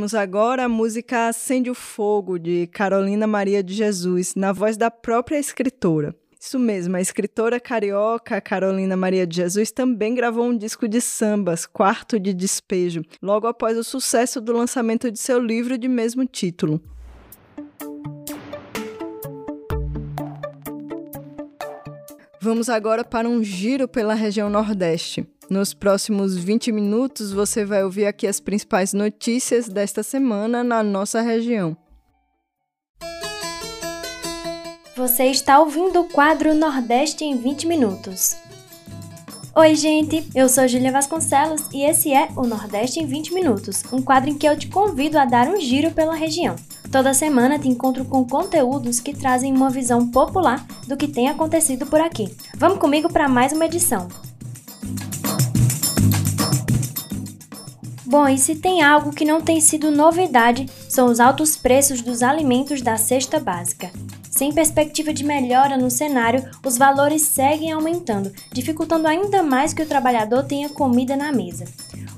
Ouvimos 0.02 0.16
agora 0.16 0.64
a 0.64 0.68
música 0.68 1.28
Acende 1.28 1.70
o 1.70 1.76
Fogo, 1.76 2.40
de 2.40 2.66
Carolina 2.74 3.28
Maria 3.28 3.62
de 3.62 3.76
Jesus, 3.76 4.34
na 4.34 4.52
voz 4.52 4.76
da 4.76 4.90
própria 4.90 5.38
escritora. 5.38 6.16
Isso 6.40 6.58
mesmo, 6.58 6.96
a 6.96 7.02
escritora 7.02 7.60
carioca 7.60 8.42
Carolina 8.42 8.98
Maria 8.98 9.28
de 9.28 9.36
Jesus 9.36 9.70
também 9.70 10.16
gravou 10.16 10.46
um 10.46 10.58
disco 10.58 10.88
de 10.88 11.00
sambas, 11.00 11.68
Quarto 11.68 12.20
de 12.20 12.34
Despejo, 12.34 13.04
logo 13.22 13.46
após 13.46 13.78
o 13.78 13.84
sucesso 13.84 14.42
do 14.42 14.52
lançamento 14.54 15.12
de 15.12 15.20
seu 15.20 15.38
livro 15.38 15.78
de 15.78 15.88
mesmo 15.88 16.26
título. 16.26 16.82
Vamos 22.42 22.70
agora 22.70 23.04
para 23.04 23.30
um 23.30 23.44
giro 23.44 23.88
pela 23.88 24.16
região 24.16 24.50
Nordeste. 24.50 25.28
Nos 25.52 25.74
próximos 25.74 26.38
20 26.38 26.72
minutos, 26.72 27.34
você 27.34 27.66
vai 27.66 27.84
ouvir 27.84 28.06
aqui 28.06 28.26
as 28.26 28.40
principais 28.40 28.94
notícias 28.94 29.68
desta 29.68 30.02
semana 30.02 30.64
na 30.64 30.82
nossa 30.82 31.20
região. 31.20 31.76
Você 34.96 35.26
está 35.26 35.60
ouvindo 35.60 36.00
o 36.00 36.08
quadro 36.08 36.56
Nordeste 36.56 37.26
em 37.26 37.36
20 37.36 37.68
minutos. 37.68 38.38
Oi, 39.54 39.76
gente! 39.76 40.26
Eu 40.34 40.48
sou 40.48 40.70
Julia 40.70 40.90
Vasconcelos 40.90 41.64
e 41.74 41.84
esse 41.84 42.14
é 42.14 42.30
o 42.38 42.48
Nordeste 42.48 43.02
em 43.02 43.06
20 43.06 43.34
minutos, 43.34 43.84
um 43.92 44.02
quadro 44.02 44.30
em 44.30 44.38
que 44.38 44.48
eu 44.48 44.58
te 44.58 44.70
convido 44.70 45.20
a 45.20 45.26
dar 45.26 45.50
um 45.50 45.60
giro 45.60 45.92
pela 45.92 46.16
região. 46.16 46.56
Toda 46.90 47.14
semana 47.14 47.60
te 47.60 47.68
encontro 47.68 48.06
com 48.06 48.26
conteúdos 48.26 49.02
que 49.02 49.14
trazem 49.14 49.54
uma 49.54 49.70
visão 49.70 50.08
popular 50.08 50.66
do 50.88 50.96
que 50.96 51.10
tem 51.10 51.28
acontecido 51.28 51.86
por 51.88 52.00
aqui. 52.00 52.34
Vamos 52.56 52.80
comigo 52.80 53.12
para 53.12 53.28
mais 53.28 53.52
uma 53.52 53.66
edição. 53.66 54.08
Bom, 58.12 58.28
e 58.28 58.38
se 58.38 58.56
tem 58.56 58.84
algo 58.84 59.16
que 59.16 59.24
não 59.24 59.40
tem 59.40 59.62
sido 59.62 59.90
novidade, 59.90 60.66
são 60.90 61.10
os 61.10 61.22
altos 61.22 61.56
preços 61.56 62.02
dos 62.02 62.22
alimentos 62.22 62.82
da 62.82 62.98
cesta 62.98 63.40
básica. 63.40 63.90
Sem 64.30 64.52
perspectiva 64.52 65.14
de 65.14 65.24
melhora 65.24 65.78
no 65.78 65.90
cenário, 65.90 66.46
os 66.66 66.78
valores 66.78 67.22
seguem 67.22 67.72
aumentando, 67.72 68.30
dificultando 68.52 69.08
ainda 69.08 69.42
mais 69.42 69.74
que 69.74 69.82
o 69.82 69.88
trabalhador 69.88 70.44
tenha 70.44 70.68
comida 70.68 71.16
na 71.16 71.32
mesa. 71.32 71.64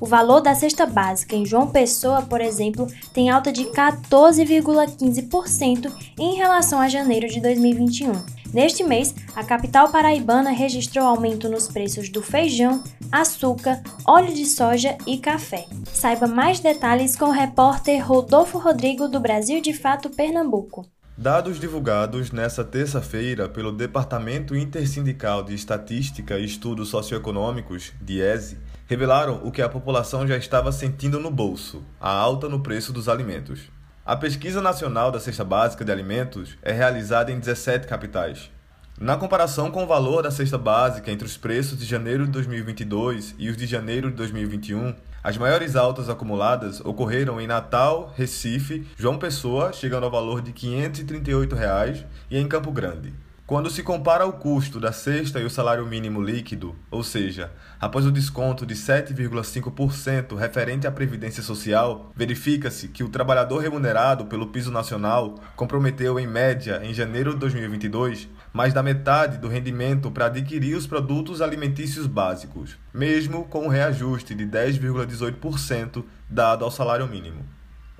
O 0.01 0.07
valor 0.07 0.41
da 0.41 0.55
cesta 0.55 0.87
básica 0.87 1.35
em 1.35 1.45
João 1.45 1.67
Pessoa, 1.67 2.23
por 2.23 2.41
exemplo, 2.41 2.87
tem 3.13 3.29
alta 3.29 3.51
de 3.51 3.65
14,15% 3.65 5.91
em 6.17 6.33
relação 6.33 6.81
a 6.81 6.89
janeiro 6.89 7.27
de 7.27 7.39
2021. 7.39 8.13
Neste 8.53 8.83
mês, 8.83 9.15
a 9.35 9.43
capital 9.43 9.91
paraibana 9.91 10.51
registrou 10.51 11.07
aumento 11.07 11.49
nos 11.49 11.67
preços 11.67 12.07
do 12.07 12.21
feijão, 12.21 12.83
açúcar, 13.11 13.81
óleo 14.05 14.31
de 14.31 14.45
soja 14.45 14.95
e 15.07 15.17
café. 15.17 15.65
Saiba 15.91 16.27
mais 16.27 16.59
detalhes 16.59 17.15
com 17.15 17.25
o 17.25 17.31
repórter 17.31 18.05
Rodolfo 18.05 18.59
Rodrigo 18.59 19.07
do 19.07 19.19
Brasil 19.19 19.59
de 19.59 19.73
Fato 19.73 20.07
Pernambuco. 20.07 20.85
Dados 21.17 21.59
divulgados 21.59 22.31
nesta 22.31 22.63
terça-feira 22.63 23.49
pelo 23.49 23.71
Departamento 23.71 24.55
Intersindical 24.55 25.43
de 25.43 25.55
Estatística 25.55 26.37
e 26.37 26.45
Estudos 26.45 26.89
Socioeconômicos, 26.89 27.91
DIESE, 28.01 28.59
revelaram 28.85 29.41
o 29.43 29.51
que 29.51 29.63
a 29.63 29.69
população 29.69 30.27
já 30.27 30.37
estava 30.37 30.71
sentindo 30.71 31.19
no 31.19 31.31
bolso, 31.31 31.81
a 31.99 32.11
alta 32.11 32.47
no 32.47 32.61
preço 32.61 32.93
dos 32.93 33.09
alimentos. 33.09 33.71
A 34.05 34.17
Pesquisa 34.17 34.61
Nacional 34.61 35.13
da 35.13 35.19
Cesta 35.19 35.45
Básica 35.45 35.85
de 35.85 35.89
Alimentos 35.89 36.57
é 36.61 36.73
realizada 36.73 37.31
em 37.31 37.39
17 37.39 37.87
capitais. 37.87 38.51
Na 38.99 39.15
comparação 39.15 39.71
com 39.71 39.85
o 39.85 39.87
valor 39.87 40.23
da 40.23 40.29
cesta 40.29 40.57
básica 40.57 41.09
entre 41.09 41.25
os 41.25 41.37
preços 41.37 41.79
de 41.79 41.85
janeiro 41.85 42.25
de 42.25 42.31
2022 42.33 43.33
e 43.39 43.49
os 43.49 43.55
de 43.55 43.65
janeiro 43.65 44.09
de 44.09 44.17
2021, 44.17 44.93
as 45.23 45.37
maiores 45.37 45.77
altas 45.77 46.09
acumuladas 46.09 46.81
ocorreram 46.81 47.39
em 47.39 47.47
Natal, 47.47 48.13
Recife, 48.13 48.85
João 48.97 49.17
Pessoa, 49.17 49.71
chegando 49.71 50.03
ao 50.03 50.11
valor 50.11 50.41
de 50.41 50.51
538 50.51 51.55
reais, 51.55 52.05
e 52.29 52.37
em 52.37 52.45
Campo 52.45 52.73
Grande. 52.73 53.13
Quando 53.45 53.69
se 53.69 53.83
compara 53.83 54.25
o 54.25 54.31
custo 54.31 54.79
da 54.79 54.93
cesta 54.93 55.37
e 55.37 55.43
o 55.43 55.49
salário 55.49 55.85
mínimo 55.85 56.21
líquido, 56.21 56.73
ou 56.89 57.03
seja, 57.03 57.51
após 57.77 58.05
o 58.05 58.11
desconto 58.11 58.65
de 58.65 58.73
7,5% 58.73 60.37
referente 60.37 60.87
à 60.87 60.91
Previdência 60.91 61.43
Social, 61.43 62.13
verifica-se 62.15 62.87
que 62.87 63.03
o 63.03 63.09
trabalhador 63.09 63.57
remunerado 63.57 64.27
pelo 64.27 64.47
piso 64.47 64.71
nacional 64.71 65.35
comprometeu, 65.57 66.17
em 66.17 66.25
média, 66.25 66.79
em 66.85 66.93
janeiro 66.93 67.33
de 67.33 67.39
2022, 67.39 68.29
mais 68.53 68.73
da 68.73 68.81
metade 68.81 69.37
do 69.39 69.49
rendimento 69.49 70.09
para 70.09 70.27
adquirir 70.27 70.77
os 70.77 70.87
produtos 70.87 71.41
alimentícios 71.41 72.07
básicos, 72.07 72.77
mesmo 72.93 73.43
com 73.43 73.65
o 73.67 73.69
reajuste 73.69 74.33
de 74.33 74.45
10,18% 74.45 76.01
dado 76.29 76.63
ao 76.63 76.71
salário 76.71 77.09
mínimo. 77.09 77.43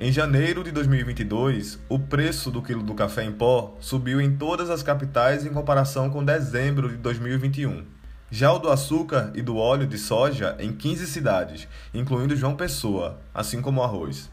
Em 0.04 0.12
janeiro 0.12 0.66
de 0.66 0.72
2022, 0.74 1.80
o 1.88 1.98
preço 1.98 2.52
do 2.52 2.62
quilo 2.62 2.84
do 2.84 2.94
café 2.94 3.24
em 3.24 3.32
pó 3.32 3.78
subiu 3.80 4.20
em 4.20 4.36
todas 4.36 4.70
as 4.70 4.84
capitais 4.84 5.46
em 5.46 5.54
comparação 5.54 6.10
com 6.10 6.26
dezembro 6.26 6.90
de 6.90 6.98
2021. 6.98 7.86
Já 8.30 8.52
o 8.52 8.60
do 8.60 8.70
açúcar 8.70 9.32
e 9.34 9.42
do 9.42 9.56
óleo 9.56 9.88
de 9.88 9.98
soja 9.98 10.58
em 10.60 10.74
15 10.74 11.08
cidades, 11.08 11.70
incluindo 11.94 12.36
João 12.36 12.54
Pessoa, 12.54 13.22
assim 13.34 13.62
como 13.62 13.80
o 13.80 13.84
arroz. 13.86 14.30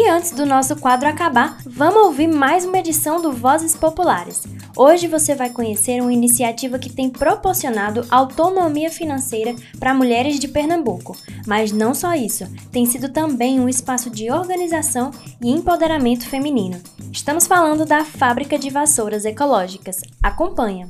E 0.00 0.08
antes 0.08 0.30
do 0.30 0.46
nosso 0.46 0.76
quadro 0.76 1.08
acabar, 1.08 1.58
vamos 1.66 2.04
ouvir 2.04 2.28
mais 2.28 2.64
uma 2.64 2.78
edição 2.78 3.20
do 3.20 3.32
Vozes 3.32 3.74
Populares. 3.74 4.44
Hoje 4.76 5.08
você 5.08 5.34
vai 5.34 5.50
conhecer 5.50 6.00
uma 6.00 6.12
iniciativa 6.12 6.78
que 6.78 6.88
tem 6.88 7.10
proporcionado 7.10 8.06
autonomia 8.08 8.92
financeira 8.92 9.56
para 9.76 9.92
mulheres 9.92 10.38
de 10.38 10.46
Pernambuco. 10.46 11.16
Mas 11.48 11.72
não 11.72 11.94
só 11.94 12.14
isso, 12.14 12.44
tem 12.70 12.86
sido 12.86 13.08
também 13.08 13.58
um 13.58 13.68
espaço 13.68 14.08
de 14.08 14.30
organização 14.30 15.10
e 15.42 15.50
empoderamento 15.50 16.28
feminino. 16.28 16.80
Estamos 17.12 17.48
falando 17.48 17.84
da 17.84 18.04
Fábrica 18.04 18.56
de 18.56 18.70
Vassouras 18.70 19.24
Ecológicas. 19.24 20.00
Acompanha! 20.22 20.88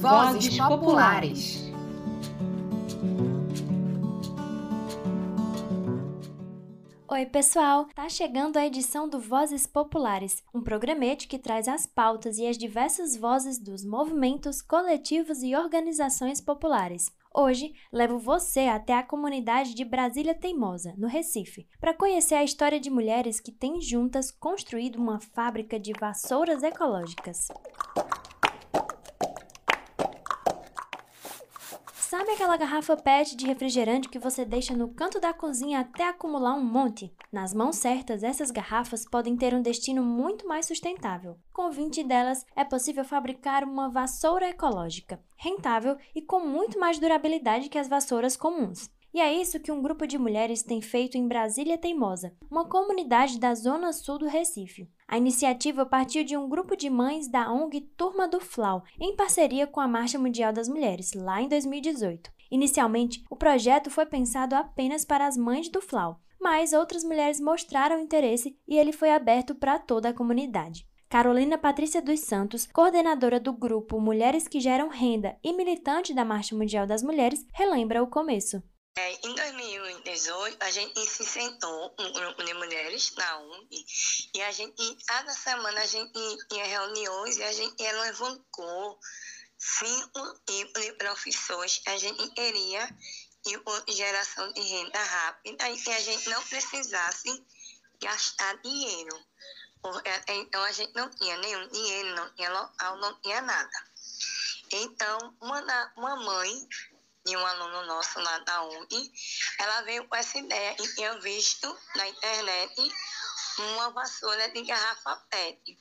Vozes 0.00 0.56
Populares. 0.56 1.61
Oi, 7.12 7.26
pessoal! 7.26 7.88
Tá 7.94 8.08
chegando 8.08 8.56
a 8.56 8.64
edição 8.64 9.06
do 9.06 9.20
Vozes 9.20 9.66
Populares, 9.66 10.42
um 10.54 10.62
programete 10.62 11.28
que 11.28 11.38
traz 11.38 11.68
as 11.68 11.84
pautas 11.84 12.38
e 12.38 12.46
as 12.46 12.56
diversas 12.56 13.14
vozes 13.14 13.58
dos 13.58 13.84
movimentos, 13.84 14.62
coletivos 14.62 15.42
e 15.42 15.54
organizações 15.54 16.40
populares. 16.40 17.12
Hoje, 17.34 17.74
levo 17.92 18.18
você 18.18 18.60
até 18.60 18.94
a 18.94 19.02
comunidade 19.02 19.74
de 19.74 19.84
Brasília 19.84 20.34
Teimosa, 20.34 20.94
no 20.96 21.06
Recife, 21.06 21.68
para 21.78 21.92
conhecer 21.92 22.36
a 22.36 22.44
história 22.44 22.80
de 22.80 22.88
mulheres 22.88 23.40
que 23.40 23.52
têm 23.52 23.78
juntas 23.78 24.30
construído 24.30 24.96
uma 24.96 25.20
fábrica 25.20 25.78
de 25.78 25.92
vassouras 25.92 26.62
ecológicas. 26.62 27.48
Sabe 32.12 32.32
aquela 32.32 32.58
garrafa 32.58 32.94
PET 32.94 33.34
de 33.34 33.46
refrigerante 33.46 34.06
que 34.06 34.18
você 34.18 34.44
deixa 34.44 34.76
no 34.76 34.92
canto 34.92 35.18
da 35.18 35.32
cozinha 35.32 35.80
até 35.80 36.06
acumular 36.06 36.52
um 36.52 36.62
monte? 36.62 37.10
Nas 37.32 37.54
mãos 37.54 37.76
certas, 37.76 38.22
essas 38.22 38.50
garrafas 38.50 39.08
podem 39.08 39.34
ter 39.34 39.54
um 39.54 39.62
destino 39.62 40.02
muito 40.02 40.46
mais 40.46 40.66
sustentável. 40.66 41.38
Com 41.54 41.70
20 41.70 42.04
delas, 42.04 42.44
é 42.54 42.64
possível 42.64 43.02
fabricar 43.02 43.64
uma 43.64 43.88
vassoura 43.88 44.50
ecológica, 44.50 45.18
rentável 45.38 45.96
e 46.14 46.20
com 46.20 46.40
muito 46.40 46.78
mais 46.78 46.98
durabilidade 46.98 47.70
que 47.70 47.78
as 47.78 47.88
vassouras 47.88 48.36
comuns. 48.36 48.90
E 49.14 49.20
é 49.20 49.30
isso 49.32 49.60
que 49.60 49.70
um 49.70 49.82
grupo 49.82 50.06
de 50.06 50.16
mulheres 50.16 50.62
tem 50.62 50.80
feito 50.80 51.18
em 51.18 51.28
Brasília 51.28 51.76
Teimosa, 51.76 52.34
uma 52.50 52.66
comunidade 52.66 53.38
da 53.38 53.54
zona 53.54 53.92
sul 53.92 54.18
do 54.18 54.26
Recife. 54.26 54.88
A 55.06 55.18
iniciativa 55.18 55.84
partiu 55.84 56.24
de 56.24 56.34
um 56.34 56.48
grupo 56.48 56.74
de 56.74 56.88
mães 56.88 57.28
da 57.28 57.52
ONG 57.52 57.80
Turma 57.94 58.26
do 58.26 58.40
Flau, 58.40 58.82
em 58.98 59.14
parceria 59.14 59.66
com 59.66 59.80
a 59.80 59.86
Marcha 59.86 60.18
Mundial 60.18 60.50
das 60.50 60.66
Mulheres, 60.66 61.12
lá 61.12 61.42
em 61.42 61.48
2018. 61.48 62.30
Inicialmente, 62.50 63.22
o 63.30 63.36
projeto 63.36 63.90
foi 63.90 64.06
pensado 64.06 64.54
apenas 64.54 65.04
para 65.04 65.26
as 65.26 65.36
mães 65.36 65.68
do 65.68 65.82
Flau, 65.82 66.18
mas 66.40 66.72
outras 66.72 67.04
mulheres 67.04 67.38
mostraram 67.38 68.00
interesse 68.00 68.58
e 68.66 68.78
ele 68.78 68.92
foi 68.92 69.10
aberto 69.10 69.54
para 69.54 69.78
toda 69.78 70.08
a 70.08 70.14
comunidade. 70.14 70.86
Carolina 71.10 71.58
Patrícia 71.58 72.00
dos 72.00 72.20
Santos, 72.20 72.66
coordenadora 72.72 73.38
do 73.38 73.52
grupo 73.52 74.00
Mulheres 74.00 74.48
que 74.48 74.58
Geram 74.58 74.88
Renda 74.88 75.36
e 75.44 75.52
militante 75.52 76.14
da 76.14 76.24
Marcha 76.24 76.56
Mundial 76.56 76.86
das 76.86 77.02
Mulheres, 77.02 77.44
relembra 77.52 78.02
o 78.02 78.06
começo. 78.06 78.62
É, 78.94 79.26
em 79.26 79.34
2018, 79.34 80.62
a 80.62 80.70
gente 80.70 81.06
se 81.06 81.24
sentou, 81.24 81.94
um 81.98 82.12
grupo 82.12 82.44
de 82.44 82.52
mulheres 82.52 83.14
na 83.16 83.38
UNG, 83.38 83.86
e 84.34 84.42
a 84.42 84.52
gente, 84.52 84.96
cada 85.06 85.32
semana 85.32 85.80
a 85.80 85.86
gente 85.86 86.12
tinha 86.48 86.64
reuniões 86.66 87.38
e 87.38 87.42
a 87.42 87.52
gente 87.52 87.82
elencou 87.82 88.98
cinco 89.58 90.40
tipos 90.46 90.82
de 90.82 90.92
profissões 90.92 91.78
que 91.78 91.88
a 91.88 91.96
gente 91.96 92.28
queria 92.32 92.86
e 93.46 93.92
geração 93.92 94.52
de 94.52 94.60
renda 94.60 95.02
rápida 95.02 95.70
e 95.70 95.80
que 95.80 95.90
a 95.90 96.00
gente 96.00 96.28
não 96.28 96.42
precisasse 96.44 97.44
gastar 98.00 98.60
dinheiro. 98.62 99.18
Porque 99.80 100.10
então 100.28 100.62
a 100.62 100.72
gente 100.72 100.94
não 100.94 101.10
tinha 101.10 101.36
nenhum 101.38 101.66
dinheiro, 101.68 102.14
não 102.14 102.34
tinha 102.34 102.52
local, 102.52 102.98
não 102.98 103.20
tinha 103.20 103.40
nada. 103.40 103.92
Então, 104.70 105.36
uma, 105.40 105.92
uma 105.96 106.16
mãe 106.16 106.68
de 107.24 107.36
um 107.36 107.46
aluno 107.46 107.86
nosso 107.86 108.20
lá 108.20 108.38
da 108.40 108.62
UNG, 108.64 109.12
ela 109.58 109.82
veio 109.82 110.06
com 110.08 110.16
essa 110.16 110.38
ideia 110.38 110.76
e 110.80 110.94
tinha 110.94 111.18
visto 111.20 111.78
na 111.96 112.08
internet 112.08 112.92
uma 113.58 113.90
vassoura 113.90 114.50
de 114.50 114.62
garrafa 114.62 115.16
PET. 115.30 115.78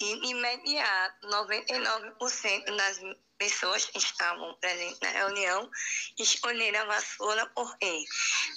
E 0.00 0.20
de 0.20 0.26
imediato, 0.28 1.26
99% 1.26 2.76
das 2.76 3.00
pessoas 3.38 3.84
que 3.86 3.98
estavam 3.98 4.54
presentes 4.60 4.98
na 5.00 5.10
reunião 5.10 5.70
escolheram 6.18 6.80
a 6.80 6.84
vassoura 6.86 7.46
porque 7.54 8.04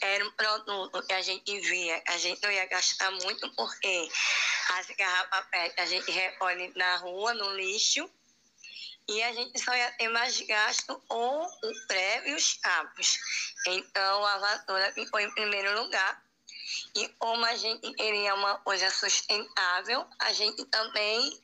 era 0.01 0.25
um 0.25 0.31
produto 0.31 1.05
que 1.05 1.13
a 1.13 1.21
gente 1.21 1.59
via, 1.61 2.03
a 2.07 2.17
gente 2.17 2.41
não 2.41 2.51
ia 2.51 2.65
gastar 2.65 3.11
muito 3.11 3.49
porque 3.55 4.09
as 4.79 4.87
garrafas 4.87 5.45
PET 5.49 5.79
a 5.79 5.85
gente 5.85 6.11
recolhe 6.11 6.71
na 6.75 6.97
rua, 6.97 7.33
no 7.33 7.53
lixo, 7.53 8.09
e 9.07 9.23
a 9.23 9.33
gente 9.33 9.59
só 9.59 9.73
ia 9.73 9.91
ter 9.93 10.09
mais 10.09 10.39
gasto 10.41 11.01
com 11.07 11.45
o 11.45 11.87
pré 11.87 12.29
e 12.29 12.33
os 12.33 12.53
cabos. 12.55 13.17
Então, 13.67 14.25
a 14.25 14.37
vassoura 14.37 14.91
ficou 14.93 15.19
em 15.19 15.31
primeiro 15.33 15.81
lugar. 15.81 16.23
E 16.95 17.09
como 17.19 17.45
a 17.45 17.55
gente 17.55 17.93
queria 17.93 18.33
uma 18.35 18.57
coisa 18.59 18.89
sustentável, 18.89 20.05
a 20.19 20.31
gente 20.33 20.63
também 20.65 21.41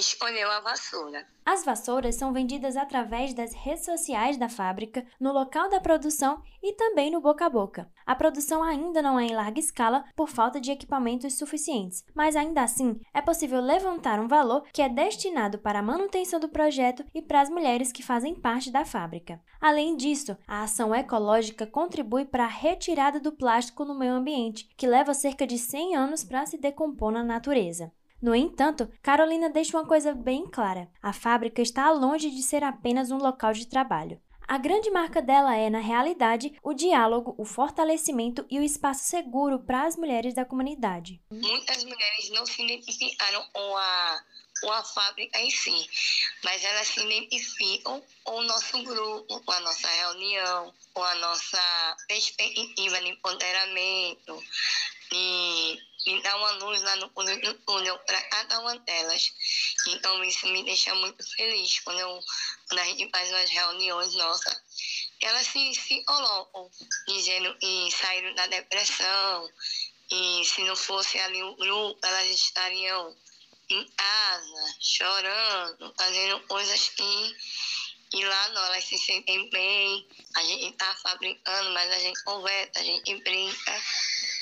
escolheu 0.00 0.50
a 0.50 0.60
vassoura. 0.60 1.26
As 1.44 1.64
vassouras 1.64 2.16
são 2.16 2.32
vendidas 2.32 2.76
através 2.76 3.32
das 3.32 3.52
redes 3.52 3.84
sociais 3.84 4.36
da 4.36 4.48
fábrica, 4.48 5.06
no 5.20 5.32
local 5.32 5.70
da 5.70 5.80
produção 5.80 6.42
e 6.62 6.72
também 6.72 7.10
no 7.10 7.20
boca 7.20 7.46
a 7.46 7.48
boca. 7.48 7.88
A 8.04 8.14
produção 8.14 8.62
ainda 8.62 9.00
não 9.00 9.18
é 9.18 9.26
em 9.26 9.34
larga 9.34 9.60
escala 9.60 10.04
por 10.16 10.28
falta 10.28 10.60
de 10.60 10.72
equipamentos 10.72 11.38
suficientes, 11.38 12.04
mas 12.14 12.34
ainda 12.34 12.62
assim 12.62 13.00
é 13.14 13.22
possível 13.22 13.60
levantar 13.60 14.18
um 14.18 14.26
valor 14.26 14.64
que 14.72 14.82
é 14.82 14.88
destinado 14.88 15.58
para 15.58 15.78
a 15.78 15.82
manutenção 15.82 16.40
do 16.40 16.48
projeto 16.48 17.04
e 17.14 17.22
para 17.22 17.40
as 17.40 17.48
mulheres 17.48 17.92
que 17.92 18.02
fazem 18.02 18.34
parte 18.34 18.70
da 18.70 18.84
fábrica. 18.84 19.40
Além 19.60 19.96
disso, 19.96 20.36
a 20.46 20.64
ação 20.64 20.94
ecológica 20.94 21.66
contribui 21.66 22.24
para 22.24 22.44
a 22.44 22.48
retirada 22.48 23.20
do 23.20 23.30
plástico 23.32 23.84
no 23.84 23.94
meio 23.94 24.14
ambiente, 24.14 24.68
que 24.76 24.86
leva 24.86 25.14
cerca 25.14 25.46
de 25.46 25.58
100 25.58 25.96
anos 25.96 26.24
para 26.24 26.44
se 26.44 26.58
decompor 26.58 27.12
na 27.12 27.22
natureza. 27.22 27.92
No 28.20 28.34
entanto, 28.34 28.90
Carolina 29.02 29.50
deixa 29.50 29.76
uma 29.76 29.86
coisa 29.86 30.14
bem 30.14 30.46
clara: 30.46 30.88
a 31.02 31.12
fábrica 31.12 31.60
está 31.60 31.90
longe 31.90 32.30
de 32.30 32.42
ser 32.42 32.64
apenas 32.64 33.10
um 33.10 33.18
local 33.18 33.52
de 33.52 33.66
trabalho. 33.66 34.20
A 34.48 34.58
grande 34.58 34.90
marca 34.92 35.20
dela 35.20 35.56
é, 35.56 35.68
na 35.68 35.80
realidade, 35.80 36.56
o 36.62 36.72
diálogo, 36.72 37.34
o 37.36 37.44
fortalecimento 37.44 38.46
e 38.48 38.60
o 38.60 38.62
espaço 38.62 39.04
seguro 39.04 39.58
para 39.58 39.86
as 39.86 39.96
mulheres 39.96 40.34
da 40.34 40.44
comunidade. 40.44 41.20
Muitas 41.32 41.82
mulheres 41.82 42.30
não 42.30 42.46
se 42.46 42.62
identificaram 42.62 43.44
com 43.52 43.76
a, 43.76 44.22
com 44.60 44.70
a 44.70 44.84
fábrica 44.84 45.40
em 45.40 45.50
si, 45.50 45.90
mas 46.44 46.62
elas 46.62 46.86
se 46.86 47.00
identificam 47.00 48.00
com 48.22 48.36
o 48.36 48.44
nosso 48.44 48.80
grupo, 48.84 49.40
com 49.40 49.50
a 49.50 49.60
nossa 49.60 49.88
reunião, 49.88 50.72
com 50.94 51.02
a 51.02 51.14
nossa 51.16 51.96
perspectiva 52.06 53.00
de 53.00 53.08
empoderamento, 53.08 54.44
de 55.10 55.78
me 56.06 56.22
dá 56.22 56.36
uma 56.36 56.50
luz 56.52 56.82
lá 56.82 56.96
no 56.96 57.10
fundo 57.10 57.40
do 57.40 57.54
túnel 57.54 57.98
para 58.00 58.20
cada 58.22 58.60
uma 58.60 58.78
delas. 58.78 59.32
Então 59.88 60.22
isso 60.24 60.46
me 60.48 60.64
deixa 60.64 60.94
muito 60.94 61.24
feliz 61.34 61.80
quando, 61.80 61.98
eu, 61.98 62.20
quando 62.68 62.78
a 62.78 62.84
gente 62.84 63.10
faz 63.10 63.28
umas 63.30 63.50
reuniões 63.50 64.14
nossas. 64.14 64.62
Elas 65.20 65.46
se, 65.46 65.74
se 65.74 66.04
colocam 66.04 66.70
dizendo 67.08 67.56
que 67.58 67.90
saíram 67.90 68.34
da 68.34 68.46
depressão 68.46 69.50
e 70.10 70.44
se 70.44 70.62
não 70.62 70.76
fosse 70.76 71.18
ali 71.18 71.42
o 71.42 71.56
grupo, 71.56 71.98
elas 72.06 72.28
estariam 72.28 73.16
em 73.68 73.84
casa, 73.90 74.76
chorando, 74.80 75.92
fazendo 75.96 76.40
coisas 76.46 76.88
que 76.90 77.36
e 78.12 78.24
lá 78.24 78.48
não, 78.50 78.64
elas 78.66 78.84
se 78.84 78.98
sentem 78.98 79.48
bem, 79.50 80.06
a 80.36 80.42
gente 80.44 80.66
está 80.66 80.94
fabricando, 81.02 81.70
mas 81.70 81.90
a 81.92 81.98
gente 81.98 82.22
conversa, 82.24 82.70
a 82.76 82.82
gente 82.82 83.14
brinca, 83.22 83.72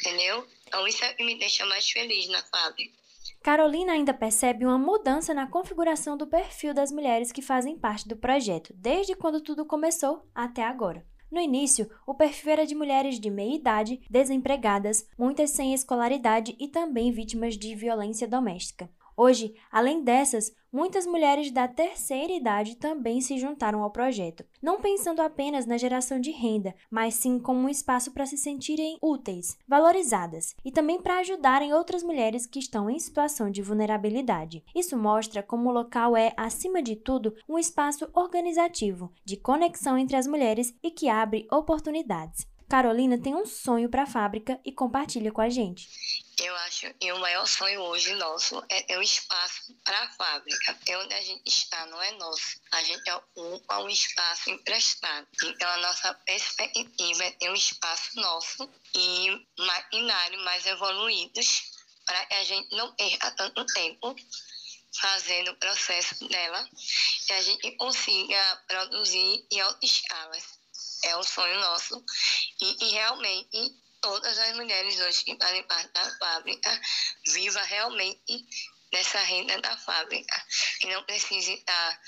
entendeu? 0.00 0.46
Então 0.66 0.86
isso 0.86 1.04
é 1.04 1.14
que 1.14 1.24
me 1.24 1.38
deixa 1.38 1.64
mais 1.66 1.88
feliz 1.88 2.28
na 2.28 2.42
fábrica. 2.44 3.04
Carolina 3.42 3.92
ainda 3.92 4.14
percebe 4.14 4.64
uma 4.64 4.78
mudança 4.78 5.34
na 5.34 5.46
configuração 5.46 6.16
do 6.16 6.26
perfil 6.26 6.72
das 6.72 6.90
mulheres 6.90 7.30
que 7.30 7.42
fazem 7.42 7.78
parte 7.78 8.08
do 8.08 8.16
projeto, 8.16 8.72
desde 8.74 9.14
quando 9.14 9.40
tudo 9.40 9.66
começou 9.66 10.26
até 10.34 10.64
agora. 10.64 11.04
No 11.30 11.40
início, 11.40 11.90
o 12.06 12.14
perfil 12.14 12.52
era 12.52 12.66
de 12.66 12.74
mulheres 12.74 13.18
de 13.18 13.28
meia 13.28 13.56
idade, 13.56 14.00
desempregadas, 14.08 15.06
muitas 15.18 15.50
sem 15.50 15.74
escolaridade 15.74 16.56
e 16.60 16.68
também 16.68 17.10
vítimas 17.10 17.58
de 17.58 17.74
violência 17.74 18.28
doméstica. 18.28 18.88
Hoje, 19.16 19.54
além 19.70 20.02
dessas, 20.02 20.52
muitas 20.72 21.06
mulheres 21.06 21.52
da 21.52 21.68
terceira 21.68 22.32
idade 22.32 22.76
também 22.76 23.20
se 23.20 23.38
juntaram 23.38 23.82
ao 23.82 23.90
projeto, 23.90 24.44
não 24.60 24.80
pensando 24.80 25.20
apenas 25.20 25.66
na 25.66 25.78
geração 25.78 26.18
de 26.18 26.32
renda, 26.32 26.74
mas 26.90 27.14
sim 27.14 27.38
como 27.38 27.60
um 27.60 27.68
espaço 27.68 28.10
para 28.12 28.26
se 28.26 28.36
sentirem 28.36 28.98
úteis, 29.00 29.56
valorizadas 29.68 30.56
e 30.64 30.72
também 30.72 31.00
para 31.00 31.18
ajudarem 31.18 31.72
outras 31.72 32.02
mulheres 32.02 32.44
que 32.44 32.58
estão 32.58 32.90
em 32.90 32.98
situação 32.98 33.50
de 33.50 33.62
vulnerabilidade. 33.62 34.64
Isso 34.74 34.96
mostra 34.96 35.44
como 35.44 35.70
o 35.70 35.72
local 35.72 36.16
é, 36.16 36.32
acima 36.36 36.82
de 36.82 36.96
tudo, 36.96 37.36
um 37.48 37.56
espaço 37.56 38.08
organizativo, 38.12 39.12
de 39.24 39.36
conexão 39.36 39.96
entre 39.96 40.16
as 40.16 40.26
mulheres 40.26 40.74
e 40.82 40.90
que 40.90 41.08
abre 41.08 41.46
oportunidades. 41.52 42.52
Carolina 42.68 43.16
tem 43.16 43.34
um 43.34 43.46
sonho 43.46 43.88
para 43.88 44.02
a 44.02 44.06
fábrica 44.06 44.58
e 44.64 44.72
compartilha 44.72 45.30
com 45.30 45.40
a 45.40 45.48
gente. 45.48 45.88
Eu 46.38 46.56
acho 46.56 46.92
que 46.94 47.12
o 47.12 47.18
maior 47.20 47.46
sonho 47.46 47.80
hoje 47.82 48.12
nosso 48.14 48.62
é 48.68 48.82
ter 48.82 48.98
um 48.98 49.02
espaço 49.02 49.74
para 49.84 49.98
a 50.00 50.10
fábrica. 50.14 50.78
É 50.86 50.98
onde 50.98 51.14
a 51.14 51.20
gente 51.20 51.46
está, 51.46 51.86
não 51.86 52.02
é 52.02 52.10
nosso. 52.12 52.60
A 52.72 52.82
gente 52.82 53.08
ocupa 53.10 53.78
um 53.78 53.88
espaço 53.88 54.50
emprestado. 54.50 55.28
Então, 55.44 55.68
a 55.68 55.76
nossa 55.78 56.12
perspectiva 56.26 57.24
é 57.24 57.30
ter 57.32 57.50
um 57.50 57.54
espaço 57.54 58.16
nosso 58.16 58.68
e 58.94 59.46
maquinário 59.58 60.40
mais 60.40 60.66
evoluídos 60.66 61.62
para 62.04 62.26
que 62.26 62.34
a 62.34 62.44
gente 62.44 62.74
não 62.74 62.94
perca 62.94 63.30
tanto 63.32 63.64
tempo 63.66 64.14
fazendo 65.00 65.50
o 65.50 65.56
processo 65.56 66.28
dela 66.28 66.68
e 67.28 67.32
a 67.32 67.42
gente 67.42 67.72
consiga 67.72 68.62
produzir 68.68 69.46
em 69.50 69.60
altas 69.60 69.90
escalas. 69.90 70.58
É 71.04 71.16
um 71.16 71.22
sonho 71.22 71.60
nosso. 71.60 72.04
E, 72.60 72.84
e 72.84 72.90
realmente 72.90 73.83
todas 74.04 74.38
as 74.38 74.54
mulheres 74.54 75.00
hoje 75.00 75.24
que 75.24 75.34
fazem 75.36 75.62
parte 75.62 75.90
da 75.94 76.18
fábrica 76.18 76.80
viva 77.26 77.62
realmente 77.62 78.46
dessa 78.92 79.18
renda 79.20 79.58
da 79.62 79.78
fábrica. 79.78 80.46
E 80.82 80.86
não 80.88 81.02
precise 81.04 81.54
estar 81.54 82.00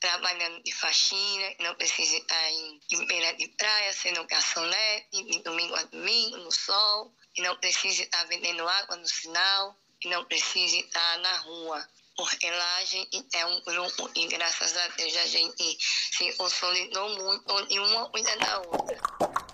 trabalhando 0.00 0.62
de 0.62 0.72
faxina, 0.72 1.54
não 1.60 1.74
precisa 1.74 2.16
estar 2.16 2.50
em, 2.50 2.80
em 2.90 3.06
beira 3.06 3.34
de 3.34 3.48
praia, 3.48 3.92
sendo 3.92 4.24
garçonete, 4.24 5.24
de 5.24 5.42
domingo 5.42 5.74
a 5.74 5.82
domingo, 5.82 6.38
no 6.38 6.50
sol, 6.50 7.14
e 7.36 7.42
não 7.42 7.54
precisa 7.58 8.04
estar 8.04 8.24
vendendo 8.28 8.66
água 8.66 8.96
no 8.96 9.06
sinal, 9.06 9.78
e 10.02 10.08
não 10.08 10.24
precisa 10.24 10.76
estar 10.76 11.18
na 11.18 11.36
rua 11.40 11.86
porque 12.16 12.50
lá 12.50 12.76
a 12.78 12.84
gente 12.86 13.26
é 13.34 13.44
um 13.44 13.60
grupo 13.60 14.10
e 14.14 14.26
graças 14.28 14.74
a 14.74 14.88
Deus 14.88 15.14
a 15.18 15.26
gente 15.26 15.78
se 15.80 16.32
consolidou 16.32 17.10
muito 17.10 17.66
e 17.68 17.78
uma 17.78 18.08
cuida 18.08 18.34
da 18.38 18.58
outra. 18.60 19.45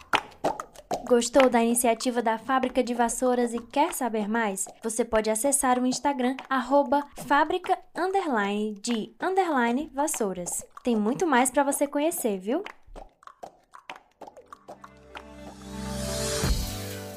Gostou 1.13 1.51
da 1.51 1.63
iniciativa 1.63 2.23
da 2.23 2.39
Fábrica 2.39 2.83
de 2.83 2.95
Vassouras 2.95 3.53
e 3.53 3.59
quer 3.59 3.93
saber 3.93 4.27
mais? 4.27 4.67
Você 4.83 5.05
pode 5.05 5.29
acessar 5.29 5.79
o 5.79 5.85
Instagram 5.85 6.35
arroba 6.49 7.07
fábrica 7.27 7.79
underline 7.95 8.81
de 8.81 9.15
underline 9.21 9.91
vassouras. 9.93 10.65
Tem 10.83 10.97
muito 10.97 11.27
mais 11.27 11.51
para 11.51 11.65
você 11.65 11.87
conhecer, 11.87 12.39
viu? 12.39 12.65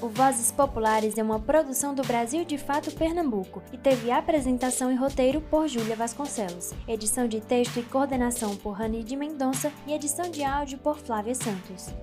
O 0.02 0.10
Vozes 0.10 0.52
Populares 0.52 1.18
é 1.18 1.24
uma 1.24 1.40
produção 1.40 1.96
do 1.96 2.04
Brasil 2.04 2.44
de 2.44 2.58
Fato 2.58 2.92
Pernambuco 2.92 3.64
e 3.72 3.78
teve 3.78 4.12
apresentação 4.12 4.92
e 4.92 4.96
roteiro 4.96 5.40
por 5.40 5.70
Júlia 5.70 5.96
Vasconcelos, 5.96 6.74
edição 6.86 7.30
de 7.30 7.40
texto 7.40 7.80
e 7.80 7.84
coordenação 7.84 8.58
por 8.58 8.72
Rani 8.72 9.06
de 9.06 9.16
Mendonça 9.16 9.72
e 9.88 9.94
edição 9.94 10.30
de 10.30 10.44
áudio 10.44 10.80
por 10.80 10.98
Flávia 10.98 11.34
Santos. 11.34 11.94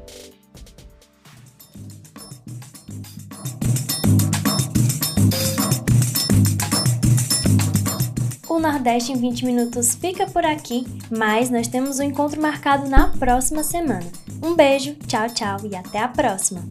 Nordeste 8.83 9.12
em 9.12 9.16
20 9.16 9.45
minutos 9.45 9.95
fica 9.95 10.26
por 10.26 10.45
aqui, 10.45 10.85
mas 11.09 11.49
nós 11.49 11.68
temos 11.68 12.01
um 12.01 12.03
encontro 12.03 12.43
marcado 12.43 12.89
na 12.89 13.11
próxima 13.16 13.62
semana. 13.62 14.11
Um 14.43 14.57
beijo, 14.57 14.97
tchau, 15.07 15.28
tchau 15.28 15.57
e 15.62 15.76
até 15.76 16.01
a 16.01 16.09
próxima! 16.09 16.66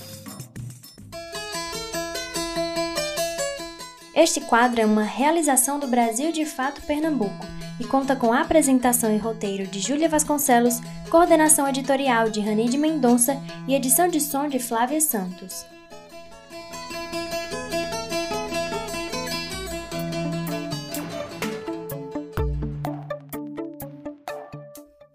Este 4.14 4.41
quadro 4.41 4.82
é 4.82 4.86
uma 4.86 5.03
realização 5.03 5.80
do 5.80 5.88
Brasil 5.88 6.34
de 6.34 6.45
Fato 6.45 6.82
Pernambuco 6.82 7.47
e 7.80 7.86
conta 7.86 8.14
com 8.14 8.34
a 8.34 8.41
apresentação 8.41 9.16
e 9.16 9.18
roteiro 9.18 9.66
de 9.66 9.80
Júlia 9.80 10.09
Vasconcelos, 10.09 10.82
coordenação 11.09 11.66
editorial 11.66 12.30
de 12.30 12.41
Ranide 12.41 12.78
Mendonça 12.78 13.41
e 13.70 13.74
edição 13.74 14.09
de 14.09 14.20
som 14.20 14.49
de 14.49 14.59
Flávia 14.59 14.99
Santos. 14.99 15.66